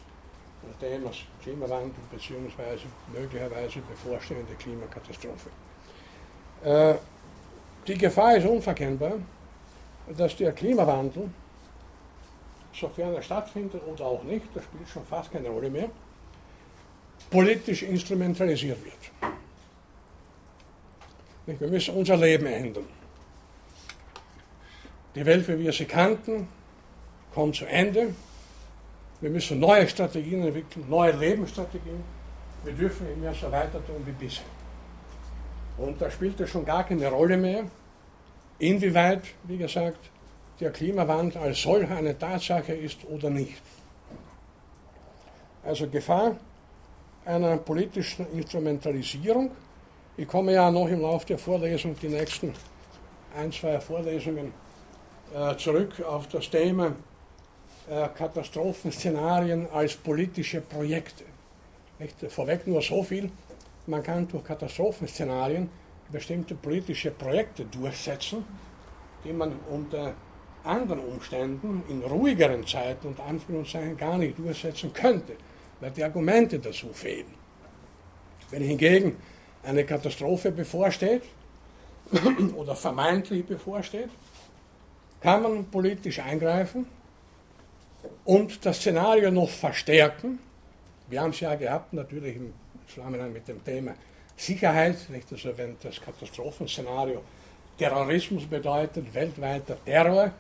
Themas 0.81 1.17
Klimawandel 1.43 1.95
bzw. 2.11 2.87
möglicherweise 3.13 3.81
bevorstehende 3.81 4.55
Klimakatastrophe. 4.55 5.51
Äh, 6.65 6.95
die 7.87 7.97
Gefahr 7.97 8.37
ist 8.37 8.47
unverkennbar, 8.47 9.15
dass 10.17 10.37
der 10.37 10.53
Klimawandel, 10.53 11.31
sofern 12.79 13.15
er 13.15 13.23
stattfindet 13.23 13.83
oder 13.87 14.05
auch 14.05 14.23
nicht, 14.25 14.47
das 14.55 14.65
spielt 14.65 14.89
schon 14.89 15.05
fast 15.07 15.33
keine 15.33 15.49
Rolle 15.49 15.71
mehr, 15.71 15.89
politisch 17.31 17.83
instrumentalisiert 17.83 18.79
wird. 18.85 19.31
Wir 21.61 21.69
müssen 21.69 21.95
unser 21.95 22.17
Leben 22.17 22.47
ändern. 22.47 22.87
Die 25.15 25.25
Welt, 25.25 25.49
wie 25.49 25.59
wir 25.59 25.73
sie 25.73 25.87
kannten, 25.87 26.49
kommt 27.33 27.57
zu 27.57 27.65
Ende. 27.67 28.15
Wir 29.21 29.31
müssen 29.31 29.59
neue 29.61 29.89
Strategien 29.89 30.43
entwickeln, 30.43 30.85
neue 30.89 31.13
Lebensstrategien. 31.13 32.03
Wir 32.65 32.73
dürfen 32.73 33.07
nicht 33.07 33.21
mehr 33.21 33.33
so 33.33 33.51
weiter 33.51 33.85
tun 33.87 34.03
wie 34.05 34.13
bisher. 34.13 34.45
Und 35.79 36.01
da 36.01 36.11
spielt 36.11 36.39
es 36.41 36.51
schon 36.51 36.65
gar 36.65 36.85
keine 36.85 37.09
Rolle 37.09 37.37
mehr, 37.37 37.65
inwieweit, 38.59 39.23
wie 39.45 39.59
gesagt, 39.59 40.11
der 40.61 40.71
Klimawandel 40.71 41.43
als 41.43 41.63
solcher 41.63 41.97
eine 41.97 42.19
Tatsache 42.19 42.73
ist 42.73 42.99
oder 43.09 43.31
nicht. 43.31 43.61
Also 45.65 45.89
Gefahr 45.89 46.37
einer 47.25 47.57
politischen 47.57 48.27
Instrumentalisierung. 48.33 49.51
Ich 50.17 50.29
komme 50.29 50.53
ja 50.53 50.71
noch 50.71 50.89
im 50.89 51.01
Laufe 51.01 51.27
der 51.27 51.39
Vorlesung 51.39 51.97
die 52.01 52.09
nächsten 52.09 52.55
ein, 53.37 53.53
zwei 53.53 53.81
Vorlesungen 53.81 54.53
äh, 55.35 55.57
zurück 55.57 56.01
auf 56.03 56.29
das 56.29 56.49
Thema 56.49 56.93
äh, 57.89 58.09
Katastrophenszenarien 58.09 59.69
als 59.71 59.97
politische 59.97 60.61
Projekte. 60.61 61.25
Vorweg 62.29 62.67
nur 62.67 62.83
so 62.83 63.03
viel, 63.03 63.31
man 63.87 64.03
kann 64.03 64.29
durch 64.29 64.45
Katastrophenszenarien 64.45 65.69
bestimmte 66.11 66.55
politische 66.55 67.11
Projekte 67.11 67.65
durchsetzen, 67.65 68.45
die 69.25 69.33
man 69.33 69.53
unter 69.71 70.15
anderen 70.67 71.01
Umständen 71.01 71.83
in 71.89 72.03
ruhigeren 72.03 72.67
Zeiten 72.67 73.09
und 73.09 73.21
Anführungszeichen 73.21 73.97
gar 73.97 74.19
nicht 74.19 74.39
durchsetzen 74.39 74.93
könnte, 74.93 75.37
weil 75.81 75.91
die 75.91 76.05
Argumente 76.05 76.59
dazu 76.59 76.89
fehlen. 76.93 77.35
Wenn 78.51 78.63
hingegen 78.63 79.17
eine 79.63 79.85
Katastrophe 79.85 80.53
bevorsteht 80.53 81.23
oder 82.57 82.77
vermeintlich 82.77 83.45
bevorsteht, 83.45 84.11
kann 85.21 85.43
man 85.43 85.65
politisch 85.67 86.21
eingreifen 86.21 86.87
und 88.25 88.65
das 88.65 88.77
Szenario 88.79 89.31
noch 89.31 89.49
verstärken. 89.49 90.39
Wir 91.09 91.21
haben 91.21 91.31
es 91.31 91.41
ja 91.41 91.55
gehabt, 91.55 91.93
natürlich 91.93 92.37
im 92.37 92.53
Zusammenhang 92.87 93.33
mit 93.33 93.49
dem 93.49 93.63
Thema 93.65 93.95
Sicherheit, 94.37 95.09
nicht? 95.09 95.33
Also 95.33 95.57
wenn 95.57 95.77
das 95.83 96.01
Katastrophenszenario 96.01 97.23
Terrorismus 97.79 98.47
bedeutet, 98.47 99.13
weltweiter 99.15 99.77
Terror, 99.85 100.33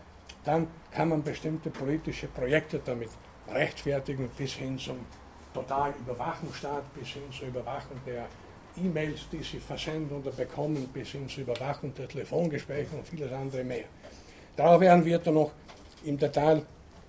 dann 0.46 0.68
kann 0.92 1.08
man 1.08 1.22
bestimmte 1.22 1.70
politische 1.70 2.28
Projekte 2.28 2.80
damit 2.84 3.10
rechtfertigen, 3.52 4.30
bis 4.38 4.52
hin 4.54 4.78
zum 4.78 4.98
totalen 5.52 5.94
Überwachungsstaat, 6.00 6.94
bis 6.94 7.08
hin 7.08 7.22
zur 7.30 7.48
Überwachung 7.48 7.98
der 8.06 8.26
E-Mails, 8.76 9.26
die 9.32 9.42
sie 9.42 9.58
versenden 9.58 10.18
oder 10.18 10.30
bekommen, 10.30 10.88
bis 10.92 11.08
hin 11.10 11.28
zur 11.28 11.42
Überwachung 11.42 11.92
der 11.94 12.08
Telefongespräche 12.08 12.96
und 12.96 13.06
vieles 13.06 13.32
andere 13.32 13.64
mehr. 13.64 13.84
Darauf 14.54 14.80
werden 14.80 15.04
wir 15.04 15.18
dann 15.18 15.34
noch 15.34 15.50
im 16.04 16.16
Detail 16.16 16.62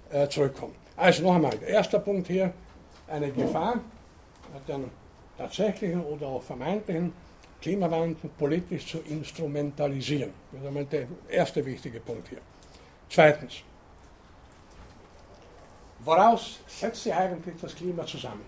äh, 0.09 0.27
zurückkommen. 0.27 0.75
Also 0.95 1.23
noch 1.23 1.35
einmal, 1.35 1.57
erster 1.65 1.99
Punkt 1.99 2.27
hier, 2.27 2.51
eine 3.07 3.31
Gefahr, 3.31 3.79
den 4.67 4.85
tatsächlichen 5.37 6.03
oder 6.03 6.27
auch 6.27 6.43
vermeintlichen 6.43 7.13
Klimawandel 7.61 8.29
politisch 8.37 8.87
zu 8.87 8.99
instrumentalisieren. 8.99 10.31
Das 10.51 10.61
ist 10.61 10.67
einmal 10.67 10.85
der 10.85 11.07
erste 11.29 11.65
wichtige 11.65 11.99
Punkt 11.99 12.29
hier. 12.29 12.39
Zweitens, 13.09 13.63
woraus 15.99 16.59
setzt 16.67 17.03
sich 17.03 17.13
eigentlich 17.13 17.55
das 17.61 17.75
Klima 17.75 18.05
zusammen? 18.05 18.45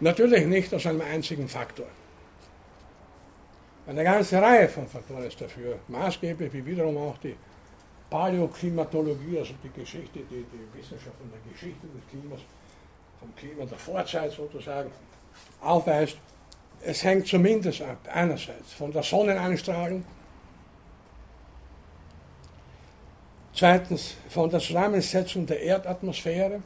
Natürlich 0.00 0.46
nicht 0.46 0.74
aus 0.74 0.86
einem 0.86 1.00
einzigen 1.00 1.48
Faktor. 1.48 1.86
Eine 3.86 4.02
ganze 4.02 4.42
Reihe 4.42 4.68
von 4.68 4.86
Faktoren 4.86 5.24
ist 5.24 5.40
dafür 5.40 5.78
maßgeblich, 5.88 6.52
wie 6.52 6.66
wiederum 6.66 6.96
auch 6.98 7.16
die 7.18 7.36
Paläoklimatologie, 8.10 9.38
also 9.38 9.54
die 9.62 9.80
Geschichte, 9.80 10.18
die, 10.30 10.44
die 10.44 10.78
Wissenschaft 10.78 11.16
von 11.18 11.30
der 11.30 11.52
Geschichte 11.52 11.86
des 11.86 12.06
Klimas, 12.10 12.40
vom 13.20 13.34
Klima 13.36 13.64
der 13.64 13.78
Vorzeit 13.78 14.32
sozusagen, 14.32 14.90
aufweist. 15.60 16.16
Es 16.82 17.02
hängt 17.02 17.26
zumindest 17.26 17.80
ab, 17.82 17.98
einerseits 18.12 18.72
von 18.74 18.92
der 18.92 19.02
Sonneneinstrahlung, 19.02 20.04
zweitens 23.56 24.16
von 24.28 24.50
der 24.50 24.60
Zusammensetzung 24.60 25.46
der 25.46 25.60
Erdatmosphäre, 25.60 26.62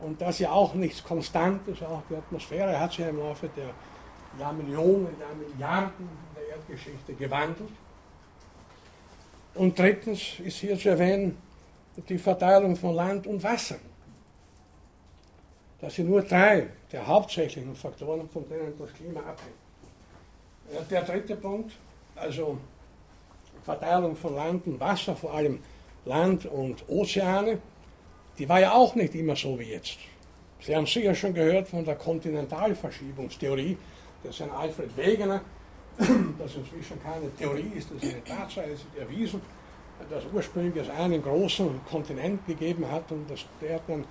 und 0.00 0.20
das 0.20 0.38
ja 0.38 0.50
auch 0.50 0.74
nichts 0.74 1.02
Konstantes, 1.02 1.82
auch 1.82 2.02
die 2.10 2.16
Atmosphäre 2.16 2.78
hat 2.78 2.92
sich 2.92 3.06
im 3.06 3.18
Laufe 3.18 3.48
der 3.56 3.70
Jahrmillionen, 4.38 5.08
Jahrmilliarden 5.18 6.08
Erdgeschichte 6.50 7.14
gewandelt. 7.14 7.70
Und 9.54 9.78
drittens 9.78 10.38
ist 10.40 10.58
hier 10.58 10.78
zu 10.78 10.90
erwähnen 10.90 11.38
die 12.08 12.18
Verteilung 12.18 12.76
von 12.76 12.94
Land 12.94 13.26
und 13.26 13.42
Wasser. 13.42 13.76
Das 15.80 15.94
sind 15.94 16.10
nur 16.10 16.22
drei 16.22 16.68
der 16.92 17.06
hauptsächlichen 17.06 17.74
Faktoren, 17.74 18.28
von 18.28 18.46
denen 18.48 18.74
das 18.78 18.92
Klima 18.92 19.20
abhängt. 19.20 20.90
Der 20.90 21.02
dritte 21.02 21.36
Punkt, 21.36 21.72
also 22.14 22.58
Verteilung 23.62 24.14
von 24.14 24.34
Land 24.34 24.66
und 24.66 24.78
Wasser, 24.78 25.16
vor 25.16 25.32
allem 25.32 25.60
Land 26.06 26.46
und 26.46 26.88
Ozeane, 26.88 27.58
die 28.38 28.48
war 28.48 28.60
ja 28.60 28.72
auch 28.72 28.94
nicht 28.94 29.14
immer 29.14 29.34
so 29.34 29.58
wie 29.58 29.64
jetzt. 29.64 29.98
Sie 30.60 30.74
haben 30.74 30.86
sicher 30.86 31.14
schon 31.14 31.34
gehört 31.34 31.68
von 31.68 31.84
der 31.84 31.96
Kontinentalverschiebungstheorie, 31.96 33.76
das 34.22 34.36
ist 34.36 34.42
ein 34.42 34.50
Alfred 34.50 34.96
Wegener, 34.96 35.40
dass 35.98 36.54
inzwischen 36.54 37.02
keine 37.02 37.34
Theorie 37.36 37.72
ist, 37.76 37.90
das 37.90 38.02
ist 38.02 38.14
eine 38.14 38.24
Tatsache, 38.24 38.66
es 38.72 38.80
ist 38.80 38.98
erwiesen, 38.98 39.40
dass 40.08 40.24
ursprünglich 40.32 40.84
es 40.84 40.90
einen 40.90 41.22
großen 41.22 41.80
Kontinent 41.90 42.46
gegeben 42.46 42.90
hat 42.90 43.10
und 43.10 43.28
dass 43.28 43.44
der 43.60 43.80
dann 43.86 44.04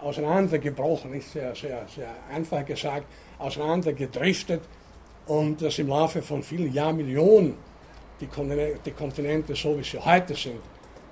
auseinandergebrochen 0.00 1.14
ist, 1.14 1.32
sehr, 1.32 1.54
sehr, 1.54 1.86
sehr 1.94 2.14
einfach 2.30 2.64
gesagt, 2.64 3.06
auseinandergedriftet 3.38 4.62
und 5.26 5.60
dass 5.60 5.78
im 5.78 5.88
Laufe 5.88 6.22
von 6.22 6.42
vielen 6.42 6.72
Jahrmillionen 6.72 7.54
die 8.20 8.92
Kontinente, 8.92 9.54
so 9.54 9.78
wie 9.78 9.82
sie 9.82 9.98
heute 9.98 10.34
sind, 10.34 10.60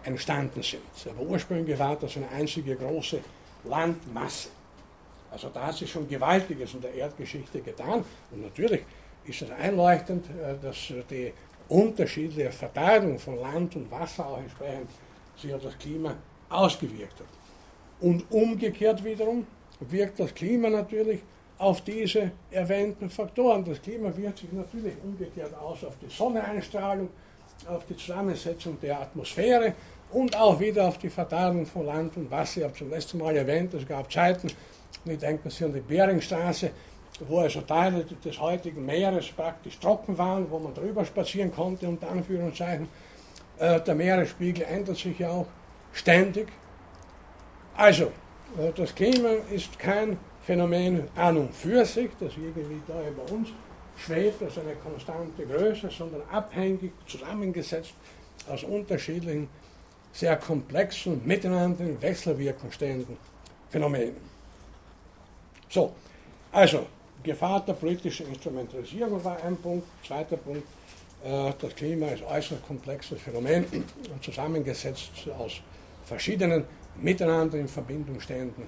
entstanden 0.05 0.62
sind. 0.62 0.82
Aber 1.09 1.22
ursprünglich 1.22 1.78
war 1.78 1.96
das 1.96 2.16
eine 2.16 2.28
einzige 2.30 2.76
große 2.76 3.20
Landmasse. 3.64 4.48
Also 5.30 5.48
da 5.48 5.66
hat 5.66 5.76
sich 5.76 5.90
schon 5.90 6.09
Gewaltiges 6.09 6.74
in 6.74 6.80
der 6.80 6.94
Erdgeschichte 6.94 7.61
getan 7.61 8.05
und 8.30 8.42
natürlich 8.42 8.82
ist 9.24 9.42
es 9.42 9.51
einleuchtend, 9.51 10.26
äh, 10.26 10.55
dass 10.61 10.92
die 11.09 11.32
unterschiedliche 11.68 12.51
Verteilung 12.51 13.18
von 13.18 13.38
Land 13.38 13.76
und 13.76 13.90
Wasser 13.90 14.26
auch 14.26 14.38
entsprechend 14.38 14.90
sich 15.36 15.55
auf 15.55 15.62
das 15.62 15.78
Klima 15.78 16.14
ausgewirkt 16.48 17.20
hat. 17.20 17.26
Und 18.01 18.24
umgekehrt 18.30 19.05
wiederum 19.05 19.46
wirkt 19.80 20.18
das 20.18 20.34
Klima 20.34 20.68
natürlich 20.68 21.20
auf 21.59 21.82
diese 21.82 22.32
erwähnten 22.51 23.09
Faktoren. 23.09 23.64
Das 23.64 23.80
Klima 23.80 24.14
wirkt 24.16 24.38
sich 24.38 24.53
natürlich 24.53 24.94
umgekehrt 25.03 25.55
aus 25.55 25.84
auf 25.84 25.96
die 25.98 26.09
Sonneneinstrahlung, 26.09 27.11
auf 27.68 27.84
die 27.86 27.96
Zusammensetzung 27.96 28.78
der 28.80 29.00
Atmosphäre 29.00 29.74
und 30.12 30.36
auch 30.36 30.58
wieder 30.58 30.88
auf 30.88 30.98
die 30.98 31.11
Verteilung 31.11 31.66
von 31.66 31.86
Land 31.86 32.16
und 32.16 32.30
Wasser. 32.30 32.58
Ich 32.58 32.64
habe 32.64 32.74
zum 32.74 32.90
letzten 32.90 33.18
Mal 33.18 33.36
erwähnt, 33.36 33.72
es 33.74 33.86
gab 33.86 34.11
Zeiten, 34.12 34.48
ich 35.04 35.18
denke 35.18 35.50
Sie 35.50 35.64
an 35.64 35.72
die 35.72 35.80
Beringstraße, 35.80 36.70
wo 37.28 37.40
also 37.40 37.61
Teile 37.62 38.04
des 38.04 38.40
heutigen 38.40 38.84
Meeres 38.84 39.28
praktisch 39.28 39.78
trocken 39.78 40.16
waren, 40.16 40.50
wo 40.50 40.58
man 40.58 40.74
drüber 40.74 41.04
spazieren 41.04 41.52
konnte, 41.52 41.88
unter 41.88 42.11
Anführungszeichen. 42.11 42.88
Äh, 43.58 43.80
der 43.80 43.94
Meeresspiegel 43.94 44.64
ändert 44.64 44.96
sich 44.96 45.18
ja 45.18 45.30
auch 45.30 45.46
ständig. 45.92 46.48
Also, 47.76 48.04
äh, 48.58 48.72
das 48.74 48.94
Klima 48.94 49.30
ist 49.50 49.78
kein 49.78 50.18
Phänomen 50.42 51.08
an 51.14 51.36
und 51.36 51.54
für 51.54 51.84
sich, 51.84 52.11
das 52.18 52.32
irgendwie 52.36 52.80
da 52.86 52.94
über 53.06 53.30
uns 53.32 53.48
schwebt 54.05 54.42
als 54.42 54.59
eine 54.59 54.74
konstante 54.74 55.46
Größe, 55.46 55.90
sondern 55.90 56.22
abhängig, 56.30 56.92
zusammengesetzt 57.07 57.92
aus 58.48 58.64
unterschiedlichen, 58.64 59.48
sehr 60.12 60.36
komplexen, 60.36 61.20
miteinander 61.24 61.84
in 61.84 62.01
Wechselwirkung 62.01 62.72
stehenden 62.72 63.16
Phänomenen. 63.68 64.16
So, 65.68 65.92
also 66.51 66.86
Gefahr 67.22 67.64
der 67.64 67.74
politischen 67.74 68.26
Instrumentalisierung 68.28 69.22
war 69.22 69.42
ein 69.44 69.57
Punkt. 69.57 69.86
Zweiter 70.05 70.36
Punkt, 70.36 70.66
äh, 71.22 71.53
das 71.61 71.74
Klima 71.76 72.07
ist 72.09 72.22
äußerst 72.24 72.66
komplexes 72.66 73.20
Phänomen, 73.20 73.66
zusammengesetzt 74.22 75.11
aus 75.38 75.61
verschiedenen 76.05 76.64
miteinander 76.96 77.59
in 77.59 77.68
Verbindung 77.68 78.18
stehenden 78.20 78.66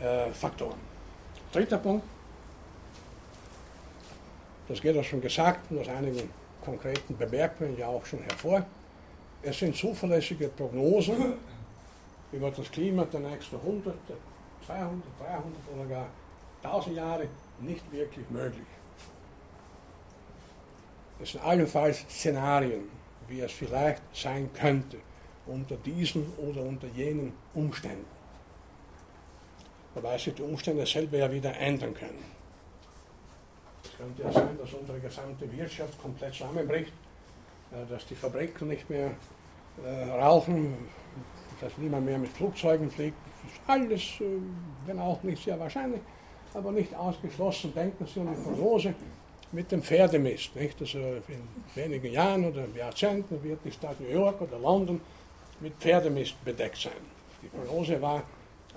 äh, 0.00 0.30
Faktoren. 0.32 0.78
Dritter 1.52 1.78
Punkt, 1.78 2.04
das 4.70 4.80
geht 4.80 4.96
auch 4.96 5.04
schon 5.04 5.20
gesagt 5.20 5.68
und 5.72 5.80
aus 5.80 5.88
einigen 5.88 6.30
konkreten 6.64 7.16
Bemerkungen 7.16 7.76
ja 7.76 7.88
auch 7.88 8.06
schon 8.06 8.20
hervor. 8.20 8.64
Es 9.42 9.58
sind 9.58 9.74
zuverlässige 9.74 10.46
Prognosen 10.48 11.34
über 12.32 12.52
das 12.52 12.70
Klima 12.70 13.04
der 13.04 13.18
nächsten 13.18 13.56
100, 13.56 13.92
200, 14.64 14.92
300 15.18 15.44
oder 15.74 15.86
gar 15.86 16.06
1000 16.62 16.96
Jahre 16.96 17.26
nicht 17.60 17.90
wirklich 17.90 18.30
möglich. 18.30 18.66
Es 21.20 21.32
sind 21.32 21.44
allenfalls 21.44 22.04
Szenarien, 22.08 22.84
wie 23.26 23.40
es 23.40 23.50
vielleicht 23.50 24.02
sein 24.14 24.50
könnte 24.52 24.98
unter 25.46 25.76
diesen 25.78 26.32
oder 26.36 26.62
unter 26.62 26.86
jenen 26.94 27.32
Umständen. 27.54 28.06
Wobei 29.94 30.16
sich 30.16 30.34
die 30.34 30.42
Umstände 30.42 30.86
selber 30.86 31.16
ja 31.16 31.32
wieder 31.32 31.56
ändern 31.56 31.92
können. 31.92 32.39
Könnte 34.00 34.22
ja 34.22 34.32
sein, 34.32 34.56
dass 34.58 34.72
unsere 34.72 34.98
gesamte 34.98 35.52
Wirtschaft 35.52 36.00
komplett 36.00 36.32
zusammenbricht, 36.32 36.92
äh, 37.72 37.90
dass 37.90 38.06
die 38.06 38.14
Fabriken 38.14 38.68
nicht 38.68 38.88
mehr 38.88 39.10
äh, 39.84 40.10
rauchen, 40.10 40.74
dass 41.60 41.76
niemand 41.76 42.06
mehr 42.06 42.18
mit 42.18 42.30
Flugzeugen 42.30 42.90
fliegt. 42.90 43.16
Das 43.42 43.52
ist 43.52 43.60
alles, 43.66 44.02
äh, 44.20 44.40
wenn 44.86 44.98
auch 44.98 45.22
nicht 45.22 45.44
sehr 45.44 45.60
wahrscheinlich, 45.60 46.00
aber 46.54 46.72
nicht 46.72 46.94
ausgeschlossen. 46.94 47.74
Denken 47.74 48.06
Sie 48.06 48.20
an 48.20 48.34
die 48.34 48.42
Prognose 48.42 48.94
mit 49.52 49.70
dem 49.70 49.82
Pferdemist. 49.82 50.56
Nicht? 50.56 50.80
Also 50.80 50.98
in 50.98 51.42
wenigen 51.74 52.12
Jahren 52.12 52.46
oder 52.46 52.64
Jahrzehnten 52.74 53.42
wird 53.42 53.60
die 53.64 53.72
Stadt 53.72 54.00
New 54.00 54.08
York 54.08 54.40
oder 54.40 54.58
London 54.58 55.00
mit 55.60 55.74
Pferdemist 55.74 56.42
bedeckt 56.42 56.78
sein. 56.78 56.92
Die 57.42 57.48
Prognose 57.48 58.00
war 58.00 58.22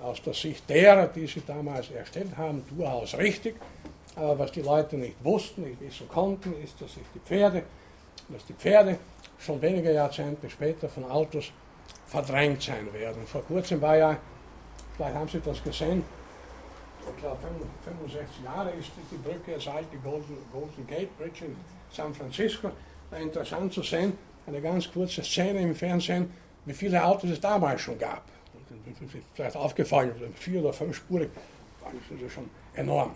aus 0.02 0.20
der 0.20 0.34
Sicht 0.34 0.68
derer, 0.68 1.06
die 1.06 1.26
sie 1.26 1.42
damals 1.46 1.90
erstellt 1.90 2.36
haben, 2.36 2.62
durchaus 2.76 3.16
richtig. 3.16 3.54
Aber 4.16 4.38
was 4.38 4.52
die 4.52 4.62
Leute 4.62 4.96
nicht 4.96 5.16
wussten, 5.24 5.62
nicht 5.62 5.80
wissen 5.80 6.08
konnten, 6.08 6.54
ist, 6.62 6.80
dass 6.80 6.94
sich 6.94 7.04
die 7.14 7.18
Pferde, 7.20 7.64
dass 8.28 8.44
die 8.46 8.54
Pferde 8.54 8.98
schon 9.38 9.60
wenige 9.60 9.92
Jahrzehnte 9.92 10.48
später 10.48 10.88
von 10.88 11.04
Autos 11.10 11.50
verdrängt 12.06 12.62
sein 12.62 12.92
werden. 12.92 13.26
Vor 13.26 13.42
kurzem 13.42 13.80
war 13.80 13.96
ja, 13.96 14.16
vielleicht 14.96 15.14
haben 15.14 15.28
Sie 15.28 15.40
das 15.40 15.62
gesehen, 15.62 16.04
ich 17.06 17.20
glaube 17.20 17.38
65 17.84 18.44
Jahre 18.44 18.70
ist 18.70 18.90
die 19.10 19.16
Brücke, 19.16 19.52
das 19.54 19.68
alte 19.68 19.96
Golden, 19.98 20.38
Golden 20.52 20.86
Gate 20.86 21.16
Bridge 21.18 21.44
in 21.44 21.56
San 21.90 22.14
Francisco. 22.14 22.70
War 23.10 23.18
interessant 23.18 23.72
zu 23.72 23.82
sehen, 23.82 24.16
eine 24.46 24.60
ganz 24.60 24.90
kurze 24.90 25.22
Szene 25.22 25.60
im 25.60 25.74
Fernsehen, 25.74 26.32
wie 26.64 26.72
viele 26.72 27.04
Autos 27.04 27.30
es 27.30 27.40
damals 27.40 27.82
schon 27.82 27.98
gab. 27.98 28.22
Vielleicht 29.34 29.56
aufgefallen, 29.56 30.12
vier 30.34 30.60
oder 30.60 30.72
fünf 30.72 30.96
Spuren, 30.96 31.30
das 31.82 32.20
ist 32.20 32.32
schon 32.32 32.48
enorm. 32.74 33.12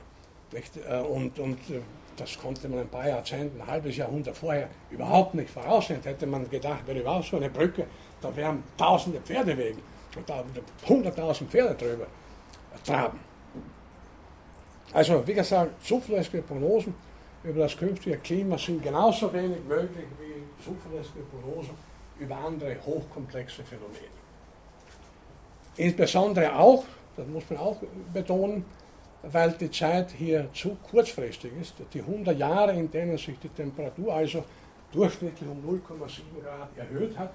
Äh, 0.52 1.00
und, 1.00 1.38
und 1.38 1.58
äh, 1.70 1.80
das 2.16 2.38
konnte 2.38 2.68
man 2.68 2.80
ein 2.80 2.88
paar 2.88 3.08
Jahrzehnte, 3.08 3.60
ein 3.60 3.66
halbes 3.66 3.96
Jahrhundert 3.96 4.36
vorher 4.36 4.68
überhaupt 4.90 5.34
nicht 5.34 5.50
voraussehen. 5.50 6.00
Hätte 6.02 6.26
man 6.26 6.48
gedacht, 6.48 6.82
wenn 6.86 6.96
überhaupt 6.96 7.26
so 7.26 7.36
eine 7.36 7.50
Brücke, 7.50 7.86
da 8.20 8.34
wären 8.34 8.62
tausende 8.76 9.20
Pferdewegen 9.20 9.82
und 10.16 10.28
da 10.28 10.42
hunderttausend 10.88 11.50
Pferde 11.50 11.74
drüber 11.74 12.06
traben. 12.84 13.20
Also, 14.92 15.26
wie 15.26 15.34
gesagt, 15.34 15.84
zuverlässige 15.84 16.42
Prognosen 16.42 16.94
über 17.44 17.60
das 17.60 17.76
künftige 17.76 18.16
Klima 18.18 18.56
sind 18.58 18.82
genauso 18.82 19.32
wenig 19.32 19.62
möglich 19.68 20.06
wie 20.18 20.64
zuverlässige 20.64 21.20
Prognosen 21.30 21.74
über 22.18 22.36
andere 22.36 22.76
hochkomplexe 22.84 23.62
Phänomene. 23.62 24.18
Insbesondere 25.76 26.56
auch, 26.58 26.84
das 27.16 27.26
muss 27.28 27.44
man 27.50 27.58
auch 27.60 27.76
betonen, 28.12 28.64
weil 29.22 29.52
die 29.52 29.70
Zeit 29.70 30.12
hier 30.12 30.48
zu 30.52 30.76
kurzfristig 30.90 31.52
ist. 31.60 31.74
Die 31.92 32.00
100 32.00 32.38
Jahre, 32.38 32.72
in 32.72 32.90
denen 32.90 33.18
sich 33.18 33.38
die 33.38 33.48
Temperatur 33.48 34.14
also 34.14 34.44
durchschnittlich 34.92 35.48
um 35.48 35.58
0,7 35.58 36.42
Grad 36.42 36.68
erhöht 36.76 37.18
hat, 37.18 37.32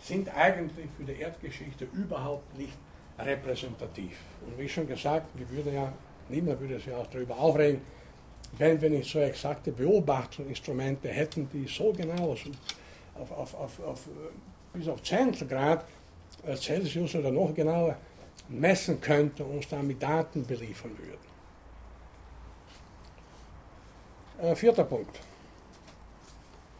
sind 0.00 0.34
eigentlich 0.34 0.88
für 0.96 1.04
die 1.04 1.20
Erdgeschichte 1.20 1.86
überhaupt 1.92 2.56
nicht 2.58 2.76
repräsentativ. 3.18 4.16
Und 4.46 4.58
wie 4.58 4.68
schon 4.68 4.86
gesagt, 4.86 5.26
wir 5.34 5.48
würden 5.50 5.74
ja, 5.74 5.92
niemand 6.28 6.60
würde 6.60 6.78
sich 6.78 6.92
auch 6.92 7.06
darüber 7.08 7.38
aufregen, 7.38 7.80
wenn 8.56 8.80
wir 8.80 8.90
nicht 8.90 9.10
so 9.10 9.18
exakte 9.18 9.72
Beobachtungsinstrumente 9.72 11.08
hätten, 11.08 11.48
die 11.52 11.66
so 11.66 11.92
genau 11.92 12.32
auf, 12.32 13.32
auf, 13.32 13.54
auf, 13.54 13.80
auf 13.84 14.08
bis 14.72 14.88
auf 14.88 15.02
Zehntelgrad 15.02 15.84
äh, 16.46 16.56
Celsius 16.56 17.14
oder 17.14 17.30
noch 17.30 17.54
genauer 17.54 17.96
messen 18.48 19.00
könnte 19.00 19.44
und 19.44 19.56
uns 19.56 19.68
damit 19.68 20.02
Daten 20.02 20.44
beliefern 20.46 20.96
würden. 20.98 21.28
Äh, 24.40 24.54
vierter 24.54 24.84
Punkt. 24.84 25.18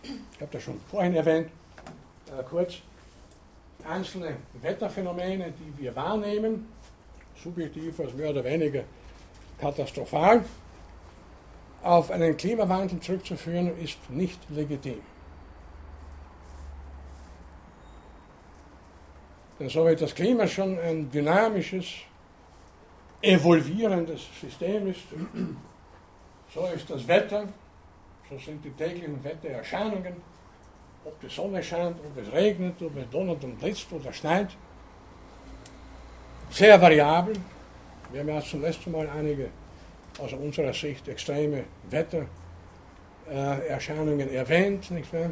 Ich 0.03 0.41
habe 0.41 0.51
das 0.53 0.63
schon 0.63 0.81
vorhin 0.91 1.15
erwähnt, 1.15 1.51
äh, 2.29 2.43
kurz. 2.45 2.75
Einzelne 3.89 4.37
Wetterphänomene, 4.61 5.53
die 5.53 5.83
wir 5.83 5.95
wahrnehmen, 5.95 6.67
subjektiv 7.43 8.01
als 8.01 8.13
mehr 8.13 8.31
oder 8.31 8.43
weniger 8.43 8.83
katastrophal, 9.59 10.45
auf 11.83 12.11
einen 12.11 12.37
Klimawandel 12.37 12.99
zurückzuführen, 13.01 13.79
ist 13.79 13.99
nicht 14.11 14.39
legitim. 14.51 15.01
So 19.67 19.87
wie 19.87 19.97
das 19.97 20.15
Klima 20.15 20.47
schon 20.47 20.79
ein 20.79 21.11
dynamisches, 21.11 21.87
evolvierendes 23.21 24.29
System 24.41 24.87
ist, 24.89 25.01
so 26.55 26.65
ist 26.67 26.89
das 26.89 27.09
Wetter, 27.09 27.49
so 28.31 28.39
sind 28.39 28.65
die 28.65 28.71
täglichen 28.71 29.23
Wettererscheinungen, 29.25 30.15
ob 31.05 31.21
die 31.21 31.29
Sonne 31.29 31.63
scheint, 31.63 31.97
ob 31.99 32.17
es 32.23 32.33
regnet, 32.33 32.81
ob 32.83 32.97
es 32.97 33.11
donnert 33.11 33.43
und 33.43 33.59
blitzt 33.59 33.93
oder 33.93 34.13
schneit, 34.13 34.51
sehr 36.51 36.81
variabel. 36.81 37.35
Wir 38.13 38.21
haben 38.21 38.29
ja 38.29 38.41
zum 38.41 38.63
letzten 38.63 38.93
Mal 38.93 39.11
einige 39.11 39.49
aus 40.19 40.33
unserer 40.33 40.73
Sicht 40.73 41.09
extreme 41.09 41.65
Wettererscheinungen 41.91 44.33
erwähnt, 44.33 44.93
nicht 44.93 45.13
wahr? 45.13 45.31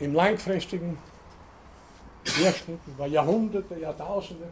Im 0.00 0.14
langfristigen 0.14 0.98
Durchschnitt 2.24 2.80
über 2.86 3.06
Jahrhunderte, 3.06 3.78
Jahrtausende. 3.78 4.46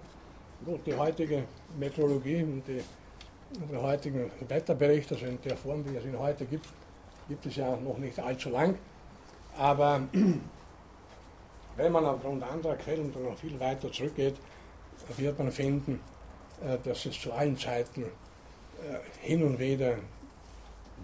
Gut, 0.65 0.87
die 0.87 0.95
heutige 0.95 1.45
Meteorologie 1.79 2.43
und 2.43 2.63
die, 2.67 2.81
die 3.51 3.77
heutigen 3.77 4.31
Wetterberichte, 4.49 5.15
also 5.15 5.27
in 5.27 5.41
der 5.43 5.57
Form, 5.57 5.85
wie 5.85 5.97
es 5.97 6.05
ihn 6.05 6.19
heute 6.19 6.45
gibt, 6.45 6.67
gibt 7.29 7.47
es 7.47 7.57
ja 7.57 7.75
noch 7.77 7.99
nicht 7.99 8.19
allzu 8.21 8.51
lang. 8.51 8.77
Aber 9.59 10.01
wenn 11.77 11.93
man 11.93 12.05
aufgrund 12.05 12.43
anderer 12.45 12.77
Quellen 12.77 13.13
noch 13.13 13.37
viel 13.37 13.59
weiter 13.59 13.91
zurückgeht, 13.91 14.37
wird 15.17 15.39
man 15.39 15.51
finden, 15.51 15.99
äh, 16.65 16.79
dass 16.85 17.07
es 17.07 17.21
zu 17.21 17.33
allen 17.33 17.57
Zeiten 17.59 18.03
äh, 18.03 19.27
hin 19.27 19.43
und 19.43 19.59
wieder 19.59 19.97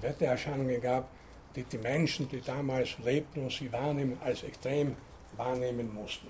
Wettererscheinungen 0.00 0.80
gab, 0.80 1.08
die 1.54 1.64
die 1.64 1.78
Menschen, 1.78 2.28
die 2.28 2.40
damals 2.40 2.98
lebten 3.04 3.42
und 3.42 3.52
sie 3.52 3.72
wahrnehmen, 3.72 4.18
als 4.24 4.42
extrem 4.42 4.96
wahrnehmen 5.36 5.92
mussten. 5.92 6.28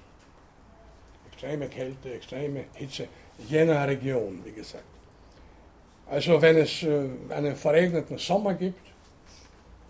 Extreme 1.31 1.69
Kälte, 1.69 2.15
extreme 2.15 2.65
Hitze 2.75 3.09
jener 3.49 3.87
Region, 3.87 4.41
wie 4.45 4.53
gesagt. 4.53 4.85
Also 6.11 6.41
wenn 6.41 6.57
es 6.57 6.83
äh, 6.83 7.09
einen 7.29 7.55
verregneten 7.55 8.19
Sommer 8.19 8.55
gibt, 8.55 8.81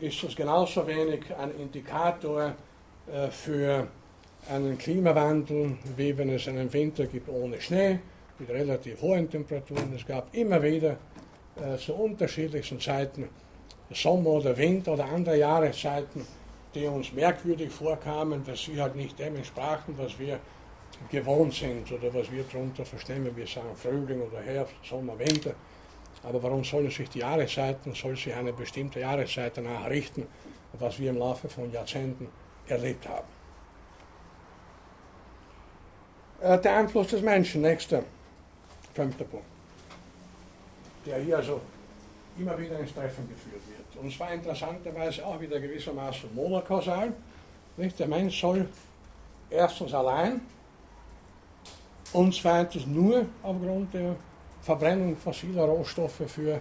ist 0.01 0.22
das 0.22 0.35
genauso 0.35 0.87
wenig 0.87 1.22
ein 1.37 1.53
Indikator 1.59 2.55
äh, 3.12 3.29
für 3.29 3.89
einen 4.51 4.79
Klimawandel, 4.79 5.76
wie 5.97 6.16
wenn 6.16 6.31
es 6.31 6.49
einen 6.49 6.72
Winter 6.72 7.07
gibt 7.07 7.29
ohne 7.29 7.61
Schnee, 7.61 7.99
mit 8.39 8.51
relativ 8.51 9.01
hohen 9.01 9.29
Temperaturen. 9.29 9.93
Es 9.95 10.07
gab 10.07 10.35
immer 10.35 10.62
wieder 10.62 10.97
äh, 11.57 11.76
zu 11.76 11.95
unterschiedlichsten 11.95 12.81
Zeiten 12.81 13.29
Sommer 13.91 14.30
oder 14.30 14.57
Winter 14.57 14.93
oder 14.93 15.07
andere 15.07 15.39
Jahreszeiten, 15.39 16.26
die 16.74 16.86
uns 16.86 17.12
merkwürdig 17.12 17.70
vorkamen, 17.70 18.45
dass 18.45 18.62
sie 18.62 18.80
halt 18.80 18.97
nicht 18.97 19.18
dem 19.18 19.36
entsprachen, 19.36 19.95
was 19.97 20.18
wir 20.18 20.39
gewohnt 21.11 21.55
sind 21.55 21.91
oder 21.93 22.12
was 22.12 22.30
wir 22.30 22.45
darunter 22.45 22.84
verstehen, 22.84 23.30
wir 23.34 23.47
sagen 23.47 23.74
Frühling 23.74 24.20
oder 24.20 24.41
Herbst, 24.41 24.74
Sommer, 24.82 25.18
Winter. 25.18 25.55
Aber 26.22 26.43
warum 26.43 26.64
sollen 26.64 26.91
sich 26.91 27.09
die 27.09 27.20
Jahreszeiten, 27.20 27.95
soll 27.95 28.16
sich 28.16 28.34
eine 28.34 28.53
bestimmte 28.53 29.01
Jahreszeit 29.01 29.57
danach 29.57 29.89
richten, 29.89 30.26
was 30.74 30.99
wir 30.99 31.11
im 31.11 31.18
Laufe 31.18 31.49
von 31.49 31.72
Jahrzehnten 31.72 32.28
erlebt 32.66 33.09
haben? 33.09 33.28
Äh, 36.41 36.59
der 36.61 36.76
Einfluss 36.76 37.09
des 37.09 37.22
Menschen, 37.22 37.62
nächster, 37.62 38.03
fünfter 38.95 39.24
Punkt, 39.24 39.47
der 41.07 41.18
hier 41.20 41.36
also 41.36 41.61
immer 42.39 42.59
wieder 42.59 42.78
ins 42.78 42.95
Treffen 42.95 43.28
geführt 43.28 43.62
wird. 43.66 44.03
Und 44.03 44.12
zwar 44.12 44.32
interessanterweise 44.32 45.24
auch 45.24 45.41
wieder 45.41 45.61
gewissermaßen 45.61 46.34
monokausal. 46.34 47.12
Nicht? 47.76 47.99
Der 47.99 48.09
Mensch 48.09 48.41
soll 48.41 48.68
erstens 49.51 49.95
allein 49.95 50.41
und 52.12 52.34
zweitens 52.34 52.86
nur 52.86 53.26
aufgrund 53.43 53.95
der 53.95 54.16
Verbrennung 54.62 55.16
fossiler 55.16 55.64
Rohstoffe 55.64 56.22
für 56.26 56.61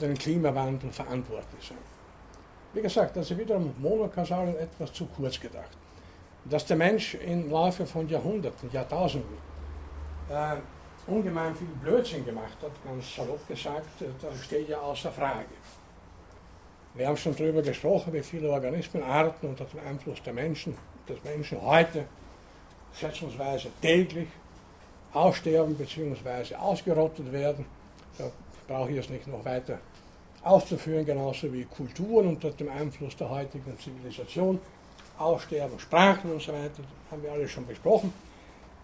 den 0.00 0.16
Klimawandel 0.16 0.90
verantwortlich 0.90 1.68
sein. 1.68 1.78
Wie 2.72 2.82
gesagt, 2.82 3.16
das 3.16 3.30
ist 3.30 3.38
wiederum 3.38 3.74
monokausal 3.78 4.48
und 4.48 4.56
etwas 4.56 4.92
zu 4.92 5.06
kurz 5.06 5.40
gedacht. 5.40 5.70
Dass 6.44 6.64
der 6.64 6.76
Mensch 6.76 7.14
im 7.14 7.50
Laufe 7.50 7.84
von 7.84 8.08
Jahrhunderten, 8.08 8.70
Jahrtausenden 8.72 9.36
äh, 10.30 10.56
ungemein 11.10 11.54
viel 11.54 11.68
Blödsinn 11.82 12.24
gemacht 12.24 12.56
hat, 12.62 12.72
ganz 12.84 13.14
salopp 13.14 13.46
gesagt, 13.48 14.02
äh, 14.02 14.06
das 14.20 14.44
steht 14.44 14.68
ja 14.68 14.78
außer 14.78 15.10
Frage. 15.10 15.54
Wir 16.94 17.06
haben 17.06 17.16
schon 17.16 17.36
darüber 17.36 17.62
gesprochen, 17.62 18.12
wie 18.12 18.22
viele 18.22 18.50
Organismenarten 18.50 19.48
unter 19.48 19.64
dem 19.64 19.80
Einfluss 19.86 20.22
der 20.22 20.32
Menschen, 20.32 20.76
des 21.08 21.22
Menschen 21.22 21.60
heute 21.62 22.06
schätzungsweise 22.94 23.68
täglich 23.80 24.28
aussterben 25.12 25.76
bzw. 25.76 26.54
ausgerottet 26.56 27.30
werden. 27.32 27.64
Da 28.18 28.30
brauche 28.66 28.90
ich 28.90 28.98
es 28.98 29.08
nicht 29.08 29.26
noch 29.26 29.44
weiter 29.44 29.78
auszuführen, 30.42 31.04
genauso 31.04 31.52
wie 31.52 31.64
Kulturen 31.64 32.28
unter 32.28 32.50
dem 32.50 32.70
Einfluss 32.70 33.16
der 33.16 33.28
heutigen 33.28 33.78
Zivilisation 33.78 34.58
aussterben, 35.18 35.78
Sprachen 35.78 36.32
und 36.32 36.42
so 36.42 36.52
weiter, 36.52 36.82
haben 37.10 37.22
wir 37.22 37.32
alles 37.32 37.50
schon 37.50 37.66
besprochen. 37.66 38.12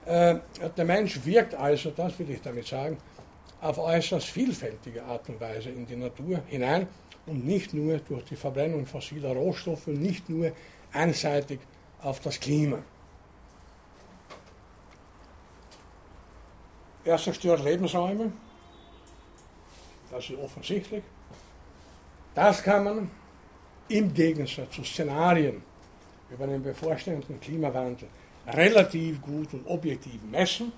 Äh, 0.06 0.38
der 0.76 0.84
Mensch 0.84 1.24
wirkt 1.24 1.54
also, 1.54 1.90
das 1.90 2.16
will 2.18 2.30
ich 2.30 2.40
damit 2.40 2.66
sagen, 2.66 2.96
auf 3.60 3.78
äußerst 3.78 4.26
vielfältige 4.26 5.02
Art 5.02 5.28
und 5.28 5.40
Weise 5.40 5.70
in 5.70 5.84
die 5.84 5.96
Natur 5.96 6.40
hinein 6.46 6.86
und 7.26 7.44
nicht 7.44 7.74
nur 7.74 7.98
durch 7.98 8.24
die 8.24 8.36
Verbrennung 8.36 8.86
fossiler 8.86 9.32
Rohstoffe, 9.32 9.88
nicht 9.88 10.28
nur 10.28 10.52
einseitig 10.92 11.58
auf 12.02 12.20
das 12.20 12.38
Klima. 12.38 12.78
Er 17.04 17.18
zerstört 17.18 17.64
Lebensräume, 17.64 18.32
das 20.10 20.30
ist 20.30 20.38
offensichtlich. 20.38 21.02
Das 22.34 22.62
kann 22.62 22.84
man 22.84 23.10
im 23.88 24.12
Gegensatz 24.12 24.70
zu 24.72 24.84
Szenarien 24.84 25.62
über 26.30 26.46
den 26.46 26.62
bevorstehenden 26.62 27.40
Klimawandel 27.40 28.08
relativ 28.46 29.20
gut 29.22 29.52
und 29.54 29.66
objektiv 29.66 30.20
messen. 30.30 30.72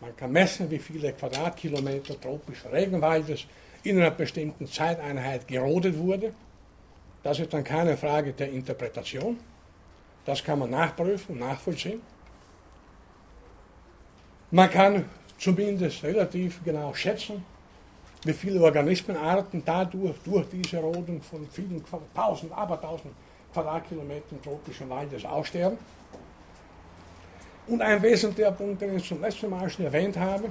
Man 0.00 0.16
kann 0.16 0.32
messen, 0.32 0.70
wie 0.70 0.78
viele 0.78 1.12
Quadratkilometer 1.12 2.20
tropischen 2.20 2.70
Regenwaldes 2.70 3.46
in 3.82 3.98
einer 3.98 4.10
bestimmten 4.10 4.66
Zeiteinheit 4.66 5.46
gerodet 5.46 5.96
wurde. 5.96 6.32
Das 7.22 7.38
ist 7.38 7.52
dann 7.52 7.64
keine 7.64 7.96
Frage 7.96 8.32
der 8.32 8.50
Interpretation. 8.50 9.38
Das 10.24 10.42
kann 10.42 10.58
man 10.58 10.70
nachprüfen 10.70 11.34
und 11.34 11.40
nachvollziehen. 11.40 12.00
Man 14.50 14.70
kann 14.70 15.04
zumindest 15.38 16.02
relativ 16.02 16.62
genau 16.64 16.92
schätzen, 16.94 17.44
wie 18.24 18.32
viele 18.32 18.60
Organismenarten 18.62 19.62
dadurch, 19.64 20.16
durch 20.24 20.46
diese 20.50 20.78
Rodung 20.78 21.22
von 21.22 21.48
vielen 21.50 21.82
tausend, 22.14 22.52
aber 22.52 22.80
tausend 22.80 23.14
Quadratkilometern 23.52 24.42
tropischen 24.42 24.88
Waldes 24.90 25.24
aussterben. 25.24 25.78
Und 27.66 27.82
ein 27.82 28.02
wesentlicher 28.02 28.52
Punkt, 28.52 28.80
den 28.80 28.96
ich 28.96 29.06
zum 29.06 29.20
letzten 29.20 29.50
Mal 29.50 29.68
schon 29.70 29.84
erwähnt 29.84 30.16
habe, 30.16 30.48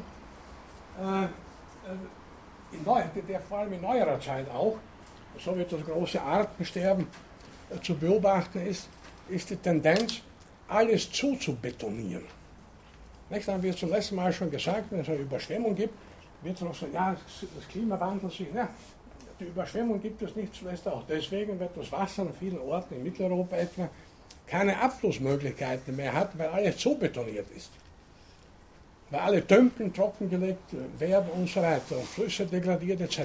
äh, 1.01 1.26
äh, 1.26 3.22
der 3.28 3.39
vor 3.41 3.60
allem 3.60 3.74
in 3.74 3.82
neuerer 3.82 4.20
Zeit 4.20 4.49
auch, 4.51 4.78
so 5.38 5.55
wird 5.55 5.72
das 5.72 5.84
große 5.84 6.22
Artensterben 6.22 7.07
äh, 7.70 7.80
zu 7.82 7.95
beobachten 7.95 8.66
ist, 8.66 8.88
ist 9.28 9.49
die 9.49 9.55
Tendenz, 9.57 10.22
alles 10.68 11.12
zuzubetonieren. 11.12 12.24
Nicht, 13.30 13.47
haben 13.47 13.62
wir 13.62 13.76
zum 13.76 13.89
letzten 13.89 14.16
Mal 14.16 14.32
schon 14.34 14.49
gesagt, 14.49 14.86
wenn 14.91 15.01
es 15.01 15.10
eine 15.10 15.18
Überschwemmung 15.18 15.76
gibt, 15.76 15.93
wird 16.41 16.55
es 16.55 16.62
noch 16.62 16.74
so, 16.74 16.88
ja, 16.88 17.16
das 17.55 17.68
Klima 17.68 17.99
wandelt 17.99 18.34
sich. 18.34 18.47
Na, 18.53 18.70
die 19.39 19.45
Überschwemmung 19.45 20.01
gibt 20.01 20.22
es 20.22 20.36
nicht 20.36 20.53
zuletzt 20.55 20.88
auch 20.88 21.03
deswegen, 21.07 21.60
weil 21.60 21.70
das 21.76 21.91
Wasser 21.91 22.24
an 22.24 22.34
vielen 22.39 22.60
Orten 22.60 22.95
in 22.95 23.03
Mitteleuropa 23.03 23.55
etwa 23.55 23.89
keine 24.50 24.80
Abflussmöglichkeiten 24.82 25.95
mehr 25.95 26.14
hat, 26.14 26.38
weil 26.38 26.50
alles 26.50 26.78
zu 26.78 26.95
betoniert 26.95 27.47
ist. 27.56 27.70
Weil 29.10 29.20
alle 29.20 29.45
Tümpeln 29.45 29.93
trockengelegt 29.93 30.76
werden 30.97 31.30
und 31.32 31.50
so 31.50 31.62
weiter 31.62 31.97
und 31.97 32.08
Flüsse 32.08 32.45
degradiert 32.45 33.02
etc. 33.02 33.22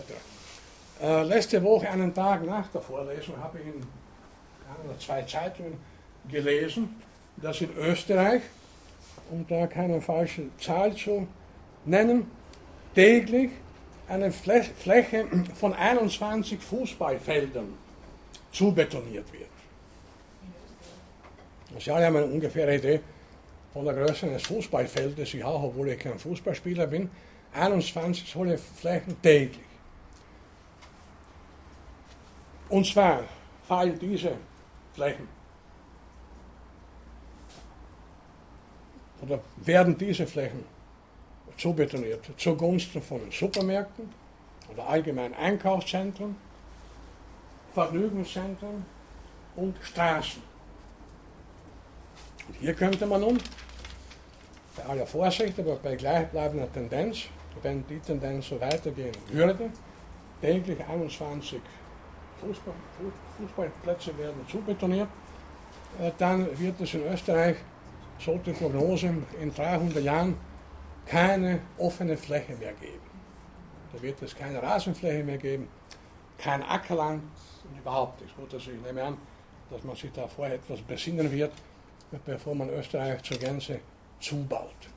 Äh, 1.02 1.22
letzte 1.22 1.62
Woche, 1.62 1.90
einen 1.90 2.14
Tag 2.14 2.44
nach 2.44 2.68
der 2.68 2.80
Vorlesung, 2.80 3.36
habe 3.42 3.58
ich 3.58 3.66
in 3.66 3.80
ein 3.80 4.88
oder 4.88 4.98
zwei 4.98 5.22
Zeitungen 5.22 5.78
gelesen, 6.30 6.94
dass 7.36 7.60
in 7.60 7.74
Österreich, 7.76 8.42
um 9.30 9.46
da 9.48 9.66
keine 9.66 10.00
falsche 10.00 10.44
Zahl 10.58 10.94
zu 10.94 11.26
nennen, 11.84 12.30
täglich 12.94 13.50
eine 14.08 14.30
Fläche 14.30 15.26
von 15.54 15.72
21 15.72 16.60
Fußballfeldern 16.60 17.74
zubetoniert 18.52 19.32
wird. 19.32 19.53
Sie 21.78 21.90
haben 21.90 22.16
eine 22.16 22.26
ungefähre 22.26 22.76
Idee 22.76 23.00
von 23.72 23.84
der 23.84 23.94
Größe 23.94 24.26
eines 24.26 24.44
Fußballfeldes. 24.44 25.34
Ich 25.34 25.44
auch, 25.44 25.62
obwohl 25.64 25.88
ich 25.88 25.98
kein 25.98 26.18
Fußballspieler 26.18 26.86
bin. 26.86 27.10
21 27.52 28.30
solche 28.30 28.58
Flächen 28.58 29.20
täglich. 29.20 29.64
Und 32.68 32.86
zwar 32.86 33.24
fallen 33.66 33.98
diese 33.98 34.32
Flächen 34.94 35.28
oder 39.22 39.40
werden 39.56 39.96
diese 39.96 40.26
Flächen 40.26 40.64
zubetoniert 41.56 42.28
zugunsten 42.36 43.00
von 43.00 43.20
Supermärkten 43.30 44.08
oder 44.72 44.88
allgemein 44.88 45.34
Einkaufszentren, 45.34 46.36
Vergnügungszentren 47.72 48.84
und 49.56 49.76
Straßen. 49.82 50.53
Und 52.48 52.56
hier 52.60 52.74
könnte 52.74 53.06
man 53.06 53.20
nun, 53.20 53.38
bei 54.76 54.84
aller 54.84 55.06
Vorsicht, 55.06 55.58
aber 55.58 55.76
bei 55.76 55.96
gleichbleibender 55.96 56.72
Tendenz, 56.72 57.24
wenn 57.62 57.86
die 57.86 57.98
Tendenz 58.00 58.48
so 58.48 58.60
weitergehen 58.60 59.14
würde, 59.30 59.70
täglich 60.40 60.78
21 60.84 61.60
Fußball, 62.40 62.74
Fußballplätze 63.38 64.18
werden 64.18 64.46
zubetoniert, 64.48 65.08
äh, 66.00 66.10
dann 66.18 66.58
wird 66.58 66.80
es 66.80 66.94
in 66.94 67.04
Österreich, 67.06 67.56
so 68.18 68.38
die 68.38 68.52
Prognose, 68.52 69.14
in 69.40 69.54
300 69.54 70.02
Jahren 70.02 70.36
keine 71.06 71.60
offene 71.78 72.16
Fläche 72.16 72.54
mehr 72.56 72.72
geben. 72.74 73.10
Da 73.92 74.02
wird 74.02 74.20
es 74.22 74.34
keine 74.34 74.62
Rasenfläche 74.62 75.22
mehr 75.22 75.38
geben, 75.38 75.68
kein 76.38 76.62
Ackerland 76.62 77.22
und 77.68 77.78
überhaupt 77.78 78.20
nichts. 78.20 78.36
Also 78.52 78.70
ich 78.70 78.80
nehme 78.80 79.02
an, 79.02 79.16
dass 79.70 79.84
man 79.84 79.94
sich 79.96 80.10
da 80.12 80.26
vorher 80.26 80.56
etwas 80.56 80.80
besinnen 80.80 81.30
wird, 81.30 81.52
bevor 82.24 82.54
man 82.54 82.70
Österreich 82.70 83.22
zur 83.22 83.38
Gänze 83.38 83.80
zubaut. 84.20 84.88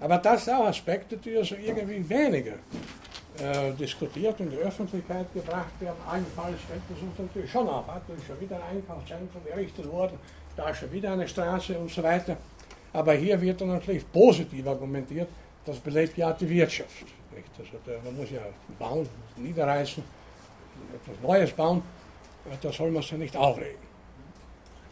Aber 0.00 0.18
das 0.18 0.44
sind 0.44 0.54
auch 0.54 0.66
Aspekte, 0.66 1.16
die 1.16 1.36
also 1.36 1.54
irgendwie 1.54 2.08
weniger 2.08 2.54
äh, 3.38 3.72
diskutiert 3.72 4.38
und 4.40 4.46
in 4.46 4.52
die 4.52 4.58
Öffentlichkeit 4.58 5.32
gebracht 5.32 5.80
werden. 5.80 5.96
Allenfalls 6.08 6.60
fällt 6.68 6.82
es 6.94 7.02
uns 7.02 7.18
natürlich 7.18 7.50
schon 7.50 7.68
auf. 7.68 7.86
Da 7.86 8.14
ist 8.14 8.26
schon 8.26 8.40
wieder 8.40 8.56
ein 8.56 8.76
Einkaufszentrum 8.76 9.42
errichtet 9.50 9.90
worden, 9.90 10.18
da 10.56 10.68
ist 10.68 10.78
schon 10.78 10.92
wieder 10.92 11.12
eine 11.12 11.26
Straße 11.26 11.78
und 11.78 11.90
so 11.90 12.02
weiter. 12.02 12.36
Aber 12.92 13.14
hier 13.14 13.40
wird 13.40 13.60
dann 13.60 13.68
natürlich 13.68 14.10
positiv 14.12 14.66
argumentiert, 14.66 15.28
das 15.64 15.78
belebt 15.78 16.16
ja 16.16 16.32
die 16.32 16.48
Wirtschaft. 16.48 17.06
Nicht? 17.34 17.48
Also 17.58 17.78
der, 17.86 17.98
man 18.04 18.16
muss 18.16 18.30
ja 18.30 18.42
bauen, 18.78 19.08
niederreißen, 19.36 20.02
etwas 20.94 21.22
Neues 21.22 21.50
bauen, 21.52 21.82
da 22.60 22.72
soll 22.72 22.90
man 22.90 23.02
sich 23.02 23.12
nicht 23.12 23.36
aufregen. 23.36 23.93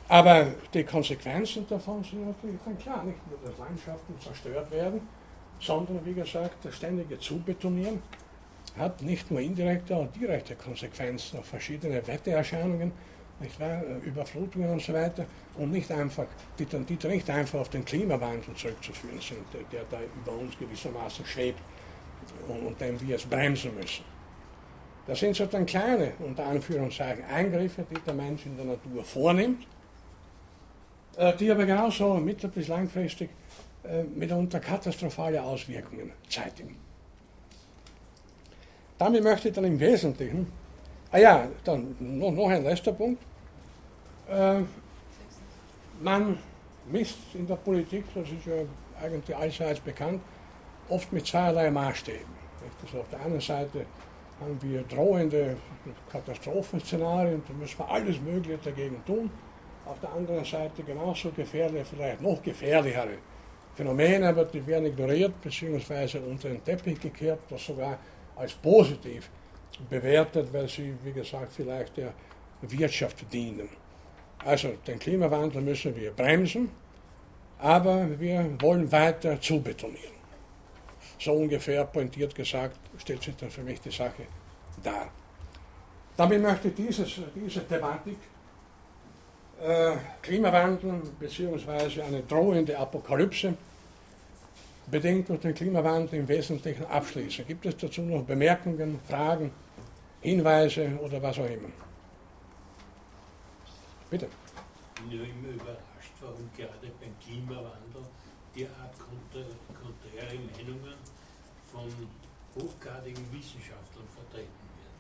Aber 0.08 0.46
die 0.74 0.84
Konsequenzen 0.84 1.66
davon 1.68 2.04
sind 2.04 2.26
natürlich 2.26 2.60
dann 2.64 2.78
klar, 2.78 3.04
nicht 3.04 3.18
nur, 3.28 3.38
dass 3.44 3.58
Landschaften 3.58 4.14
zerstört 4.20 4.70
werden, 4.70 5.00
sondern 5.60 6.04
wie 6.04 6.14
gesagt, 6.14 6.64
das 6.64 6.76
ständige 6.76 7.18
Zubetonieren 7.18 8.02
hat 8.76 9.02
nicht 9.02 9.30
nur 9.30 9.40
indirekte, 9.40 9.96
auch 9.96 10.08
direkte 10.12 10.54
Konsequenzen 10.54 11.38
auf 11.38 11.46
verschiedene 11.46 12.06
Wettererscheinungen, 12.06 12.92
nicht 13.40 13.58
wahr, 13.60 13.82
Überflutungen 14.04 14.70
und 14.70 14.82
so 14.82 14.92
weiter, 14.92 15.26
und 15.58 15.72
nicht 15.72 15.90
einfach, 15.90 16.26
die, 16.58 16.64
die 16.64 17.08
nicht 17.08 17.28
einfach 17.28 17.60
auf 17.60 17.68
den 17.68 17.84
Klimawandel 17.84 18.54
zurückzuführen 18.54 19.20
sind, 19.20 19.44
der, 19.52 19.62
der 19.72 19.84
da 19.90 19.98
über 20.00 20.38
uns 20.38 20.56
gewissermaßen 20.58 21.24
schwebt 21.26 21.60
und, 22.48 22.66
und 22.66 22.80
den 22.80 23.00
wir 23.00 23.16
es 23.16 23.24
bremsen 23.24 23.74
müssen. 23.74 24.04
Das 25.06 25.18
sind 25.18 25.34
so 25.34 25.46
dann 25.46 25.66
kleine, 25.66 26.12
unter 26.20 26.46
Anführungszeichen, 26.46 27.24
Eingriffe, 27.24 27.84
die 27.90 28.00
der 28.00 28.14
Mensch 28.14 28.46
in 28.46 28.56
der 28.56 28.66
Natur 28.66 29.02
vornimmt, 29.02 29.64
äh, 29.64 29.81
die 31.38 31.50
aber 31.50 31.66
genauso 31.66 32.14
mittel- 32.14 32.50
bis 32.50 32.68
langfristig 32.68 33.30
äh, 33.84 34.04
mitunter 34.04 34.60
katastrophale 34.60 35.42
Auswirkungen 35.42 36.12
zeitigen. 36.28 36.76
Damit 38.98 39.24
möchte 39.24 39.48
ich 39.48 39.54
dann 39.54 39.64
im 39.64 39.80
Wesentlichen, 39.80 40.46
ah 41.10 41.18
ja, 41.18 41.48
dann 41.64 41.96
noch, 41.98 42.30
noch 42.30 42.48
ein 42.48 42.62
letzter 42.62 42.92
Punkt. 42.92 43.22
Äh, 44.28 44.60
man 46.00 46.38
misst 46.90 47.18
in 47.34 47.46
der 47.46 47.56
Politik, 47.56 48.04
das 48.14 48.30
ist 48.30 48.46
ja 48.46 48.54
eigentlich 49.02 49.36
allseits 49.36 49.80
bekannt, 49.80 50.20
oft 50.88 51.12
mit 51.12 51.26
zweierlei 51.26 51.70
Maßstäben. 51.70 52.42
Also 52.84 53.00
auf 53.00 53.08
der 53.10 53.20
einen 53.20 53.40
Seite 53.40 53.86
haben 54.40 54.60
wir 54.62 54.82
drohende 54.82 55.56
Katastrophenszenarien, 56.10 57.42
da 57.46 57.54
müssen 57.54 57.78
wir 57.78 57.88
alles 57.88 58.20
Mögliche 58.20 58.58
dagegen 58.58 59.04
tun. 59.04 59.30
Auf 59.84 59.98
der 60.00 60.12
anderen 60.12 60.44
Seite 60.44 60.82
genauso 60.82 61.30
gefährliche, 61.30 61.84
vielleicht 61.84 62.20
noch 62.20 62.42
gefährlichere 62.42 63.18
Phänomene, 63.74 64.28
aber 64.28 64.44
die 64.44 64.64
werden 64.66 64.86
ignoriert 64.86 65.40
bzw. 65.40 66.18
unter 66.18 66.48
den 66.50 66.62
Teppich 66.62 67.00
gekehrt, 67.00 67.40
das 67.48 67.64
sogar 67.64 67.98
als 68.36 68.52
positiv 68.52 69.30
bewertet, 69.88 70.52
weil 70.52 70.68
sie, 70.68 70.94
wie 71.02 71.12
gesagt, 71.12 71.52
vielleicht 71.52 71.96
der 71.96 72.12
Wirtschaft 72.60 73.32
dienen. 73.32 73.68
Also 74.44 74.74
den 74.86 74.98
Klimawandel 74.98 75.62
müssen 75.62 75.96
wir 75.96 76.10
bremsen, 76.12 76.70
aber 77.58 78.08
wir 78.20 78.56
wollen 78.60 78.90
weiter 78.90 79.40
zubetonieren. 79.40 80.12
So 81.18 81.32
ungefähr 81.32 81.84
pointiert 81.84 82.34
gesagt 82.34 82.78
stellt 82.98 83.22
sich 83.22 83.36
dann 83.36 83.50
für 83.50 83.62
mich 83.62 83.80
die 83.80 83.90
Sache 83.90 84.24
dar. 84.82 85.10
Damit 86.16 86.42
möchte 86.42 86.68
ich 86.68 86.74
dieses, 86.74 87.20
diese 87.34 87.66
Thematik 87.66 88.18
äh, 89.62 89.96
Klimawandel 90.20 91.02
bzw. 91.18 92.02
eine 92.02 92.22
drohende 92.22 92.76
Apokalypse 92.76 93.54
bedingt 94.86 95.28
durch 95.28 95.40
den 95.40 95.54
Klimawandel 95.54 96.20
im 96.20 96.28
Wesentlichen 96.28 96.84
abschließen. 96.86 97.46
Gibt 97.46 97.64
es 97.66 97.76
dazu 97.76 98.02
noch 98.02 98.24
Bemerkungen, 98.24 98.98
Fragen, 99.08 99.50
Hinweise 100.20 100.98
oder 101.00 101.22
was 101.22 101.38
auch 101.38 101.46
immer? 101.46 101.68
Bitte. 104.10 104.26
Ich 104.96 105.02
bin 105.02 105.18
ja 105.18 105.24
immer 105.24 105.54
überrascht, 105.54 106.12
warum 106.20 106.50
gerade 106.56 106.92
beim 107.00 107.18
Klimawandel 107.24 108.02
derart 108.54 108.94
konträre 108.98 110.34
Meinungen 110.34 110.94
von 111.72 111.88
hochgradigen 112.54 113.24
Wissenschaftlern 113.32 114.06
vertreten 114.14 114.50
werden. 114.76 114.98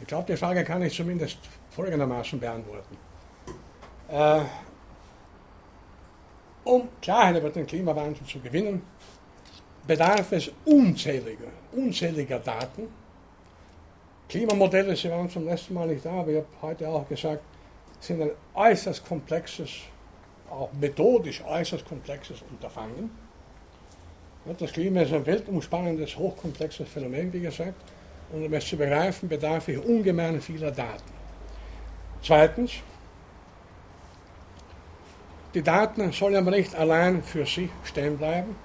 Ich 0.00 0.06
glaube, 0.06 0.32
die 0.32 0.36
Frage 0.36 0.64
kann 0.64 0.82
ich 0.82 0.96
zumindest 0.96 1.38
folgendermaßen 1.74 2.38
beantworten. 2.38 2.96
Äh, 4.08 4.40
um 6.64 6.88
Klarheit 7.00 7.36
über 7.36 7.50
den 7.50 7.66
Klimawandel 7.66 8.26
zu 8.26 8.40
gewinnen, 8.40 8.82
bedarf 9.86 10.32
es 10.32 10.50
unzähliger, 10.64 11.48
unzähliger 11.72 12.38
Daten. 12.38 12.88
Klimamodelle, 14.28 14.96
Sie 14.96 15.10
waren 15.10 15.28
zum 15.28 15.44
letzten 15.44 15.74
Mal 15.74 15.88
nicht 15.88 16.04
da, 16.04 16.12
aber 16.12 16.30
ich 16.30 16.36
habe 16.38 16.46
heute 16.62 16.88
auch 16.88 17.06
gesagt, 17.08 17.42
sind 18.00 18.22
ein 18.22 18.30
äußerst 18.54 19.06
komplexes, 19.06 19.70
auch 20.50 20.72
methodisch 20.72 21.42
äußerst 21.44 21.84
komplexes 21.86 22.42
Unterfangen. 22.50 23.10
Das 24.58 24.72
Klima 24.72 25.02
ist 25.02 25.12
ein 25.12 25.24
weltumspannendes, 25.24 26.16
hochkomplexes 26.16 26.88
Phänomen, 26.88 27.32
wie 27.32 27.40
gesagt. 27.40 27.74
Und 28.32 28.44
um 28.44 28.52
es 28.52 28.66
zu 28.66 28.76
begreifen, 28.76 29.28
bedarf 29.28 29.68
ich 29.68 29.78
ungemein 29.78 30.40
vieler 30.40 30.70
Daten. 30.70 31.13
Zweitens, 32.24 32.72
die 35.52 35.62
Daten 35.62 36.10
sollen 36.10 36.36
aber 36.36 36.52
nicht 36.52 36.74
allein 36.74 37.22
für 37.22 37.44
sich 37.44 37.68
stehen 37.84 38.16
bleiben, 38.16 38.56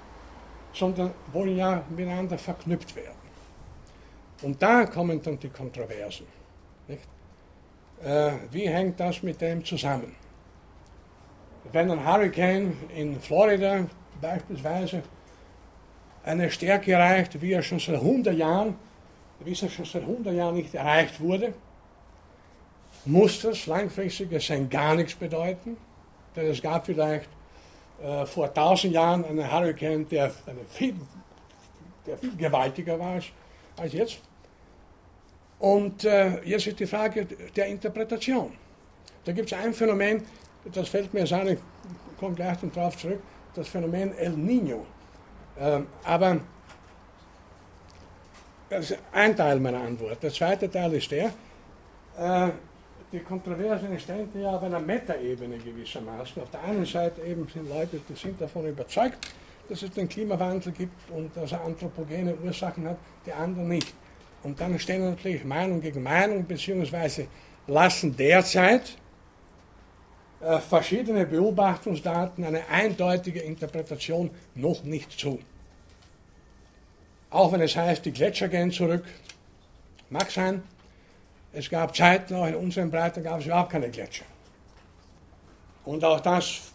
sondern 0.72 1.12
wollen 1.30 1.58
ja 1.58 1.82
miteinander 1.90 2.38
verknüpft 2.38 2.96
werden. 2.96 3.20
Und 4.40 4.62
da 4.62 4.86
kommen 4.86 5.20
dann 5.22 5.38
die 5.38 5.50
Kontroversen. 5.50 6.26
Äh, 8.02 8.32
wie 8.50 8.66
hängt 8.66 8.98
das 8.98 9.22
mit 9.22 9.42
dem 9.42 9.62
zusammen? 9.62 10.16
Wenn 11.70 11.90
ein 11.90 12.02
Hurricane 12.02 12.72
in 12.96 13.20
Florida 13.20 13.86
beispielsweise 14.22 15.02
eine 16.24 16.50
Stärke 16.50 16.92
erreicht, 16.92 17.38
wie 17.42 17.52
er 17.52 17.62
schon 17.62 17.78
seit 17.78 17.96
100 17.96 18.34
Jahren, 18.34 18.74
wie 19.40 19.52
es 19.52 19.70
schon 19.70 19.84
seit 19.84 20.02
100 20.02 20.34
Jahren 20.34 20.54
nicht 20.54 20.74
erreicht 20.74 21.20
wurde, 21.20 21.52
muss 23.04 23.40
das 23.42 23.66
langfristig 23.66 24.30
gesehen 24.30 24.68
gar 24.68 24.94
nichts 24.94 25.14
bedeuten, 25.14 25.76
denn 26.36 26.46
es 26.46 26.60
gab 26.60 26.86
vielleicht 26.86 27.28
äh, 28.02 28.26
vor 28.26 28.48
1000 28.48 28.92
Jahren 28.92 29.24
einen 29.24 29.50
Hurricane, 29.50 30.08
der, 30.08 30.30
viel, 30.70 30.94
der 32.06 32.18
viel 32.18 32.36
gewaltiger 32.36 32.98
war 32.98 33.20
als, 33.76 33.92
jetzt. 33.92 34.20
Und 35.58 36.04
äh, 36.04 36.42
jetzt 36.42 36.66
ist 36.66 36.80
die 36.80 36.86
Frage 36.86 37.26
der 37.54 37.66
Interpretation. 37.66 38.52
Da 39.24 39.32
gibt 39.32 39.52
es 39.52 39.58
ein 39.58 39.74
Phänomen, 39.74 40.22
das 40.72 40.88
fällt 40.88 41.12
mir 41.12 41.30
an, 41.32 41.48
ich 41.48 41.58
komme 42.18 42.34
gleich 42.34 42.56
darauf 42.74 42.96
zurück, 42.96 43.22
das 43.54 43.68
Phänomen 43.68 44.16
El 44.16 44.32
Niño. 44.32 44.80
Ähm, 45.58 45.86
aber 46.04 46.40
das 48.70 48.92
ist 48.92 48.98
ein 49.12 49.36
Teil 49.36 49.60
meiner 49.60 49.80
Antwort. 49.80 50.22
Der 50.22 50.32
zweite 50.32 50.70
Teil 50.70 50.94
ist 50.94 51.10
der, 51.10 51.32
äh, 52.16 52.50
die 53.12 53.20
Kontroverse 53.20 53.86
entsteht 53.86 54.28
ja 54.34 54.56
auf 54.56 54.62
einer 54.62 54.78
Metaebene 54.78 55.58
gewissermaßen. 55.58 56.42
Auf 56.42 56.50
der 56.50 56.62
einen 56.62 56.84
Seite 56.84 57.22
eben 57.22 57.46
sind 57.48 57.68
Leute, 57.68 58.00
die 58.08 58.14
sind 58.14 58.40
davon 58.40 58.66
überzeugt, 58.66 59.18
dass 59.68 59.82
es 59.82 59.90
den 59.90 60.08
Klimawandel 60.08 60.72
gibt 60.72 61.10
und 61.10 61.36
dass 61.36 61.52
er 61.52 61.64
anthropogene 61.64 62.34
Ursachen 62.36 62.88
hat, 62.88 62.98
die 63.26 63.32
anderen 63.32 63.68
nicht. 63.68 63.94
Und 64.42 64.60
dann 64.60 64.78
stehen 64.78 65.04
natürlich 65.04 65.44
Meinung 65.44 65.80
gegen 65.80 66.02
Meinung, 66.02 66.46
beziehungsweise 66.46 67.26
lassen 67.66 68.16
derzeit 68.16 68.96
äh, 70.40 70.58
verschiedene 70.58 71.26
Beobachtungsdaten 71.26 72.44
eine 72.44 72.66
eindeutige 72.68 73.40
Interpretation 73.40 74.30
noch 74.54 74.82
nicht 74.84 75.12
zu. 75.12 75.38
Auch 77.28 77.52
wenn 77.52 77.60
es 77.60 77.76
heißt, 77.76 78.04
die 78.04 78.12
Gletscher 78.12 78.48
gehen 78.48 78.70
zurück, 78.70 79.04
mag 80.08 80.30
sein, 80.30 80.62
es 81.52 81.68
gab 81.68 81.96
Zeiten, 81.96 82.34
auch 82.34 82.46
in 82.46 82.54
unseren 82.54 82.90
Breiten 82.90 83.22
gab 83.22 83.40
es 83.40 83.46
überhaupt 83.46 83.70
keine 83.70 83.90
Gletscher. 83.90 84.24
Und 85.84 86.04
auch 86.04 86.20
das 86.20 86.72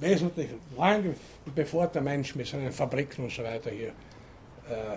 wesentlich 0.00 0.50
lange 0.76 1.14
bevor 1.54 1.86
der 1.86 2.02
Mensch 2.02 2.34
mit 2.34 2.46
seinen 2.46 2.72
Fabriken 2.72 3.24
und 3.24 3.32
so 3.32 3.42
weiter 3.44 3.70
hier 3.70 3.92
äh, 4.68 4.96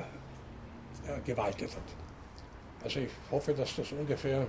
äh, 1.09 1.19
gewaltet 1.25 1.69
hat. 1.71 2.83
Also 2.83 3.01
ich 3.01 3.09
hoffe, 3.29 3.53
dass 3.53 3.75
das 3.75 3.91
ungefähr 3.91 4.47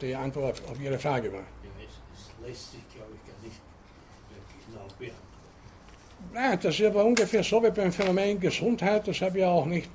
die 0.00 0.14
Antwort 0.14 0.62
auf 0.70 0.80
Ihre 0.80 0.98
Frage 0.98 1.32
war. 1.32 1.40
Ja, 1.40 1.44
es, 1.84 2.46
lässt 2.46 2.72
sich, 2.72 2.80
glaube 2.94 3.12
ich, 3.14 3.30
gar 3.30 3.42
nicht 3.42 3.60
wirklich 4.30 4.66
genau 4.66 4.86
beantworten. 4.98 5.32
Nein, 6.32 6.58
das 6.62 6.78
ist 6.78 6.86
aber 6.86 7.04
ungefähr 7.04 7.42
so 7.42 7.62
wie 7.62 7.70
beim 7.70 7.92
Phänomen 7.92 8.40
Gesundheit, 8.40 9.06
das 9.06 9.20
habe 9.20 9.38
ich 9.38 9.44
auch 9.44 9.66
nicht 9.66 9.90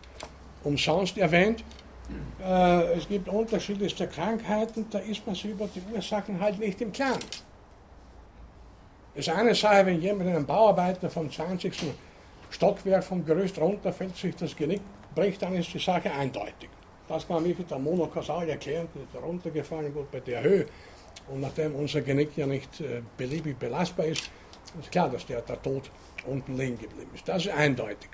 umsonst 0.64 1.18
erwähnt. 1.18 1.64
Äh, 2.43 2.93
es 2.93 3.08
gibt 3.08 3.28
unterschiedlichste 3.28 4.08
Krankheiten, 4.08 4.86
da 4.89 4.99
ist 4.99 5.26
man 5.26 5.36
sich 5.36 5.51
über 5.51 5.68
die 5.68 5.82
Ursachen 5.93 6.39
halt 6.39 6.60
nicht 6.60 6.80
im 6.82 6.91
Klaren. 6.91 7.20
Ist 9.16 9.30
eine 9.30 9.55
Sache, 9.55 9.86
wenn 9.86 10.01
jemand, 10.01 10.30
ein 10.30 10.45
Bauarbeiter 10.45 11.10
vom 11.10 11.32
20. 11.32 11.74
Stockwerk 12.49 13.03
vom 13.03 13.26
Gerüst 13.26 13.60
runterfällt, 13.60 14.16
sich 14.16 14.36
das 14.36 14.55
Genick 14.55 14.82
bricht, 15.16 15.41
dann 15.41 15.55
ist 15.55 15.74
die 15.74 15.80
Sache 15.80 16.12
eindeutig. 16.12 16.70
Das 17.08 17.28
kann 17.28 17.38
man 17.38 17.47
mit 17.47 17.70
der 17.70 17.80
Monokausal 17.80 18.47
erklären, 18.49 18.88
die 18.93 18.99
ist 18.99 19.24
runtergefallen, 19.24 19.93
gut 19.93 20.12
bei 20.12 20.20
der 20.20 20.43
Höhe. 20.43 20.66
Und 21.30 21.41
nachdem 21.41 21.76
unser 21.76 22.01
Genick 22.01 22.38
ja 22.38 22.45
nicht 22.45 22.80
äh, 22.80 23.01
beliebig 23.18 23.58
belastbar 23.58 24.05
ist, 24.05 24.30
ist 24.80 24.91
klar, 24.91 25.10
dass 25.10 25.26
der, 25.26 25.41
der 25.41 25.62
Tod 25.62 25.89
unten 26.26 26.55
liegen 26.58 26.78
geblieben 26.78 27.10
ist. 27.14 27.28
Das 27.28 27.45
ist 27.45 27.53
eindeutig. 27.53 28.10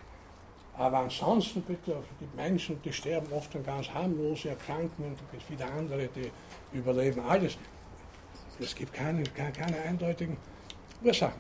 Aber 0.78 0.99
ansonsten 0.99 1.61
bitte, 1.61 1.95
die 2.19 2.36
Menschen, 2.36 2.82
die 2.84 2.91
sterben 2.91 3.32
oft 3.32 3.55
an 3.55 3.63
ganz 3.63 3.89
harmlose 3.89 4.49
Erkrankungen, 4.49 5.13
es 5.13 5.32
gibt 5.32 5.51
wieder 5.51 5.71
andere, 5.71 6.09
die 6.15 6.32
überleben 6.76 7.21
alles. 7.21 7.57
Es 8.59 8.76
gibt 8.76 8.93
keine, 8.93 9.24
keine, 9.24 9.82
eindeutigen 9.88 10.38
Ursachen. 11.03 11.39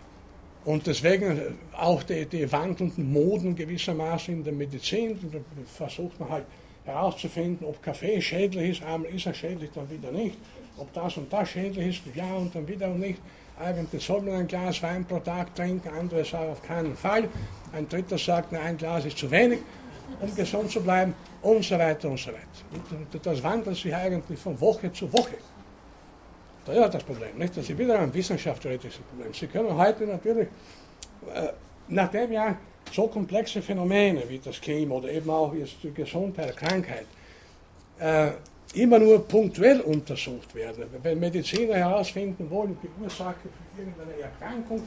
Und 0.65 0.87
deswegen 0.87 1.57
auch 1.73 2.03
die, 2.03 2.25
die 2.25 2.49
wandelnden 2.51 3.11
Moden 3.11 3.55
gewissermaßen 3.55 4.35
in 4.35 4.43
der 4.43 4.53
Medizin, 4.53 5.19
da 5.31 5.39
versucht 5.65 6.19
man 6.19 6.29
halt 6.29 6.45
herauszufinden, 6.85 7.67
ob 7.67 7.81
Kaffee 7.81 8.21
schädlich 8.21 8.71
ist, 8.71 8.83
einmal 8.83 9.11
ist 9.11 9.25
er 9.25 9.33
schädlich, 9.33 9.71
dann 9.73 9.89
wieder 9.89 10.11
nicht, 10.11 10.37
ob 10.77 10.91
das 10.93 11.17
und 11.17 11.31
das 11.31 11.49
schädlich 11.49 12.05
ist, 12.05 12.15
ja 12.15 12.33
und 12.33 12.53
dann 12.53 12.67
wieder 12.67 12.87
nicht. 12.89 13.19
Eigentlich 13.59 14.03
soll 14.05 14.21
man 14.21 14.35
ein 14.35 14.47
Glas 14.47 14.81
Wein 14.81 15.05
pro 15.05 15.19
Tag 15.19 15.53
trinken, 15.55 15.89
andere 15.89 16.25
sagen 16.25 16.51
auf 16.51 16.61
keinen 16.63 16.95
Fall, 16.95 17.29
ein 17.71 17.87
dritter 17.87 18.17
sagt, 18.17 18.53
ein 18.53 18.77
Glas 18.77 19.05
ist 19.05 19.17
zu 19.17 19.29
wenig, 19.29 19.59
um 20.19 20.35
gesund 20.35 20.71
zu 20.71 20.81
bleiben 20.81 21.13
und 21.41 21.63
so 21.63 21.77
weiter 21.77 22.09
und 22.09 22.19
so 22.19 22.31
weiter. 22.31 23.19
Das 23.21 23.43
wandelt 23.43 23.77
sich 23.77 23.93
eigentlich 23.93 24.39
von 24.39 24.59
Woche 24.59 24.91
zu 24.91 25.11
Woche. 25.13 25.37
Das 26.65 26.75
ist 26.75 26.93
das 26.93 27.03
Problem, 27.03 27.37
nicht? 27.37 27.55
Das 27.55 27.69
ist 27.69 27.77
wieder 27.77 27.99
ein 27.99 28.13
wissenschaftstheoretisches 28.13 29.01
Problem. 29.01 29.33
Sie 29.33 29.47
können 29.47 29.77
heute 29.77 30.07
natürlich, 30.07 30.47
äh, 31.33 31.49
nachdem 31.89 32.31
ja 32.31 32.55
so 32.91 33.07
komplexe 33.07 33.61
Phänomene 33.61 34.23
wie 34.29 34.39
das 34.39 34.61
Klima 34.61 34.95
oder 34.95 35.11
eben 35.11 35.29
auch 35.29 35.53
jetzt 35.53 35.75
die 35.83 35.93
Gesundheit, 35.93 36.55
Krankheit, 36.55 37.05
äh, 37.99 38.31
immer 38.73 38.99
nur 38.99 39.27
punktuell 39.27 39.81
untersucht 39.81 40.53
werden. 40.55 40.85
Wenn 41.01 41.19
Mediziner 41.19 41.75
herausfinden 41.75 42.49
wollen, 42.49 42.77
die 42.81 43.03
Ursache 43.03 43.35
für 43.41 43.81
irgendeine 43.81 44.19
Erkrankung, 44.21 44.81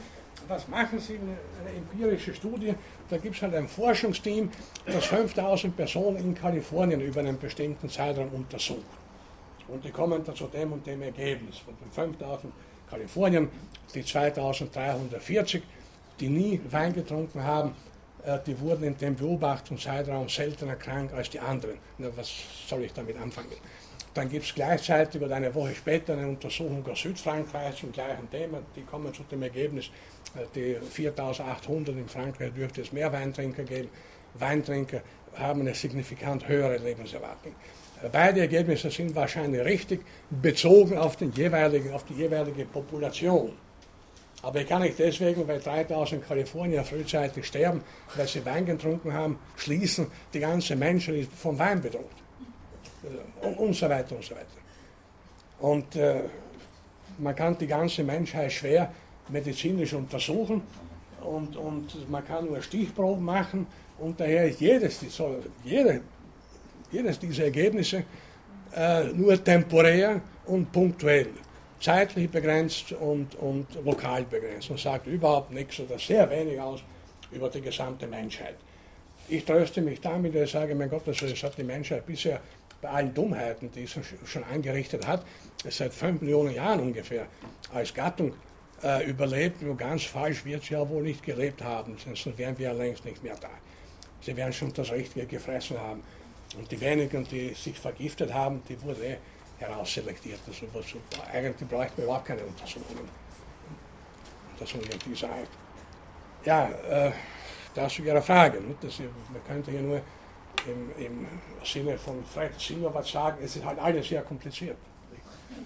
was 0.47 0.67
machen 0.67 0.99
sie? 0.99 1.15
Eine, 1.15 1.75
empirische 1.75 2.33
Studie. 2.33 2.73
Da 3.09 3.17
gibt 3.17 3.35
es 3.35 3.41
halt 3.41 3.55
ein 3.55 3.67
Forschungsteam, 3.67 4.49
das 4.85 5.05
5000 5.05 5.75
Personen 5.75 6.17
in 6.17 6.35
Kalifornien 6.35 7.01
über 7.01 7.19
einen 7.19 7.37
bestimmten 7.37 7.89
Zeitraum 7.89 8.29
untersucht. 8.29 8.85
Und 9.67 9.83
die 9.83 9.91
kommen 9.91 10.23
dann 10.23 10.35
zu 10.35 10.47
dem 10.47 10.71
und 10.71 10.85
dem 10.87 11.01
Ergebnis. 11.01 11.57
Von 11.57 11.75
den 11.81 11.91
5000 11.91 12.53
Kalifornien, 12.89 13.49
die 13.93 14.03
2340, 14.03 15.61
die 16.19 16.29
nie 16.29 16.61
Wein 16.69 16.93
getrunken 16.93 17.43
haben, 17.43 17.73
die 18.45 18.59
wurden 18.59 18.83
in 18.83 18.97
dem 18.97 19.15
Beobachtungszeitraum 19.15 20.27
seltener 20.27 20.75
krank 20.75 21.13
als 21.13 21.29
die 21.29 21.39
anderen. 21.39 21.77
Na, 21.97 22.09
was 22.15 22.29
soll 22.67 22.83
ich 22.83 22.93
damit 22.93 23.17
anfangen? 23.17 23.55
Dann 24.13 24.29
gibt 24.29 24.45
es 24.45 24.55
gleichzeitig 24.55 25.21
oder 25.21 25.35
eine 25.35 25.53
Woche 25.53 25.75
später 25.75 26.13
eine 26.13 26.27
Untersuchung 26.27 26.85
aus 26.87 26.99
Südfrankreich 26.99 27.77
zum 27.77 27.91
gleichen 27.91 28.29
Thema. 28.31 28.59
Die 28.75 28.81
kommen 28.81 29.13
zu 29.13 29.23
dem 29.23 29.43
Ergebnis, 29.43 29.91
äh, 30.35 30.45
die 30.55 30.75
4800 30.89 31.95
in 31.95 32.09
Frankreich 32.09 32.51
dürfte 32.53 32.81
es 32.81 32.91
mehr 32.91 33.13
Weintrinker 33.13 33.63
geben. 33.63 33.89
Weintrinker 34.33 35.01
haben 35.35 35.61
eine 35.61 35.73
signifikant 35.73 36.47
höhere 36.47 36.77
Lebenserwartung. 36.77 37.53
Äh, 38.01 38.09
beide 38.11 38.41
Ergebnisse 38.41 38.89
sind 38.89 39.15
wahrscheinlich 39.15 39.63
richtig, 39.63 40.01
bezogen 40.29 40.97
auf, 40.97 41.15
den 41.15 41.31
jeweiligen, 41.31 41.93
auf 41.93 42.03
die 42.05 42.15
jeweilige 42.15 42.65
Population. 42.65 43.53
Aber 44.43 44.61
ich 44.61 44.67
kann 44.67 44.83
nicht 44.83 44.99
deswegen, 44.99 45.47
weil 45.47 45.59
3000 45.59 46.25
Kalifornier 46.25 46.83
frühzeitig 46.83 47.45
sterben, 47.45 47.81
weil 48.15 48.27
sie 48.27 48.45
Wein 48.45 48.65
getrunken 48.65 49.11
haben, 49.11 49.39
schließen, 49.55 50.07
die 50.33 50.39
ganze 50.39 50.75
Menschheit 50.75 51.15
ist 51.15 51.33
vom 51.33 51.57
Wein 51.57 51.81
bedroht. 51.81 52.05
Und, 53.41 53.57
und 53.57 53.73
so 53.73 53.89
weiter 53.89 54.15
und 54.15 54.23
so 54.23 54.35
weiter. 54.35 54.45
Und 55.59 55.95
äh, 55.95 56.21
man 57.17 57.35
kann 57.35 57.57
die 57.57 57.67
ganze 57.67 58.03
Menschheit 58.03 58.51
schwer 58.51 58.91
medizinisch 59.29 59.93
untersuchen 59.93 60.61
und, 61.21 61.55
und 61.57 62.09
man 62.09 62.25
kann 62.25 62.45
nur 62.45 62.61
Stichproben 62.61 63.25
machen 63.25 63.67
und 63.97 64.19
daher 64.19 64.47
ist 64.47 64.61
jedes, 64.61 65.01
jede, 65.63 66.01
jedes 66.91 67.19
dieser 67.19 67.45
Ergebnisse 67.45 68.03
äh, 68.75 69.05
nur 69.05 69.43
temporär 69.43 70.21
und 70.45 70.71
punktuell 70.71 71.29
zeitlich 71.79 72.29
begrenzt 72.29 72.91
und, 72.91 73.35
und 73.35 73.67
lokal 73.85 74.23
begrenzt 74.23 74.69
und 74.69 74.79
sagt 74.79 75.07
überhaupt 75.07 75.51
nichts 75.51 75.79
oder 75.79 75.99
sehr 75.99 76.29
wenig 76.29 76.59
aus 76.59 76.83
über 77.31 77.49
die 77.49 77.61
gesamte 77.61 78.07
Menschheit. 78.07 78.55
Ich 79.29 79.43
tröste 79.43 79.81
mich 79.81 79.99
damit, 79.99 80.33
dass 80.35 80.43
ich 80.43 80.51
sage, 80.51 80.73
mein 80.73 80.89
Gott, 80.89 81.03
das 81.05 81.21
hat 81.21 81.57
die 81.57 81.63
Menschheit 81.63 82.05
bisher 82.05 82.39
bei 82.81 82.89
allen 82.89 83.13
Dummheiten, 83.13 83.71
die 83.71 83.83
es 83.83 83.95
schon 84.25 84.43
angerichtet 84.43 85.05
hat, 85.05 85.25
seit 85.69 85.93
fünf 85.93 86.21
Millionen 86.21 86.53
Jahren 86.53 86.79
ungefähr 86.79 87.25
als 87.73 87.93
Gattung 87.93 88.33
äh, 88.83 89.09
überlebt. 89.09 89.61
Nur 89.61 89.75
ganz 89.75 90.03
falsch 90.03 90.45
wird 90.45 90.63
sie 90.63 90.75
ja 90.75 90.87
wohl 90.87 91.03
nicht 91.03 91.23
gelebt 91.23 91.63
haben, 91.63 91.97
sonst 92.03 92.37
wären 92.37 92.57
wir 92.57 92.67
ja 92.67 92.73
längst 92.73 93.03
nicht 93.03 93.23
mehr 93.23 93.35
da. 93.39 93.49
Sie 94.21 94.35
werden 94.35 94.53
schon 94.53 94.73
das 94.73 94.91
Richtige 94.91 95.25
gefressen 95.25 95.77
haben. 95.77 96.03
Und 96.57 96.71
die 96.71 96.79
wenigen, 96.79 97.27
die 97.27 97.53
sich 97.53 97.77
vergiftet 97.77 98.33
haben, 98.33 98.61
die 98.69 98.81
wurden 98.81 99.03
eh 99.03 99.17
herausselektiert. 99.59 100.39
Also 100.47 100.65
wozu, 100.73 100.97
eigentlich 101.31 101.67
bräuchten 101.67 101.97
wir 101.97 102.05
überhaupt 102.05 102.25
keine 102.25 102.43
Untersuchungen. 102.43 103.09
Untersuchungen 104.53 104.99
dieser 105.05 105.29
Art. 105.29 105.47
Ja, 106.45 106.69
äh, 106.89 107.11
das 107.73 107.93
zu 107.93 108.01
Ihrer 108.01 108.21
Frage. 108.21 108.59
Das, 108.81 108.99
man 108.99 109.43
könnte 109.47 109.71
hier 109.71 109.81
nur 109.81 110.01
im, 110.65 111.05
im 111.05 111.27
Sinne 111.63 111.97
von 111.97 112.23
Fred 112.25 112.59
Sinowatz 112.59 113.11
sagen, 113.11 113.37
es 113.43 113.55
ist 113.55 113.65
halt 113.65 113.79
alles 113.79 114.07
sehr 114.07 114.21
kompliziert. 114.21 114.77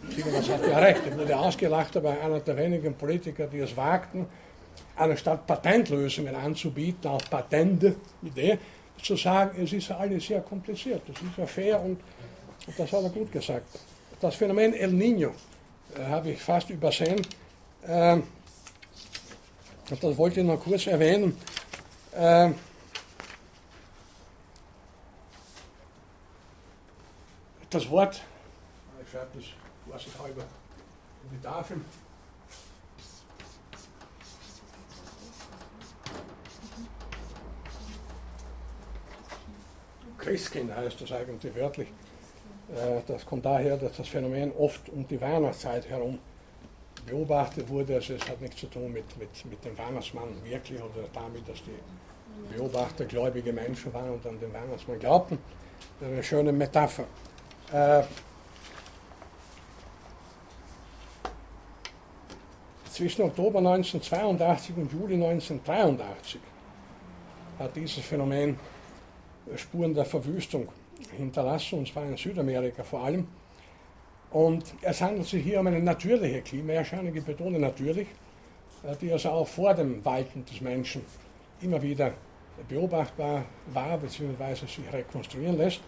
Sinowatz 0.09 0.49
hat 0.49 0.67
ja 0.67 0.79
recht, 0.79 1.01
er 1.05 1.17
wurde 1.17 1.37
ausgelacht, 1.37 1.95
aber 1.97 2.11
einer 2.21 2.39
der 2.39 2.57
wenigen 2.57 2.93
Politiker, 2.95 3.47
die 3.47 3.59
es 3.59 3.75
wagten, 3.75 4.25
anstatt 4.95 5.45
Patentlösungen 5.47 6.35
anzubieten, 6.35 7.09
auch 7.09 7.21
Patente, 7.29 7.95
Idee, 8.21 8.57
zu 9.01 9.15
sagen, 9.15 9.63
es 9.63 9.73
ist 9.73 9.91
alles 9.91 10.27
sehr 10.27 10.41
kompliziert, 10.41 11.01
das 11.07 11.15
ist 11.15 11.37
ja 11.37 11.45
fair 11.45 11.81
und 11.81 11.99
das 12.66 12.91
hat 12.91 13.03
er 13.03 13.09
gut 13.09 13.32
gesagt. 13.32 13.68
Das 14.20 14.36
Phänomen 14.36 14.74
El 14.74 14.91
Niño 14.91 15.32
äh, 15.95 16.05
habe 16.05 16.32
ich 16.32 16.41
fast 16.41 16.70
übersehen. 16.70 17.26
Ähm, 17.88 18.24
das 19.89 20.18
wollte 20.18 20.39
ich 20.39 20.45
noch 20.45 20.59
kurz 20.59 20.88
erwähnen. 20.88 21.38
Ähm, 22.16 22.55
das 27.70 27.89
Wort, 27.89 28.22
ich 29.03 29.12
schreibe 29.12 29.28
das 29.34 29.45
vorsichtshalber 29.89 30.43
in 31.24 31.38
die 31.38 31.43
Tafel. 31.43 31.82
Christkind 40.18 40.74
heißt 40.74 41.01
das 41.01 41.12
eigentlich 41.12 41.55
wörtlich. 41.55 41.88
Äh, 42.76 43.01
das 43.07 43.26
kommt 43.26 43.45
daher, 43.45 43.78
dass 43.78 43.97
das 43.97 44.07
Phänomen 44.07 44.51
oft 44.57 44.89
um 44.89 45.07
die 45.07 45.19
Weihnachtszeit 45.19 45.88
herum 45.89 46.19
beobachtet 47.05 47.67
wurde. 47.69 47.95
Also 47.95 48.13
es 48.13 48.30
hat 48.30 48.41
nichts 48.41 48.57
zu 48.57 48.67
tun 48.67 48.91
mit, 48.91 49.05
mit, 49.17 49.45
mit 49.45 49.63
dem 49.65 49.78
Weihnachtsmann 49.78 50.30
wirklich 50.43 50.80
oder 50.80 51.07
damit, 51.13 51.47
dass 51.47 51.59
die 51.63 52.55
Beobachter 52.55 53.05
gläubige 53.05 53.51
Menschen 53.51 53.93
waren 53.93 54.11
und 54.11 54.26
an 54.26 54.39
den 54.39 54.53
Weihnachtsmann 54.53 54.99
glaubten. 54.99 55.38
Das 55.99 56.07
ist 56.07 56.13
eine 56.13 56.24
schöne 56.24 56.51
Metapher. 56.51 57.05
Äh, 57.74 58.03
zwischen 62.89 63.24
Oktober 63.24 63.59
1982 63.59 64.78
und 64.78 64.91
Juli 64.91 65.15
1983 65.15 66.41
hat 67.59 67.76
dieses 67.76 68.03
Phänomen 68.03 68.59
Spuren 69.55 69.93
der 69.93 70.05
Verwüstung 70.05 70.67
hinterlassen, 71.16 71.80
und 71.80 71.88
zwar 71.88 72.06
in 72.06 72.18
Südamerika 72.18 72.84
vor 72.84 73.04
allem. 73.04 73.28
Und 74.32 74.64
es 74.82 75.02
handelt 75.02 75.28
sich 75.28 75.43
hier 75.43 75.60
um 75.60 75.68
eine 75.68 75.80
natürliche 75.80 76.41
Klimaerscheinung, 76.41 77.14
ich 77.16 77.24
betone 77.24 77.60
natürlich, 77.60 78.08
äh, 78.84 78.95
die 78.99 79.12
also 79.12 79.30
auch 79.30 79.47
vor 79.47 79.74
dem 79.74 80.04
Walten 80.06 80.45
des 80.45 80.62
Menschen 80.62 81.04
immer 81.62 81.82
wieder 81.82 82.14
beobachtbar 82.68 83.45
war 83.74 83.97
bzw. 83.97 84.56
sich 84.56 84.82
rekonstruieren 84.91 85.58
lässt. 85.58 85.82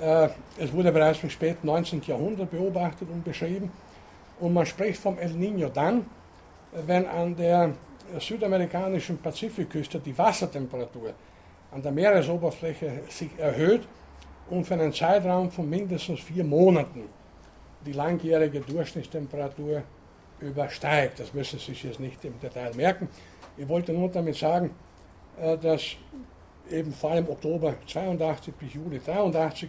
Äh, 0.00 0.28
es 0.58 0.72
wurde 0.72 0.92
bereits 0.92 1.22
im 1.22 1.30
späten 1.30 1.66
19. 1.66 2.02
Jahrhundert 2.06 2.50
beobachtet 2.50 3.08
und 3.10 3.24
beschrieben 3.24 3.70
und 4.40 4.52
man 4.52 4.66
spricht 4.66 5.00
vom 5.00 5.18
El 5.18 5.32
Niño 5.32 5.68
dann, 5.68 6.06
wenn 6.86 7.06
an 7.06 7.34
der 7.36 7.74
südamerikanischen 8.18 9.18
Pazifikküste 9.18 9.98
die 9.98 10.16
Wassertemperatur 10.16 11.12
an 11.70 11.82
der 11.82 11.92
Meeresoberfläche 11.92 13.02
sich 13.08 13.30
erhöht 13.38 13.86
und 14.50 14.64
für 14.64 14.74
einen 14.74 14.92
Zeitraum 14.92 15.50
von 15.50 15.68
mindestens 15.68 16.20
vier 16.20 16.44
Monaten 16.44 17.04
die 17.84 17.92
langjährige 17.92 18.60
Durchschnittstemperatur 18.60 19.82
übersteigt. 20.40 21.20
Das 21.20 21.32
müssen 21.34 21.58
Sie 21.58 21.66
sich 21.66 21.84
jetzt 21.84 22.00
nicht 22.00 22.24
im 22.24 22.38
Detail 22.40 22.74
merken. 22.74 23.08
Ich 23.56 23.68
wollte 23.68 23.92
nur 23.92 24.08
damit 24.08 24.36
sagen, 24.36 24.70
äh, 25.40 25.56
dass 25.56 25.82
eben 26.70 26.92
vor 26.92 27.12
allem 27.12 27.28
Oktober 27.28 27.74
82 27.86 28.54
bis 28.54 28.74
Juli 28.74 29.00
83 29.04 29.68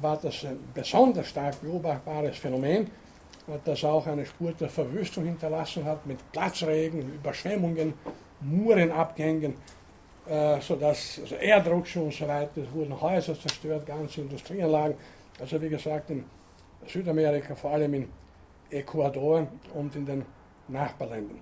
war 0.00 0.18
das 0.20 0.44
ein 0.44 0.58
besonders 0.74 1.28
stark 1.28 1.60
beobachtbares 1.60 2.36
Phänomen, 2.36 2.90
das 3.64 3.82
auch 3.84 4.06
eine 4.06 4.26
Spur 4.26 4.52
der 4.52 4.68
Verwüstung 4.68 5.24
hinterlassen 5.24 5.84
hat 5.84 6.04
mit 6.06 6.18
Platzregen, 6.32 7.14
Überschwemmungen, 7.14 7.94
Murenabgängen, 8.40 9.54
äh, 10.28 10.60
sodass 10.60 11.20
also 11.22 11.36
Erdrutsche 11.36 12.00
und 12.00 12.12
so 12.12 12.28
weiter, 12.28 12.60
es 12.62 12.72
wurden 12.72 13.00
Häuser 13.00 13.38
zerstört, 13.38 13.86
ganze 13.86 14.20
Industrieanlagen. 14.20 14.96
Also 15.40 15.60
wie 15.62 15.68
gesagt, 15.68 16.10
in 16.10 16.24
Südamerika, 16.86 17.54
vor 17.54 17.70
allem 17.70 17.94
in 17.94 18.08
Ecuador 18.70 19.46
und 19.74 19.96
in 19.96 20.04
den 20.04 20.24
Nachbarländern. 20.68 21.40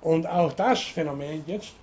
Und 0.00 0.26
auch 0.26 0.52
das 0.52 0.80
Phänomen 0.80 1.44
jetzt, 1.46 1.74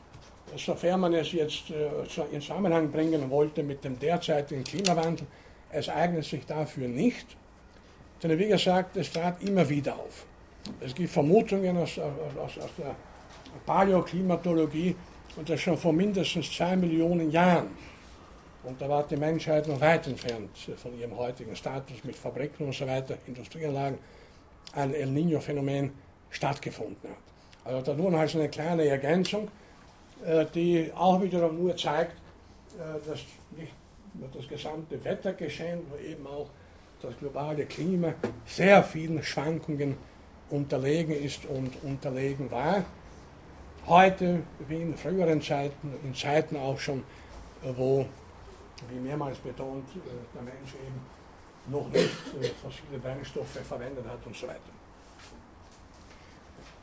sofern 0.57 0.99
man 0.99 1.13
es 1.13 1.31
jetzt 1.31 1.69
äh, 1.69 1.89
in 2.31 2.41
Zusammenhang 2.41 2.91
bringen 2.91 3.29
wollte 3.29 3.63
mit 3.63 3.83
dem 3.83 3.97
derzeitigen 3.97 4.63
Klimawandel, 4.63 5.25
es 5.71 5.87
eignet 5.89 6.25
sich 6.25 6.45
dafür 6.45 6.87
nicht. 6.87 7.25
Denn 8.21 8.37
wie 8.37 8.47
gesagt, 8.47 8.97
es 8.97 9.11
trat 9.11 9.41
immer 9.41 9.67
wieder 9.67 9.95
auf. 9.95 10.25
Es 10.79 10.93
gibt 10.93 11.09
Vermutungen 11.09 11.77
aus, 11.77 11.97
aus, 11.97 12.57
aus 12.57 12.69
der 12.77 12.95
Paläoklimatologie, 13.65 14.95
und 15.35 15.49
das 15.49 15.61
schon 15.61 15.77
vor 15.77 15.93
mindestens 15.93 16.51
zwei 16.51 16.75
Millionen 16.75 17.31
Jahren. 17.31 17.69
Und 18.63 18.79
da 18.79 18.87
war 18.87 19.03
die 19.07 19.17
Menschheit 19.17 19.67
noch 19.67 19.81
weit 19.81 20.05
entfernt 20.07 20.55
von 20.77 20.97
ihrem 20.99 21.17
heutigen 21.17 21.55
Status 21.55 22.03
mit 22.03 22.15
Fabriken 22.15 22.67
und 22.67 22.75
so 22.75 22.85
weiter, 22.85 23.17
Industrieanlagen, 23.25 23.97
ein 24.73 24.93
El 24.93 25.09
Niño-Phänomen 25.09 25.91
stattgefunden 26.29 27.09
hat. 27.09 27.17
Also 27.63 27.81
da 27.81 27.93
nur 27.93 28.11
noch 28.11 28.19
eine 28.19 28.49
kleine 28.49 28.85
Ergänzung, 28.85 29.47
äh, 30.23 30.45
die 30.53 30.91
auch 30.95 31.21
wiederum 31.21 31.57
nur 31.57 31.75
zeigt, 31.75 32.13
äh, 32.77 33.07
dass 33.07 33.19
nicht 33.57 33.73
nur 34.13 34.29
das 34.33 34.47
gesamte 34.47 35.03
Wettergeschehen, 35.03 35.81
aber 35.89 35.99
eben 36.01 36.25
auch 36.27 36.47
das 37.01 37.17
globale 37.17 37.65
Klima 37.65 38.13
sehr 38.45 38.83
vielen 38.83 39.23
Schwankungen 39.23 39.97
unterlegen 40.49 41.13
ist 41.13 41.45
und 41.45 41.71
unterlegen 41.83 42.51
war. 42.51 42.83
Heute, 43.87 44.43
wie 44.67 44.81
in 44.81 44.95
früheren 44.95 45.41
Zeiten, 45.41 45.93
in 46.03 46.13
Zeiten 46.13 46.55
auch 46.55 46.79
schon, 46.79 46.99
äh, 47.63 47.73
wo, 47.75 48.05
wie 48.89 48.99
mehrmals 48.99 49.37
betont, 49.39 49.85
der 50.35 50.41
Mensch 50.41 50.73
eben 50.75 51.01
noch 51.67 51.87
nicht 51.89 52.09
fossile 52.61 52.99
Brennstoffe 53.01 53.59
verwendet 53.67 54.05
hat 54.07 54.25
und 54.25 54.35
so 54.35 54.47
weiter. 54.47 54.59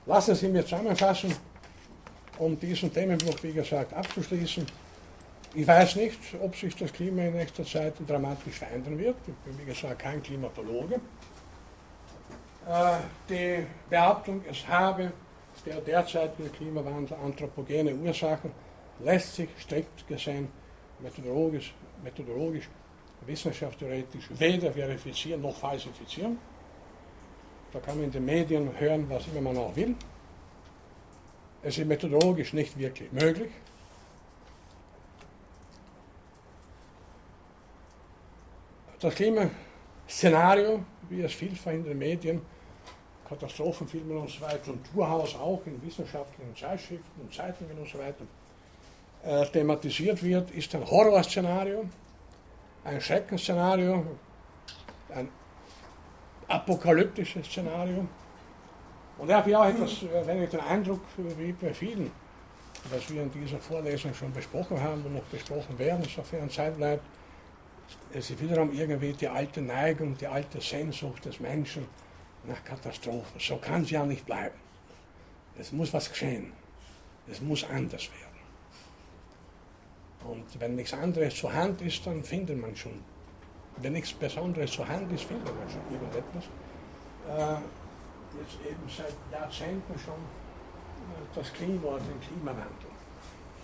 Lassen 0.07 0.35
Sie 0.35 0.49
mir 0.49 0.65
zusammenfassen, 0.65 1.35
um 2.39 2.59
diesen 2.59 2.93
Themenblock, 2.93 3.43
wie 3.43 3.53
gesagt, 3.53 3.93
abzuschließen. 3.93 4.67
Ich 5.55 5.67
weiß 5.67 5.97
nicht, 5.97 6.19
ob 6.43 6.55
sich 6.57 6.75
das 6.77 6.93
Klima 6.93 7.23
in 7.23 7.35
nächster 7.35 7.65
Zeit 7.65 7.95
dramatisch 8.07 8.57
verändern 8.57 8.99
wird. 8.99 9.17
Ich 9.27 9.35
bin, 9.35 9.59
wie 9.59 9.65
gesagt, 9.65 9.99
kein 10.01 10.23
Klimatologe. 10.23 10.97
Äh, 12.69 12.99
die 13.29 13.67
Behauptung, 13.89 14.43
es 14.51 14.67
habe 14.67 15.13
der 15.67 15.81
derzeitige 15.81 16.49
Klimawandel 16.51 17.17
anthropogene 17.25 17.95
Ursachen, 17.95 18.53
lässt 19.01 19.37
sich 19.37 19.49
strikt 19.59 20.07
gesehen 20.09 20.49
methodologisch, 21.01 21.75
methodologisch 22.03 22.69
wissenschaftstheoretisch 23.27 24.29
weder 24.31 24.73
verifizieren 24.73 25.43
noch 25.43 25.57
falsifizieren. 25.57 26.39
Da 27.73 27.81
kann 27.81 27.97
man 27.97 28.05
in 28.05 28.13
den 28.13 28.25
Medien 28.25 28.71
hören, 28.79 29.09
was 29.09 29.27
immer 29.29 29.41
man 29.41 29.57
auch 29.59 29.75
will. 29.77 29.95
Es 31.63 31.77
ist 31.77 31.87
methodologisch 31.87 32.53
nicht 32.53 32.79
wirklich 32.79 33.13
möglich. 33.13 33.51
Das 39.01 39.15
Klimaszenario, 39.15 40.83
wie 41.09 41.23
es 41.23 41.33
vielfach 41.33 41.73
in 41.73 41.85
den 41.85 41.99
Medien, 41.99 42.41
Katastrophenfilmen 43.29 44.17
und 44.17 44.31
so 44.31 44.41
weiter 44.41 44.73
und 44.73 44.81
durchaus 44.95 45.35
auch 45.37 45.61
in 45.67 45.81
wissenschaftlichen 45.83 46.55
Zeitschriften 46.57 47.21
und 47.21 47.33
Zeitungen 47.33 47.77
und 47.79 47.89
so 47.89 47.99
weiter 47.99 48.25
äh, 49.25 49.47
thematisiert 49.47 50.23
wird, 50.23 50.51
ist 50.53 50.75
ein 50.75 50.89
Horrorszenario, 50.89 51.85
ein 52.85 53.01
Schreckensszenario, 53.01 54.05
ein 55.15 55.29
apokalyptisches 56.47 57.47
Szenario. 57.47 58.07
Und 59.19 59.29
ich 59.29 59.35
habe 59.35 59.51
ja 59.51 59.61
auch 59.61 59.67
etwas, 59.67 60.05
wenn 60.25 60.43
ich 60.43 60.51
den 60.51 60.61
Eindruck, 60.61 61.01
wie 61.17 61.53
bei 61.53 61.75
vielen, 61.75 62.11
was 62.91 63.11
wir 63.11 63.23
in 63.23 63.31
dieser 63.33 63.59
Vorlesung 63.59 64.15
schon 64.15 64.33
besprochen 64.33 64.81
haben 64.81 65.05
und 65.05 65.15
noch 65.15 65.25
besprochen 65.25 65.79
werden, 65.79 66.05
sofern 66.05 66.49
Zeit 66.49 66.77
bleibt, 66.77 67.03
es 68.13 68.31
ist 68.31 68.41
wiederum 68.41 68.73
irgendwie 68.73 69.13
die 69.13 69.29
alte 69.29 69.61
Neigung, 69.61 70.17
die 70.17 70.27
alte 70.27 70.61
Sehnsucht 70.61 71.25
des 71.25 71.41
Menschen 71.41 71.87
nach 72.49 72.65
Katastrophen. 72.65 73.39
So 73.39 73.57
kann 73.57 73.83
es 73.83 73.91
ja 73.91 74.05
nicht 74.05 74.25
bleiben. 74.27 74.57
Es 75.59 75.73
muss 75.73 75.93
was 75.93 76.09
geschehen. 76.09 76.53
Es 77.31 77.41
muss 77.41 77.65
anders 77.65 78.09
werden. 78.11 78.29
Und 80.25 80.61
wenn 80.61 80.77
nichts 80.77 80.93
anderes 80.95 81.37
zur 81.37 81.53
Hand 81.53 81.81
ist, 81.83 82.07
dann 82.07 82.23
findet 82.25 82.61
man 82.61 82.75
schon. 82.75 83.03
Wenn 83.81 83.93
nichts 83.93 84.13
Besonderes 84.13 84.73
zur 84.73 84.89
Hand 84.89 85.13
ist, 85.13 85.25
findet 85.25 85.55
man 85.57 85.71
schon 85.71 85.83
irgendetwas. 85.93 86.45
Äh, 87.29 87.61
jetzt 88.41 88.59
eben 88.69 88.83
seit 88.89 89.15
Jahrzehnten 89.31 89.99
schon 89.99 90.15
äh, 90.15 91.35
das 91.35 91.53
Klima, 91.53 91.99
den 91.99 92.21
Klimawandel. 92.21 92.89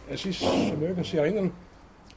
Es 0.08 0.24
ist, 0.24 0.40
so 0.40 0.76
mögen 0.76 1.02
Sie 1.02 1.16
erinnern, 1.16 1.52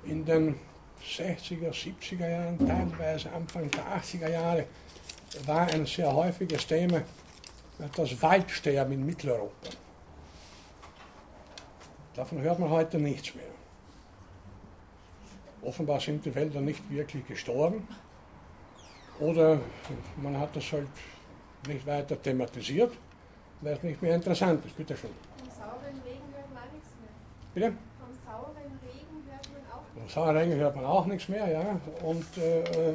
in 0.03 0.23
den 0.25 0.59
60er, 1.03 1.71
70er 1.71 2.29
Jahren, 2.29 2.67
teilweise 2.67 3.31
Anfang 3.31 3.69
der 3.71 3.83
80er 3.97 4.29
Jahre, 4.29 4.65
war 5.45 5.67
ein 5.67 5.85
sehr 5.85 6.13
häufiges 6.13 6.65
Thema 6.67 7.01
das 7.95 8.21
Waldsterben 8.21 8.93
in 8.93 9.05
Mitteleuropa. 9.05 9.69
Davon 12.15 12.41
hört 12.41 12.59
man 12.59 12.69
heute 12.69 12.97
nichts 12.97 13.35
mehr. 13.35 13.45
Offenbar 15.61 15.99
sind 15.99 16.25
die 16.25 16.33
Wälder 16.33 16.61
nicht 16.61 16.89
wirklich 16.89 17.27
gestorben 17.27 17.87
oder 19.19 19.59
man 20.15 20.39
hat 20.39 20.55
das 20.55 20.71
halt 20.71 20.87
nicht 21.67 21.85
weiter 21.85 22.19
thematisiert, 22.21 22.93
weil 23.61 23.73
es 23.73 23.83
nicht 23.83 24.01
mehr 24.01 24.15
interessant 24.15 24.65
ist. 24.65 24.75
Bitte 24.77 24.95
schön. 24.95 25.11
Vom 25.37 25.49
sauren 25.49 26.01
Regen 26.05 26.23
hört 26.33 26.53
man 26.53 26.63
auch 26.63 26.73
nichts 26.73 26.89
mehr. 26.99 27.09
Bitte? 27.53 27.77
Vom 27.99 28.15
sauren 28.25 28.79
Regen 28.81 29.23
hört 29.29 29.45
man 29.53 29.71
auch 29.71 29.83
Vom 29.93 30.09
sauren 30.09 30.37
Regen 30.37 30.55
hört 30.55 30.75
man 30.75 30.85
auch 30.85 31.05
nichts 31.05 31.29
mehr, 31.29 31.47
ja. 31.47 31.79
Und 32.03 32.37
äh, 32.37 32.93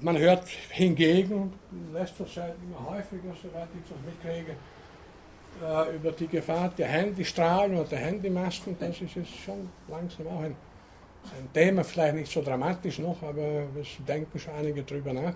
man 0.00 0.18
hört 0.18 0.48
hingegen 0.70 1.52
in 1.72 1.92
letzter 1.92 2.26
Zeit 2.26 2.54
immer 2.62 2.90
häufiger, 2.90 3.34
soweit 3.42 3.68
ich 3.74 3.88
das 3.88 3.98
mitkriege, 4.04 4.56
äh, 5.62 5.96
über 5.96 6.12
die 6.12 6.28
Gefahr 6.28 6.70
der 6.76 6.88
Handystrahlen 6.88 7.76
oder 7.76 7.88
der 7.88 7.98
Handymasten. 7.98 8.76
Das 8.78 9.00
ist 9.00 9.14
jetzt 9.14 9.36
schon 9.44 9.68
langsam 9.88 10.26
auch 10.28 10.40
ein, 10.40 10.56
ein 11.36 11.52
Thema, 11.52 11.84
vielleicht 11.84 12.14
nicht 12.14 12.32
so 12.32 12.42
dramatisch 12.42 12.98
noch, 12.98 13.22
aber 13.22 13.66
es 13.80 13.88
denken 14.06 14.38
schon 14.38 14.54
einige 14.54 14.82
drüber 14.82 15.12
nach. 15.12 15.34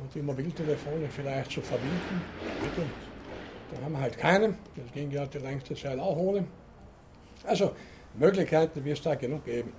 Und 0.00 0.14
die 0.14 0.22
Mobiltelefone 0.22 1.08
vielleicht 1.08 1.50
zu 1.50 1.60
verbieten. 1.60 2.22
Bitte. 2.60 2.86
Da 3.72 3.84
haben 3.84 3.92
wir 3.92 4.00
halt 4.00 4.18
keine. 4.18 4.54
Das 4.76 4.92
ging 4.92 5.10
ja 5.10 5.26
die 5.26 5.38
längste 5.38 5.74
Zeit 5.74 5.98
auch 5.98 6.16
ohne. 6.16 6.44
Also 7.44 7.72
Möglichkeiten 8.14 8.84
wird 8.84 8.98
es 8.98 9.02
da 9.02 9.14
genug 9.14 9.44
geben 9.44 9.72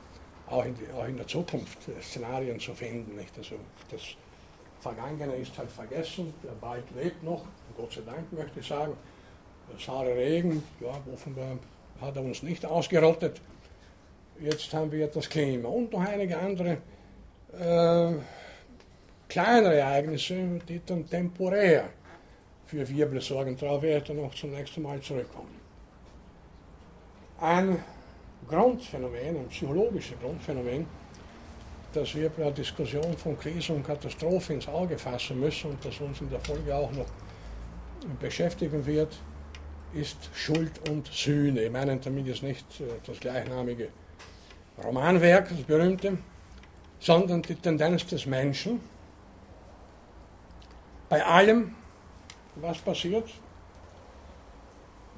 auch 0.52 0.66
in, 0.66 0.76
auch 0.96 1.08
in 1.08 1.18
der 1.18 1.28
Zukunft 1.28 1.80
Szenarien 2.02 2.60
zu 2.60 2.74
finden. 2.74 3.16
Nicht? 3.16 3.36
Also 3.38 3.56
das 3.90 4.02
Vergangene 4.80 5.36
ist 5.36 5.58
halt 5.58 5.72
vergessen, 5.72 6.34
der 6.44 6.60
Wald 6.62 6.84
lebt 6.96 7.24
noch, 7.24 7.44
Gott 7.78 7.94
sei 7.94 8.02
Dank 8.06 8.32
möchte 8.34 8.60
ich 8.60 8.68
sagen. 8.68 8.94
Der 9.72 9.80
saure 9.80 10.16
Regen, 10.16 10.64
ja, 10.80 11.00
offenbar 11.14 11.58
hat 12.02 12.16
er 12.16 12.24
uns 12.24 12.44
nicht 12.44 12.66
ausgerottet. 12.66 13.40
Jetzt 14.40 14.74
haben 14.74 14.92
wir 14.92 15.08
das 15.08 15.30
Klima 15.30 15.70
und 15.70 15.94
noch 15.94 16.02
einige 16.02 16.38
andere 16.38 16.78
äh, 17.58 18.14
kleinere 19.30 19.76
Ereignisse, 19.76 20.60
die 20.68 20.82
dann 20.86 21.08
temporär 21.08 21.90
für 22.66 22.88
Wirbel 22.90 23.22
sorgen. 23.22 23.56
Darauf 23.56 23.82
werde 23.82 24.12
ich 24.12 24.20
noch 24.20 24.34
zum 24.34 24.52
nächsten 24.52 24.82
Mal 24.82 25.00
zurückkommen. 25.02 25.60
Ein 27.40 27.84
Grundphänomen, 28.52 29.38
ein 29.38 29.48
psychologisches 29.48 30.20
Grundphänomen, 30.20 30.86
das 31.94 32.14
wir 32.14 32.30
bei 32.30 32.44
der 32.44 32.52
Diskussion 32.52 33.18
von 33.18 33.40
Krise 33.40 33.74
und 33.74 33.86
Katastrophe 33.86 34.54
ins 34.54 34.68
Auge 34.68 34.98
fassen 34.98 35.40
müssen 35.40 35.72
und 35.72 35.86
das 35.86 36.00
uns 36.00 36.22
in 36.22 36.30
der 36.30 36.40
Folge 36.42 36.76
auch 36.76 36.92
noch 36.92 37.08
beschäftigen 38.20 38.86
wird, 38.86 39.18
ist 39.94 40.18
Schuld 40.34 40.72
und 40.90 41.08
Sühne. 41.08 41.64
Ich 41.64 41.72
meine 41.72 41.98
damit 41.98 42.28
jetzt 42.28 42.44
nicht 42.44 42.66
äh, 42.80 42.86
das 43.06 43.20
gleichnamige 43.20 43.90
Romanwerk, 44.84 45.50
das 45.50 45.64
berühmte, 45.64 46.18
sondern 47.00 47.42
die 47.42 47.56
Tendenz 47.56 48.06
des 48.06 48.26
Menschen, 48.26 48.80
bei 51.10 51.26
allem, 51.26 51.76
was 52.56 52.78
passiert, 52.78 53.30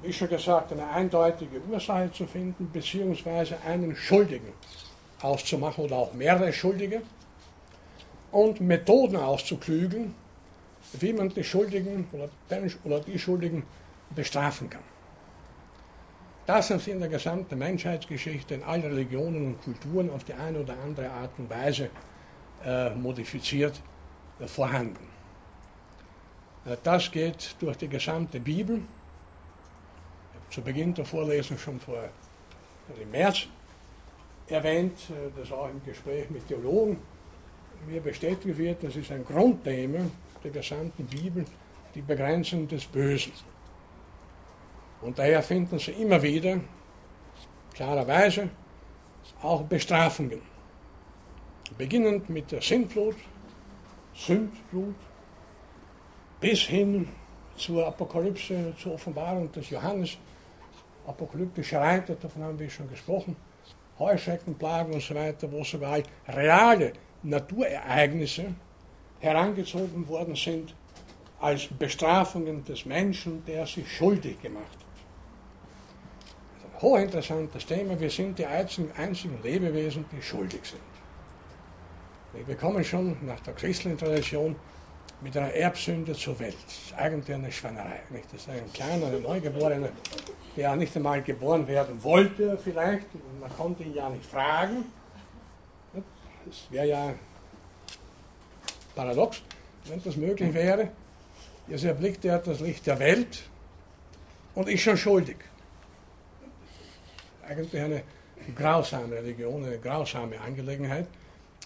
wie 0.04 0.12
schon 0.12 0.28
gesagt, 0.28 0.72
eine 0.72 0.88
eindeutige 0.88 1.60
Ursache 1.70 2.10
zu 2.12 2.26
finden, 2.26 2.70
beziehungsweise 2.72 3.56
einen 3.66 3.96
Schuldigen 3.96 4.52
auszumachen 5.20 5.84
oder 5.84 5.96
auch 5.96 6.12
mehrere 6.12 6.52
Schuldige 6.52 7.02
und 8.30 8.60
Methoden 8.60 9.16
auszuklügeln, 9.16 10.14
wie 10.92 11.12
man 11.12 11.28
die 11.30 11.44
Schuldigen 11.44 12.06
oder, 12.12 12.28
den, 12.50 12.72
oder 12.84 13.00
die 13.00 13.18
Schuldigen 13.18 13.64
bestrafen 14.14 14.68
kann. 14.68 14.82
Das 16.46 16.68
haben 16.68 16.80
sie 16.80 16.90
in 16.90 17.00
der 17.00 17.08
gesamten 17.08 17.58
Menschheitsgeschichte 17.58 18.54
in 18.54 18.62
allen 18.64 18.82
Religionen 18.82 19.46
und 19.46 19.62
Kulturen 19.62 20.10
auf 20.10 20.24
die 20.24 20.34
eine 20.34 20.60
oder 20.60 20.74
andere 20.84 21.08
Art 21.10 21.30
und 21.38 21.48
Weise 21.48 21.88
äh, 22.64 22.90
modifiziert 22.90 23.80
äh, 24.38 24.46
vorhanden. 24.46 25.08
Äh, 26.66 26.76
das 26.82 27.10
geht 27.10 27.56
durch 27.60 27.78
die 27.78 27.88
gesamte 27.88 28.40
Bibel. 28.40 28.82
Zu 30.54 30.62
Beginn 30.62 30.94
der 30.94 31.04
Vorlesung 31.04 31.58
schon 31.58 31.80
vor 31.80 32.08
im 33.02 33.10
März 33.10 33.48
erwähnt, 34.46 34.96
äh, 35.10 35.36
das 35.36 35.50
auch 35.50 35.68
im 35.68 35.82
Gespräch 35.84 36.30
mit 36.30 36.46
Theologen 36.46 36.96
mir 37.88 38.00
bestätigt 38.00 38.56
wird, 38.56 38.84
das 38.84 38.94
ist 38.94 39.10
ein 39.10 39.24
Grundthema 39.24 39.98
der 40.44 40.52
gesamten 40.52 41.06
Bibel, 41.06 41.44
die 41.92 42.02
Begrenzung 42.02 42.68
des 42.68 42.84
Bösen. 42.84 43.32
Und 45.02 45.18
daher 45.18 45.42
finden 45.42 45.76
Sie 45.80 45.90
immer 45.90 46.22
wieder, 46.22 46.60
klarerweise, 47.74 48.48
auch 49.42 49.64
Bestrafungen. 49.64 50.40
Beginnend 51.76 52.30
mit 52.30 52.52
der 52.52 52.62
Sintflut, 52.62 53.16
Sündflut, 54.14 54.94
bis 56.40 56.60
hin 56.60 57.08
zur 57.56 57.88
Apokalypse, 57.88 58.72
zur 58.80 58.94
Offenbarung 58.94 59.50
des 59.50 59.70
Johannes, 59.70 60.16
apokalyptische 61.06 61.78
Reiter, 61.78 62.14
davon 62.14 62.42
haben 62.42 62.58
wir 62.58 62.70
schon 62.70 62.88
gesprochen, 62.88 63.36
Heuschreckenplagen 63.98 64.94
und 64.94 65.02
so 65.02 65.14
weiter, 65.14 65.50
wo 65.50 65.62
sogar 65.62 65.98
reale 66.28 66.92
Naturereignisse 67.22 68.54
herangezogen 69.20 70.06
worden 70.08 70.34
sind 70.34 70.74
als 71.40 71.66
Bestrafungen 71.66 72.64
des 72.64 72.84
Menschen, 72.84 73.44
der 73.44 73.66
sich 73.66 73.90
schuldig 73.90 74.40
gemacht 74.40 74.64
hat 74.78 74.84
hochinteressantes 76.84 77.66
Thema. 77.66 77.98
Wir 77.98 78.10
sind 78.10 78.38
die 78.38 78.46
einzigen, 78.46 78.90
einzigen 78.96 79.38
Lebewesen, 79.42 80.04
die 80.12 80.22
schuldig 80.22 80.60
sind. 80.64 82.46
Wir 82.46 82.56
kommen 82.56 82.84
schon 82.84 83.16
nach 83.24 83.40
der 83.40 83.54
christlichen 83.54 83.96
Tradition 83.96 84.56
mit 85.24 85.36
einer 85.36 85.52
Erbsünde 85.52 86.12
zur 86.12 86.38
Welt. 86.38 86.56
Das 86.64 86.74
ist 86.74 86.94
eigentlich 86.96 87.34
eine 87.34 87.50
Schweinerei. 87.50 88.00
Nicht? 88.10 88.26
Das 88.32 88.42
ist 88.42 88.48
ein 88.50 88.72
kleiner, 88.72 89.06
ein 89.06 89.22
Neugeborener, 89.22 89.88
der 90.56 90.76
nicht 90.76 90.94
einmal 90.96 91.22
geboren 91.22 91.66
werden 91.66 92.00
wollte, 92.04 92.56
vielleicht. 92.62 93.06
Man 93.40 93.50
konnte 93.56 93.82
ihn 93.82 93.94
ja 93.94 94.08
nicht 94.08 94.24
fragen. 94.24 94.84
Das 96.46 96.70
wäre 96.70 96.86
ja 96.86 97.14
paradox, 98.94 99.42
wenn 99.86 100.00
das 100.04 100.16
möglich 100.16 100.54
wäre. 100.54 100.90
Jetzt 101.66 101.84
erblickt 101.84 102.24
er 102.24 102.38
das 102.38 102.60
Licht 102.60 102.86
der 102.86 102.98
Welt 103.00 103.42
und 104.54 104.68
ist 104.68 104.82
schon 104.82 104.96
schuldig 104.96 105.38
eigentlich 107.48 107.80
eine 107.80 108.02
grausame 108.54 109.14
Religion, 109.16 109.64
eine 109.64 109.78
grausame 109.78 110.40
Angelegenheit. 110.40 111.06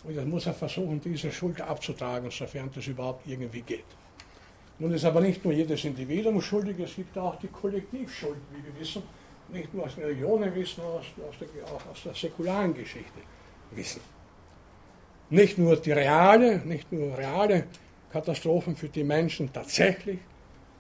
Und 0.05 0.15
jetzt 0.15 0.27
muss 0.27 0.47
er 0.47 0.55
versuchen, 0.55 1.01
diese 1.01 1.31
Schuld 1.33 1.61
abzutragen, 1.61 2.31
sofern 2.31 2.71
das 2.75 2.87
überhaupt 2.87 3.27
irgendwie 3.27 3.63
geht. 3.63 3.85
Nun 4.79 4.93
ist 4.93 5.05
aber 5.05 5.21
nicht 5.21 5.45
nur 5.45 5.53
jedes 5.53 5.85
Individuum 5.85 6.41
schuldig, 6.41 6.79
es 6.79 6.95
gibt 6.95 7.19
auch 7.19 7.37
die 7.37 7.49
Kollektivschuld, 7.49 8.39
wie 8.53 8.65
wir 8.65 8.81
wissen, 8.81 9.03
nicht 9.49 9.75
nur 9.75 9.85
aus 9.87 9.97
Religionen 9.97 10.55
wissen, 10.55 10.83
aus, 10.83 11.07
aus 11.29 11.35
der, 11.41 11.65
auch 11.65 11.85
aus 11.91 12.03
der 12.05 12.15
säkularen 12.15 12.75
Geschichte 12.75 13.21
wissen. 13.73 14.01
Nicht 15.31 15.59
nur 15.59 15.77
die 15.77 15.93
reale, 15.93 16.59
nicht 16.59 16.93
nur 16.93 17.19
reale 17.19 17.65
Katastrophen, 18.13 18.77
für 18.77 18.89
die 18.89 19.05
Menschen 19.05 19.53
tatsächlich 19.53 20.21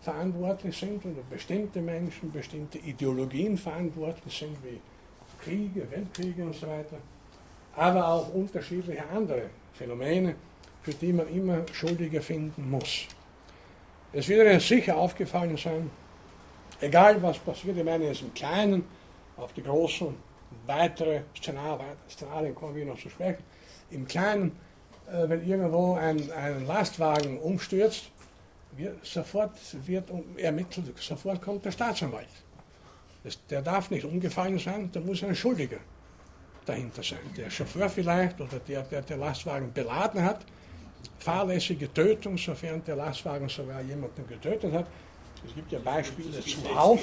verantwortlich 0.00 0.76
sind 0.76 1.04
oder 1.04 1.22
bestimmte 1.28 1.80
Menschen, 1.80 2.30
bestimmte 2.30 2.78
Ideologien 2.78 3.58
verantwortlich 3.58 4.38
sind, 4.38 4.56
wie 4.64 4.80
Kriege, 5.42 5.90
Weltkriege 5.90 6.44
und 6.44 6.54
so 6.54 6.66
weiter, 6.66 6.98
aber 7.78 8.08
auch 8.08 8.34
unterschiedliche 8.34 9.04
andere 9.08 9.42
Phänomene, 9.72 10.34
für 10.82 10.92
die 10.92 11.12
man 11.12 11.28
immer 11.28 11.64
Schuldige 11.72 12.20
finden 12.20 12.68
muss. 12.68 13.06
Es 14.12 14.28
wird 14.28 14.46
Ihnen 14.46 14.60
sicher 14.60 14.96
aufgefallen 14.96 15.56
sein, 15.56 15.90
egal 16.80 17.22
was 17.22 17.38
passiert, 17.38 17.76
ich 17.76 17.84
meine 17.84 18.06
jetzt 18.06 18.22
im 18.22 18.34
Kleinen, 18.34 18.84
auf 19.36 19.52
die 19.52 19.62
großen, 19.62 20.08
weitere 20.66 21.20
Szenarien 21.36 22.54
kommen 22.54 22.74
wir 22.74 22.84
noch 22.84 22.98
zu 22.98 23.10
sprechen, 23.10 23.44
im 23.90 24.06
Kleinen, 24.08 24.58
äh, 25.06 25.28
wenn 25.28 25.46
irgendwo 25.46 25.94
ein, 25.94 26.30
ein 26.32 26.66
Lastwagen 26.66 27.38
umstürzt, 27.38 28.10
wird, 28.72 29.04
sofort 29.06 29.52
wird 29.86 30.10
ermittelt, 30.36 30.98
sofort 30.98 31.40
kommt 31.40 31.64
der 31.64 31.70
Staatsanwalt. 31.70 32.26
Der 33.50 33.62
darf 33.62 33.90
nicht 33.90 34.04
umgefallen 34.04 34.58
sein, 34.58 34.90
da 34.92 35.00
muss 35.00 35.22
ein 35.22 35.36
Schuldiger 35.36 35.78
dahinter 36.68 37.02
sein. 37.02 37.18
Der 37.36 37.50
Chauffeur 37.50 37.88
vielleicht 37.88 38.40
oder 38.40 38.58
der, 38.58 38.82
der 38.82 39.02
den 39.02 39.20
Lastwagen 39.20 39.72
beladen 39.72 40.22
hat, 40.22 40.44
fahrlässige 41.18 41.92
Tötung, 41.92 42.38
sofern 42.38 42.82
der 42.84 42.96
Lastwagen 42.96 43.48
sogar 43.48 43.80
jemanden 43.82 44.26
getötet 44.26 44.72
hat. 44.72 44.86
Es 45.46 45.54
gibt 45.54 45.72
ja 45.72 45.78
Beispiele 45.78 46.40
zuhauf. 46.40 47.00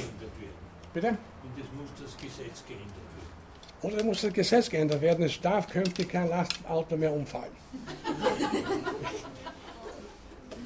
Bitte? 0.93 1.09
Und 1.09 1.17
es 1.57 1.65
muss 1.77 1.89
das 2.01 2.17
Gesetz 2.17 2.63
geändert 2.67 2.89
werden. 2.95 3.93
Oder 3.93 4.03
muss 4.03 4.21
das 4.21 4.33
Gesetz 4.33 4.69
geändert 4.69 5.01
werden. 5.01 5.25
Es 5.25 5.39
darf 5.39 5.67
künftig 5.67 6.09
kein 6.09 6.29
Lastauto 6.29 6.97
mehr 6.97 7.13
umfallen. 7.13 7.51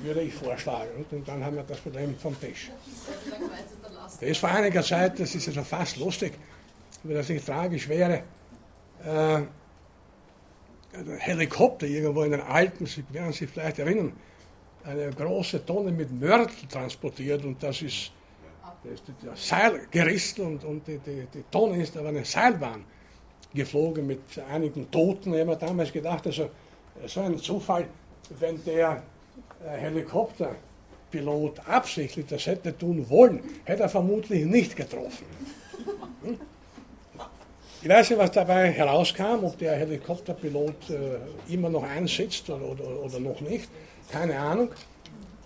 Würde 0.02 0.22
ich 0.22 0.34
vorschlagen. 0.34 1.06
Und 1.12 1.28
dann 1.28 1.44
haben 1.44 1.58
wir 1.58 1.64
das 1.64 1.80
Problem 1.80 2.16
vom 2.18 2.40
Tisch. 2.40 2.70
Das 4.20 4.22
ist 4.22 4.38
vor 4.38 4.50
einiger 4.50 4.82
Zeit, 4.82 5.20
das 5.20 5.36
ist 5.36 5.48
ja 5.48 5.54
schon 5.54 5.66
fast 5.66 5.98
lustig, 5.98 6.34
wenn 7.04 7.16
das 7.16 7.30
nicht 7.30 7.46
tragisch 7.46 7.88
wäre, 7.88 8.24
äh, 9.06 9.42
ein 10.98 11.18
Helikopter 11.20 11.86
irgendwo 11.86 12.24
in 12.24 12.32
den 12.32 12.42
Alpen, 12.42 12.86
Sie 12.86 13.04
werden 13.12 13.32
sich 13.34 13.50
vielleicht 13.50 13.80
erinnern, 13.80 14.14
eine 14.84 15.10
große 15.12 15.66
Tonne 15.66 15.92
mit 15.92 16.12
Mörtel 16.12 16.68
transportiert 16.68 17.44
und 17.46 17.62
das 17.62 17.82
ist, 17.82 18.12
das 19.24 19.48
Seil 19.48 19.88
gerissen 19.92 20.46
und, 20.46 20.64
und 20.64 20.88
die, 20.88 20.98
die, 21.00 21.28
die 21.34 21.44
Tonne 21.52 21.82
ist 21.82 21.98
auf 21.98 22.06
eine 22.06 22.26
Seilbahn 22.26 22.84
geflogen 23.54 24.08
mit 24.08 24.22
einigen 24.50 24.90
Toten. 24.90 25.34
Ich 25.34 25.42
habe 25.42 25.52
mir 25.52 25.58
damals 25.58 25.92
gedacht, 25.92 26.26
also 26.28 26.50
so 27.06 27.22
ein 27.22 27.38
Zufall, 27.38 27.88
wenn 28.40 28.64
der 28.64 29.04
äh, 29.66 29.78
Helikopter 29.78 30.56
Pilot 31.12 31.60
absichtlich 31.68 32.28
das 32.28 32.46
hätte 32.46 32.78
tun 32.78 33.10
wollen, 33.10 33.42
hätte 33.66 33.84
er 33.84 33.90
vermutlich 33.90 34.46
nicht 34.46 34.76
getroffen. 34.76 35.26
Hm? 36.24 36.38
Ich 37.82 37.88
weiß 37.88 38.10
nicht, 38.10 38.20
was 38.20 38.32
dabei 38.32 38.72
herauskam, 38.72 39.42
ob 39.44 39.58
der 39.58 39.78
Helikopterpilot 39.78 40.90
äh, 40.90 41.54
immer 41.54 41.70
noch 41.70 41.84
einsitzt 41.84 42.50
oder, 42.50 42.66
oder, 42.66 42.84
oder, 43.06 43.20
noch 43.22 43.40
nicht, 43.40 43.70
keine 44.12 44.38
Ahnung. 44.38 44.70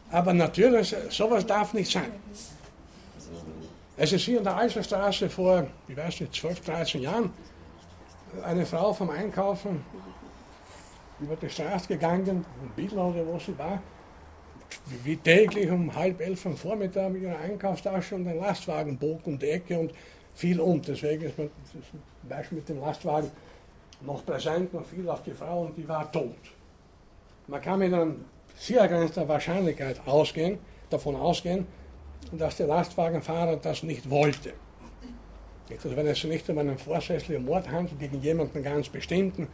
Aber 0.10 0.34
natürlich, 0.34 0.96
sowas 1.10 1.46
darf 1.46 1.76
nicht 1.76 1.92
sein. 1.92 2.12
Es 3.96 4.12
ist 4.12 4.24
hier 4.24 4.40
in 4.40 4.44
der 4.44 4.58
Eiserstraße 4.58 5.30
vor, 5.30 5.68
ich 5.88 5.96
weiß 5.96 6.22
nicht, 6.22 6.34
12, 6.34 6.62
13 6.62 7.02
Jahren, 7.04 7.32
eine 8.44 8.66
Frau 8.66 8.94
vom 8.94 9.12
Einkaufen 9.12 9.86
über 11.20 11.36
die 11.36 11.50
Straße 11.50 11.88
gegangen, 11.88 12.44
in 12.64 12.70
Bidler 12.76 13.10
oder 13.10 13.28
wo 13.28 13.38
sie 13.38 13.56
war, 13.60 13.80
wie 15.04 15.18
täglich 15.18 15.70
um 15.70 15.94
halb 15.94 16.20
elf 16.20 16.48
am 16.48 16.58
Vormittag 16.58 17.12
mit 17.12 17.22
ihrer 17.22 17.38
Einkaufstasche 17.38 18.16
und 18.16 18.28
einem 18.28 18.40
Lastwagen 18.40 18.98
bog 18.98 19.22
um 19.26 19.38
die 19.38 19.52
Ecke 19.52 19.78
und 19.78 19.94
fiel 20.34 20.60
um. 20.60 20.82
Deswegen 20.82 21.24
ist 21.24 21.38
man 21.38 21.50
zum 21.72 22.30
Beispiel 22.30 22.58
mit 22.60 22.70
dem 22.70 22.80
Lastwagen 22.80 23.32
noch 24.02 24.26
präsent, 24.26 24.74
noch 24.74 24.86
viel 24.86 25.08
auf 25.10 25.24
die 25.24 25.32
Frau 25.32 25.62
und 25.62 25.78
die 25.78 25.88
war 25.88 26.12
tot. 26.12 26.36
Man 27.48 27.62
kann 27.62 27.80
mit 27.80 27.94
einer 27.94 28.14
sehr 28.56 28.88
grenzender 28.88 29.28
Wahrscheinlichkeit 29.28 30.00
ausgehen, 30.06 30.60
davon 30.90 31.16
ausgehen, 31.16 31.66
dass 32.32 32.58
der 32.58 32.68
Lastwagenfahrer 32.68 33.58
das 33.58 33.84
nicht 33.84 34.10
wollte. 34.10 34.54
Also 35.70 35.96
wenn 35.96 36.08
es 36.08 36.24
nicht 36.24 36.50
um 36.50 36.58
einen 36.58 36.78
vorsätzlichen 36.78 37.46
Mord 37.46 37.70
handelt 37.70 38.00
gegen 38.00 38.22
jemanden 38.22 38.62
ganz 38.62 38.90
bestimmten, 38.90 39.48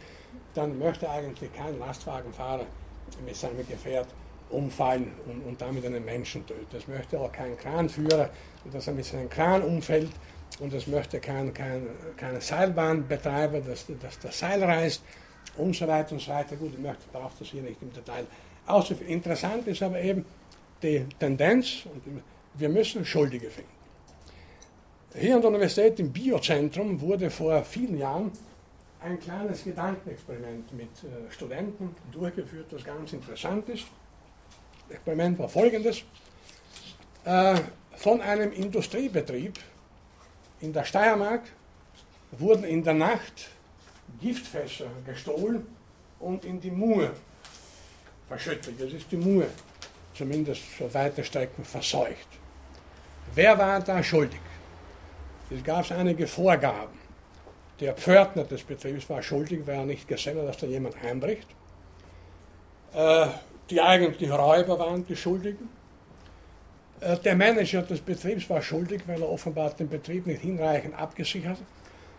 dann 0.53 0.77
möchte 0.77 1.09
eigentlich 1.09 1.53
kein 1.53 1.79
Lastwagenfahrer 1.79 2.65
mit 3.25 3.35
seinem 3.35 3.65
Gefährt 3.67 4.07
umfallen 4.49 5.11
und, 5.27 5.41
und 5.45 5.61
damit 5.61 5.85
einen 5.85 6.03
Menschen 6.03 6.45
töten. 6.45 6.65
Das 6.71 6.87
möchte 6.87 7.19
auch 7.19 7.31
kein 7.31 7.55
Kranführer, 7.57 8.29
dass 8.71 8.87
er 8.87 8.93
mit 8.93 9.05
seinem 9.05 9.29
Kran 9.29 9.61
umfällt 9.61 10.11
und 10.59 10.73
das 10.73 10.87
möchte 10.87 11.19
kein, 11.19 11.53
kein, 11.53 11.87
keine 12.17 12.41
Seilbahnbetreiber, 12.41 13.61
dass, 13.61 13.85
dass 14.01 14.19
das 14.19 14.39
Seil 14.39 14.63
reißt 14.63 15.01
und 15.57 15.75
so 15.75 15.87
weiter 15.87 16.13
und 16.13 16.21
so 16.21 16.31
weiter. 16.31 16.55
Gut, 16.55 16.73
ich 16.73 16.79
möchte, 16.79 17.03
brauche 17.11 17.33
das 17.39 17.47
hier 17.47 17.61
nicht 17.61 17.81
im 17.81 17.93
Detail 17.93 18.25
auszuführen. 18.65 19.11
Interessant 19.13 19.67
ist 19.67 19.81
aber 19.81 20.01
eben 20.01 20.25
die 20.81 21.05
Tendenz, 21.19 21.85
und 21.85 22.21
wir 22.55 22.69
müssen 22.69 23.05
Schuldige 23.05 23.49
finden. 23.49 23.69
Hier 25.15 25.35
an 25.35 25.41
der 25.41 25.49
Universität 25.49 25.99
im 25.99 26.11
Biozentrum 26.11 27.01
wurde 27.01 27.29
vor 27.29 27.63
vielen 27.63 27.97
Jahren 27.97 28.31
ein 29.01 29.19
kleines 29.19 29.63
Gedankenexperiment 29.63 30.73
mit 30.73 30.89
äh, 31.03 31.31
Studenten 31.31 31.95
durchgeführt, 32.11 32.67
das 32.71 32.83
ganz 32.83 33.13
interessant 33.13 33.67
ist. 33.69 33.85
Das 34.87 34.97
Experiment 34.97 35.39
war 35.39 35.49
folgendes. 35.49 36.03
Äh, 37.23 37.55
von 37.95 38.21
einem 38.21 38.51
Industriebetrieb 38.51 39.59
in 40.61 40.73
der 40.73 40.83
Steiermark 40.83 41.43
wurden 42.31 42.63
in 42.63 42.83
der 42.83 42.93
Nacht 42.93 43.49
Giftfässer 44.21 44.87
gestohlen 45.05 45.65
und 46.19 46.45
in 46.45 46.59
die 46.59 46.71
Mur 46.71 47.11
verschüttet. 48.27 48.75
Das 48.79 48.91
ist 48.91 49.11
die 49.11 49.17
Mur, 49.17 49.45
zumindest 50.13 50.61
für 50.61 50.93
weite 50.93 51.23
Strecken 51.23 51.63
verseucht. 51.63 52.27
Wer 53.33 53.57
war 53.57 53.79
da 53.79 54.03
schuldig? 54.03 54.41
Es 55.49 55.63
gab 55.63 55.89
einige 55.91 56.27
Vorgaben. 56.27 56.99
Der 57.79 57.93
Pförtner 57.93 58.43
des 58.43 58.63
Betriebs 58.63 59.09
war 59.09 59.21
schuldig, 59.21 59.65
weil 59.65 59.75
er 59.75 59.85
nicht 59.85 60.07
gesehen 60.07 60.37
hat, 60.37 60.47
dass 60.47 60.57
da 60.57 60.67
jemand 60.67 60.95
einbricht. 61.03 61.47
Äh, 62.93 63.27
die 63.69 63.81
eigentlichen 63.81 64.35
Räuber 64.35 64.77
waren 64.77 65.05
die 65.05 65.15
Schuldigen. 65.15 65.69
Äh, 67.01 67.17
der 67.17 67.35
Manager 67.35 67.81
des 67.81 68.01
Betriebs 68.01 68.49
war 68.49 68.61
schuldig, 68.61 69.01
weil 69.07 69.21
er 69.21 69.29
offenbar 69.29 69.71
den 69.71 69.89
Betrieb 69.89 70.27
nicht 70.27 70.41
hinreichend 70.41 70.95
abgesichert 70.95 71.51
hat. 71.51 71.65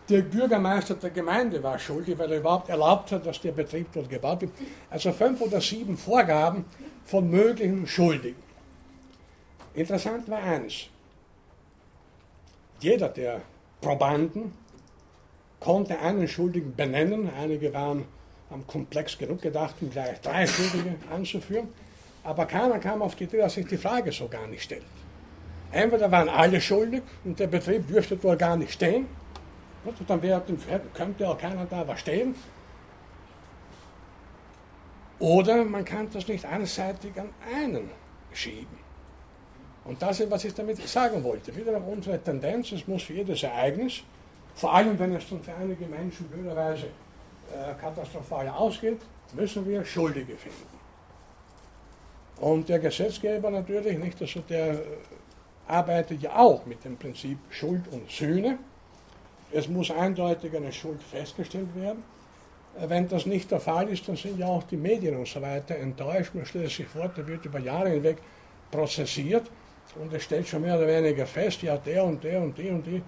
Der 0.09 0.23
Bürgermeister 0.23 0.95
der 0.95 1.11
Gemeinde 1.11 1.61
war 1.61 1.77
schuldig, 1.79 2.17
weil 2.17 2.31
er 2.31 2.39
überhaupt 2.39 2.69
erlaubt 2.69 3.11
hat, 3.11 3.25
dass 3.25 3.39
der 3.39 3.51
Betrieb 3.51 3.87
dort 3.93 4.09
gebaut 4.09 4.41
wird. 4.41 4.51
Also 4.89 5.11
fünf 5.11 5.39
oder 5.41 5.61
sieben 5.61 5.95
Vorgaben 5.95 6.65
von 7.05 7.29
möglichen 7.29 7.87
Schuldigen. 7.87 8.41
Interessant 9.73 10.27
war 10.27 10.41
eines. 10.43 10.87
Jeder 12.81 13.09
der 13.09 13.41
Probanden 13.79 14.53
konnte 15.59 15.97
einen 15.99 16.27
Schuldigen 16.27 16.75
benennen. 16.75 17.29
Einige 17.39 17.73
waren 17.73 18.05
am 18.49 18.65
komplex 18.67 19.17
genug 19.17 19.41
gedacht, 19.41 19.75
um 19.81 19.91
gleich 19.91 20.19
drei 20.19 20.45
Schuldige 20.45 20.95
anzuführen. 21.09 21.69
Aber 22.23 22.45
keiner 22.45 22.79
kam 22.79 23.01
auf 23.01 23.15
die 23.15 23.23
Idee, 23.23 23.37
dass 23.37 23.53
sich 23.53 23.65
die 23.65 23.77
Frage 23.77 24.11
so 24.11 24.27
gar 24.27 24.47
nicht 24.47 24.63
stellt. 24.63 24.85
Entweder 25.71 26.11
waren 26.11 26.29
alle 26.29 26.59
schuldig 26.59 27.01
und 27.23 27.39
der 27.39 27.47
Betrieb 27.47 27.87
dürfte 27.87 28.17
dort 28.17 28.39
gar 28.39 28.57
nicht 28.57 28.73
stehen, 28.73 29.07
und 29.83 30.09
dann 30.09 30.21
wäre, 30.21 30.43
könnte 30.93 31.27
auch 31.27 31.37
keiner 31.37 31.65
da 31.65 31.87
was 31.87 31.99
stehen. 31.99 32.35
Oder 35.19 35.63
man 35.65 35.85
kann 35.85 36.09
das 36.11 36.27
nicht 36.27 36.45
einseitig 36.45 37.19
an 37.19 37.29
einen 37.55 37.89
schieben. 38.31 38.77
Und 39.85 40.01
das 40.01 40.19
ist, 40.19 40.29
was 40.29 40.43
ich 40.45 40.53
damit 40.53 40.77
sagen 40.87 41.23
wollte. 41.23 41.55
Wieder 41.55 41.83
unsere 41.83 42.21
Tendenz, 42.21 42.71
es 42.71 42.87
muss 42.87 43.03
für 43.03 43.13
jedes 43.13 43.41
Ereignis, 43.43 44.03
vor 44.53 44.73
allem 44.73 44.97
wenn 44.99 45.15
es 45.15 45.23
für 45.23 45.39
einige 45.59 45.85
Menschen 45.85 46.27
blöderweise 46.27 46.85
äh, 46.85 47.73
katastrophal 47.79 48.47
ausgeht, 48.49 48.99
müssen 49.33 49.67
wir 49.67 49.83
Schuldige 49.83 50.35
finden. 50.35 50.80
Und 52.41 52.69
der 52.69 52.79
Gesetzgeber 52.79 53.51
natürlich, 53.51 53.99
nicht, 53.99 54.19
also 54.19 54.39
der 54.41 54.73
äh, 54.73 54.77
arbeitet 55.67 56.23
ja 56.23 56.37
auch 56.37 56.65
mit 56.65 56.83
dem 56.83 56.97
Prinzip 56.97 57.37
Schuld 57.51 57.83
und 57.91 58.09
Sühne. 58.09 58.57
Es 59.51 59.67
muss 59.67 59.91
eindeutig 59.91 60.55
eine 60.55 60.71
Schuld 60.71 61.03
festgestellt 61.03 61.69
werden. 61.75 62.03
Äh, 62.79 62.89
wenn 62.89 63.07
das 63.07 63.27
nicht 63.27 63.51
der 63.51 63.59
Fall 63.59 63.89
ist, 63.89 64.07
dann 64.07 64.15
sind 64.15 64.39
ja 64.39 64.47
auch 64.47 64.63
die 64.63 64.75
Medien 64.75 65.17
und 65.17 65.27
so 65.27 65.39
weiter 65.39 65.75
enttäuscht. 65.75 66.33
Man 66.33 66.47
stellt 66.47 66.71
sich 66.71 66.87
vor, 66.87 67.09
der 67.09 67.27
wird 67.27 67.45
über 67.45 67.59
Jahre 67.59 67.89
hinweg 67.89 68.17
prozessiert 68.71 69.51
und 70.01 70.11
es 70.11 70.23
stellt 70.23 70.47
schon 70.47 70.63
mehr 70.63 70.77
oder 70.77 70.87
weniger 70.87 71.27
fest, 71.27 71.61
ja, 71.61 71.77
der 71.77 72.03
und 72.03 72.23
der 72.23 72.41
und 72.41 72.57
die 72.57 72.69
und 72.69 72.87
die 72.87 73.03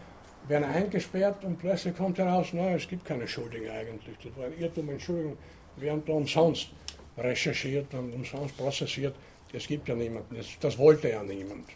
werden 0.48 0.66
eingesperrt 0.66 1.44
und 1.44 1.58
plötzlich 1.58 1.98
kommt 1.98 2.20
heraus, 2.20 2.54
nein, 2.54 2.76
es 2.76 2.88
gibt 2.88 3.04
keine 3.04 3.28
Schuldigen 3.28 3.72
eigentlich. 3.72 4.16
Das 4.24 4.38
war 4.38 4.46
ein 4.46 4.60
Irrtum, 4.60 4.90
Entschuldigung, 4.90 5.38
wir 5.78 5.98
da 6.06 6.14
umsonst 6.14 6.70
recherchiert 7.18 7.94
und 7.94 8.14
umsonst 8.14 8.58
prozessiert. 8.58 9.16
Es 9.52 9.68
gibt 9.68 9.88
ja 9.88 9.96
niemanden, 9.96 10.36
das, 10.36 10.48
das 10.60 10.78
wollte 10.78 11.10
ja 11.10 11.22
niemand. 11.22 11.68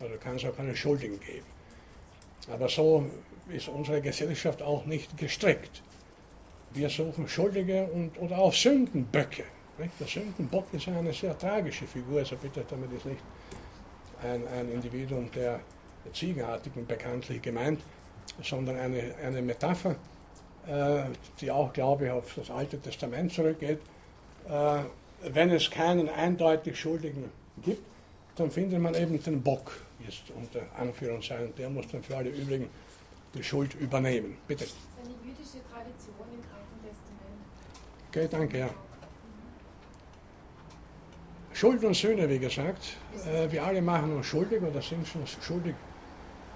Also 0.00 0.16
kann 0.16 0.36
es 0.36 0.44
auch 0.44 0.56
keine 0.56 0.74
Schuldigen 0.74 1.20
geben. 1.20 1.46
Aber 2.50 2.68
so 2.68 3.06
ist 3.48 3.68
unsere 3.68 4.00
Gesellschaft 4.00 4.60
auch 4.62 4.84
nicht 4.86 5.16
gestrickt. 5.16 5.82
Wir 6.74 6.88
suchen 6.88 7.28
Schuldige 7.28 7.84
und, 7.86 8.18
oder 8.20 8.38
auch 8.38 8.52
Sündenböcke. 8.52 9.44
Nicht? 9.78 9.92
Der 10.00 10.06
Sündenbock 10.06 10.66
ist 10.72 10.88
eine 10.88 11.12
sehr 11.12 11.38
tragische 11.38 11.86
Figur, 11.86 12.20
also 12.20 12.36
bitte 12.36 12.64
damit 12.68 12.92
ist 12.92 13.06
nicht 13.06 13.20
ein, 14.22 14.46
ein 14.48 14.70
Individuum 14.72 15.30
der 15.32 15.60
Ziegenartigen 16.12 16.86
bekanntlich 16.86 17.40
gemeint, 17.42 17.80
sondern 18.42 18.76
eine, 18.76 19.14
eine 19.22 19.42
Metapher, 19.42 19.96
äh, 20.66 21.04
die 21.40 21.50
auch, 21.50 21.72
glaube 21.72 22.06
ich, 22.06 22.10
auf 22.10 22.34
das 22.34 22.50
Alte 22.50 22.80
Testament 22.80 23.32
zurückgeht. 23.32 23.80
Äh, 24.48 24.82
wenn 25.32 25.50
es 25.50 25.70
keinen 25.70 26.08
eindeutig 26.08 26.78
Schuldigen 26.78 27.30
gibt, 27.62 27.82
dann 28.36 28.50
findet 28.50 28.80
man 28.80 28.94
eben 28.94 29.22
den 29.22 29.42
Bock, 29.42 29.72
jetzt 30.04 30.22
unter 30.34 30.60
Anführungszeichen, 30.76 31.54
der 31.56 31.70
muss 31.70 31.86
dann 31.88 32.02
für 32.02 32.16
alle 32.16 32.30
übrigen 32.30 32.68
die 33.34 33.42
Schuld 33.42 33.74
übernehmen. 33.74 34.36
Bitte. 34.46 34.64
Das 34.64 34.72
ist 34.72 34.78
eine 34.98 35.14
jüdische 35.24 35.58
Tradition 35.70 36.26
im 36.32 36.40
Alten 36.52 36.78
Testament. 36.82 37.40
Okay, 38.08 38.28
danke, 38.30 38.58
ja. 38.58 38.70
Schuld 41.52 41.84
und 41.84 41.94
Söhne, 41.94 42.28
wie 42.28 42.38
gesagt, 42.38 42.96
äh, 43.26 43.50
wir 43.50 43.62
alle 43.62 43.82
machen 43.82 44.16
uns 44.16 44.26
schuldig 44.26 44.62
oder 44.62 44.80
sind 44.82 45.06
schon 45.06 45.26
schuldig 45.26 45.74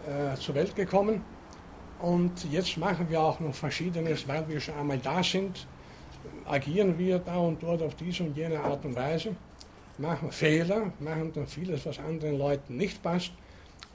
äh, 0.06 0.34
zur 0.36 0.54
Welt 0.54 0.74
gekommen. 0.74 1.22
Und 2.00 2.50
jetzt 2.50 2.76
machen 2.76 3.08
wir 3.08 3.20
auch 3.20 3.40
noch 3.40 3.54
Verschiedenes, 3.54 4.26
weil 4.26 4.48
wir 4.48 4.60
schon 4.60 4.74
einmal 4.74 4.98
da 4.98 5.22
sind, 5.22 5.66
agieren 6.44 6.98
wir 6.98 7.18
da 7.18 7.36
und 7.36 7.62
dort 7.62 7.82
auf 7.82 7.94
diese 7.94 8.24
und 8.24 8.36
jene 8.36 8.60
Art 8.60 8.84
und 8.84 8.94
Weise, 8.94 9.34
machen 9.98 10.30
Fehler, 10.30 10.92
machen 11.00 11.32
dann 11.32 11.46
vieles, 11.46 11.86
was 11.86 11.98
anderen 11.98 12.38
Leuten 12.38 12.76
nicht 12.76 13.02
passt 13.02 13.32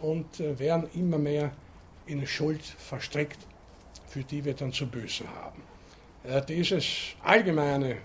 und 0.01 0.39
äh, 0.39 0.57
werden 0.57 0.89
immer 0.93 1.17
mehr 1.17 1.51
in 2.05 2.25
Schuld 2.25 2.63
verstrickt, 2.63 3.37
für 4.07 4.23
die 4.23 4.43
wir 4.43 4.53
dann 4.53 4.71
zu 4.71 4.87
büßen 4.87 5.27
haben. 5.27 5.61
Äh, 6.23 6.41
dieses 6.45 7.15
allgemeine, 7.23 7.97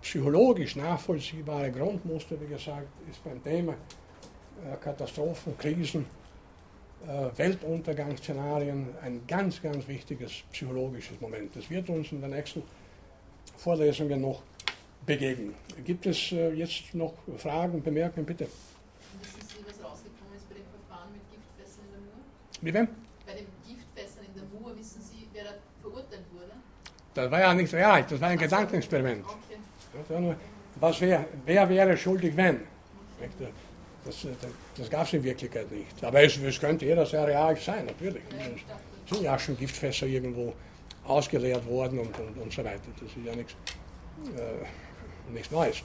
psychologisch 0.00 0.76
nachvollziehbare 0.76 1.72
Grundmuster, 1.72 2.40
wie 2.40 2.46
gesagt, 2.46 2.88
ist 3.10 3.22
beim 3.24 3.42
Thema 3.42 3.72
äh, 3.72 4.76
Katastrophen, 4.80 5.56
Krisen, 5.58 6.06
Weltuntergangsszenarien 7.36 8.86
ein 9.02 9.22
ganz, 9.26 9.60
ganz 9.60 9.88
wichtiges 9.88 10.44
psychologisches 10.52 11.20
Moment. 11.20 11.56
Das 11.56 11.68
wird 11.68 11.88
uns 11.88 12.12
in 12.12 12.20
den 12.20 12.30
nächsten 12.30 12.62
Vorlesungen 13.56 14.20
noch 14.20 14.42
begegnen. 15.06 15.54
Gibt 15.84 16.06
es 16.06 16.32
äh, 16.32 16.52
jetzt 16.52 16.94
noch 16.94 17.14
Fragen, 17.36 17.82
Bemerkungen, 17.82 18.26
bitte? 18.26 18.46
Wissen 19.20 19.40
Sie, 19.40 19.64
was 19.66 19.84
rausgekommen 19.84 20.34
ist 20.36 20.48
bei 20.48 20.54
dem 20.56 20.64
Verfahren 20.64 21.12
mit 21.12 21.22
Giftfässern 21.30 21.84
in 21.86 21.92
der 21.92 22.00
Mur? 22.00 22.22
Mit 22.60 22.74
wem? 22.74 22.88
Bei 23.26 23.34
den 23.34 23.46
Giftfässern 23.66 24.24
in 24.26 24.34
der 24.34 24.60
Mur, 24.60 24.78
wissen 24.78 25.02
Sie, 25.02 25.28
wer 25.32 25.44
da 25.44 25.50
verurteilt 25.80 26.24
wurde? 26.32 26.52
Das 27.14 27.30
war 27.30 27.40
ja 27.40 27.54
nicht 27.54 27.72
real, 27.74 28.04
das 28.08 28.20
war 28.20 28.28
ein 28.28 28.38
Gedankenexperiment. 28.38 29.24
Okay. 29.26 30.36
Was 30.76 31.00
wär, 31.00 31.26
wer 31.44 31.68
wäre 31.68 31.96
schuldig, 31.96 32.36
wenn? 32.36 32.60
Das, 34.04 34.22
das, 34.22 34.26
das 34.76 34.90
gab 34.90 35.06
es 35.06 35.12
in 35.12 35.22
Wirklichkeit 35.22 35.70
nicht. 35.70 36.02
Aber 36.02 36.22
es, 36.22 36.36
es 36.38 36.58
könnte 36.58 36.86
jederzeit 36.86 37.28
real 37.28 37.56
sein, 37.56 37.86
natürlich. 37.86 38.22
Es 38.32 39.14
sind 39.14 39.22
ja 39.22 39.38
schon 39.38 39.56
Giftfässer 39.56 40.06
irgendwo 40.06 40.54
ausgeleert 41.04 41.66
worden 41.66 41.98
und, 41.98 42.18
und, 42.18 42.38
und 42.38 42.52
so 42.52 42.64
weiter. 42.64 42.80
Das 43.00 43.08
ist 43.08 43.16
ja 43.24 43.34
nichts, 43.34 43.54
äh, 44.36 45.32
nichts 45.32 45.50
Neues. 45.50 45.82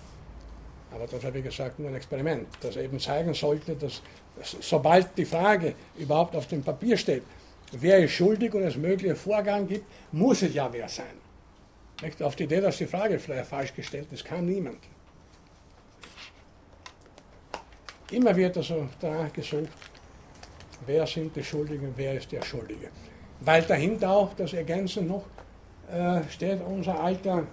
Aber 0.92 1.06
das 1.06 1.24
war, 1.24 1.34
wie 1.34 1.42
gesagt, 1.42 1.80
nur 1.80 1.90
ein 1.90 1.96
Experiment, 1.96 2.48
das 2.62 2.78
eben 2.78 3.00
zeigen 3.00 3.34
sollte, 3.34 3.76
dass, 3.76 4.02
dass 4.38 4.58
sobald 4.62 5.18
die 5.18 5.26
Frage 5.26 5.76
überhaupt 5.98 6.36
auf 6.36 6.48
dem 6.48 6.64
Papier 6.64 6.98
steht, 6.98 7.24
wer 7.74 8.00
ist 8.00 8.12
schuldig 8.12 8.54
und 8.54 8.64
es 8.64 8.78
mögliche 8.78 9.16
Vorgang 9.16 9.68
gibt, 9.68 9.86
muss 10.12 10.42
es 10.42 10.54
ja 10.54 10.72
wer 10.72 10.88
sein. 10.88 11.06
Nicht? 12.02 12.22
Auf 12.22 12.36
die 12.36 12.44
Idee, 12.44 12.62
dass 12.62 12.78
die 12.78 12.86
Frage 12.86 13.20
vielleicht 13.20 13.50
falsch 13.50 13.74
gestellt 13.74 14.08
ist, 14.12 14.24
kann 14.24 14.46
niemand. 14.46 14.80
Immer 18.12 18.36
wird 18.36 18.56
also 18.56 18.88
danach 19.02 19.34
gesucht, 19.34 19.70
wer 20.86 21.06
sind 21.06 21.36
die 21.36 21.44
Schuldigen, 21.44 21.94
wer 21.98 22.16
ist 22.16 22.32
der 22.32 22.42
Schuldige. 22.42 22.90
Weil 23.40 23.64
dahinter 23.64 24.10
auch, 24.10 24.34
das 24.34 24.54
ergänzend 24.54 25.08
noch, 25.08 25.26
äh, 25.92 26.22
steht 26.30 26.62
unser 26.62 27.00
alter, 27.00 27.44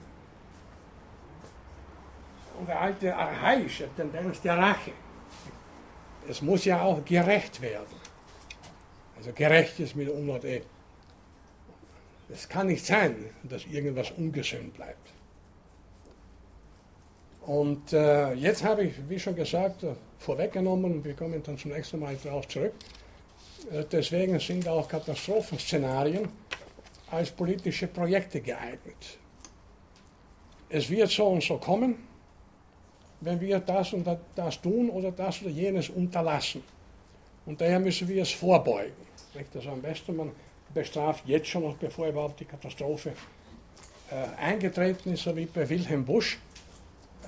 unsere 2.59 2.79
alte 2.79 3.15
archaische 3.15 3.89
Tendenz 3.95 4.41
der 4.41 4.59
Rache. 4.59 4.93
Es 6.29 6.41
muss 6.41 6.65
ja 6.65 6.81
auch 6.81 7.05
gerecht 7.05 7.61
werden. 7.61 7.97
Also 9.17 9.33
gerecht 9.33 9.79
ist 9.81 9.95
mit 9.95 10.09
Unort 10.09 10.45
E. 10.45 10.63
Es 12.31 12.49
kann 12.49 12.69
nicht 12.69 12.85
sein, 12.85 13.17
dass 13.43 13.67
irgendwas 13.67 14.11
ungesund 14.13 14.75
bleibt. 14.75 15.13
Und 17.43 17.93
äh, 17.93 18.33
jetzt 18.33 18.65
habe 18.65 18.85
ich, 18.85 18.95
wie 19.09 19.19
schon 19.19 19.37
gesagt, 19.37 19.85
vorweggenommen, 20.19 21.05
wir 21.05 21.15
kommen 21.15 21.43
dann 21.43 21.59
zum 21.59 21.73
nächsten 21.73 22.01
Mal 22.01 22.17
darauf 22.25 22.49
zurück, 22.49 22.73
Deswegen 23.91 24.39
sind 24.39 24.69
auch 24.69 24.89
Katastrophenszenarien 24.89 26.29
als 27.11 27.31
politische 27.31 27.87
Projekte 27.87 28.41
geeignet. 28.41 29.19
Es 30.69 30.91
wird 30.91 31.11
so 31.11 31.27
und 31.29 31.43
so 31.43 31.59
kommen, 31.59 31.97
wenn 33.21 33.41
wir 33.41 33.61
das 33.61 33.93
und 33.93 34.07
das 34.35 34.61
tun 34.61 34.91
oder 34.91 35.13
das 35.13 35.41
oder 35.43 35.51
jenes 35.51 35.89
unterlassen. 35.89 36.63
Und 37.47 37.61
daher 37.61 37.81
müssen 37.81 38.09
wir 38.09 38.23
es 38.23 38.33
vorbeugen. 38.33 39.05
Also 39.55 39.71
am 39.71 39.83
besten 39.83 40.17
man 40.17 40.33
bestraft 40.73 41.27
jetzt 41.27 41.49
schon 41.49 41.63
noch, 41.63 41.77
bevor 41.77 42.09
überhaupt 42.09 42.41
die 42.41 42.45
Katastrophe 42.45 43.13
äh, 44.11 44.41
eingetreten 44.41 45.13
ist, 45.13 45.23
so 45.23 45.37
wie 45.37 45.47
bei 45.47 45.69
Wilhelm 45.69 46.05
Busch. 46.05 46.39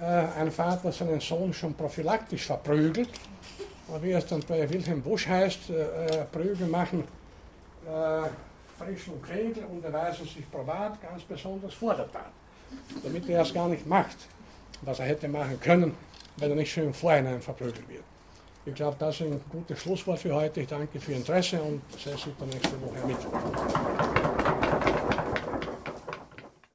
Äh, 0.01 0.05
ein 0.05 0.51
Vater 0.51 0.93
seinen 0.93 1.21
Sohn 1.21 1.53
schon 1.53 1.75
prophylaktisch 1.75 2.47
verprügelt. 2.47 3.09
Und 3.89 4.03
wie 4.03 4.13
es 4.13 4.27
dann 4.27 4.41
bei 4.49 4.69
Wilhelm 4.69 5.01
Busch 5.03 5.27
heißt, 5.29 5.71
äh, 5.71 6.25
Prügel 6.33 6.67
machen 6.67 7.05
äh, 7.87 8.29
frischen 8.79 9.23
Kregel 9.23 9.65
und 9.65 9.85
erweisen 9.85 10.27
sich 10.27 10.51
probat, 10.51 11.01
ganz 11.01 11.23
besonders 11.23 11.75
vor 11.75 11.95
der 11.95 12.11
Tat. 12.11 12.33
Damit 13.03 13.29
er 13.29 13.43
es 13.43 13.55
gar 13.55 13.69
nicht 13.69 13.87
macht, 13.87 14.17
was 14.83 14.99
er 14.99 15.07
hätte 15.07 15.29
machen 15.29 15.59
können, 15.61 15.95
wenn 16.37 16.51
er 16.51 16.57
nicht 16.57 16.73
schon 16.73 16.85
im 16.85 16.95
Vorhinein 16.95 17.41
verprügelt 17.41 17.89
wird. 17.89 18.03
Ich 18.67 18.75
glaube, 18.75 18.97
das 18.99 19.21
ist 19.21 19.29
ein 19.29 19.41
gutes 19.49 19.79
Schlusswort 19.79 20.19
für 20.19 20.35
heute. 20.35 20.61
Ich 20.61 20.67
danke 20.67 20.99
für 20.99 21.13
Ihr 21.13 21.19
Interesse 21.19 21.63
und 21.63 21.81
sehe 21.97 22.17
Sie 22.19 22.33
dann 22.39 22.49
nächste 22.49 22.81
Woche 22.83 23.07
mit. 23.07 23.17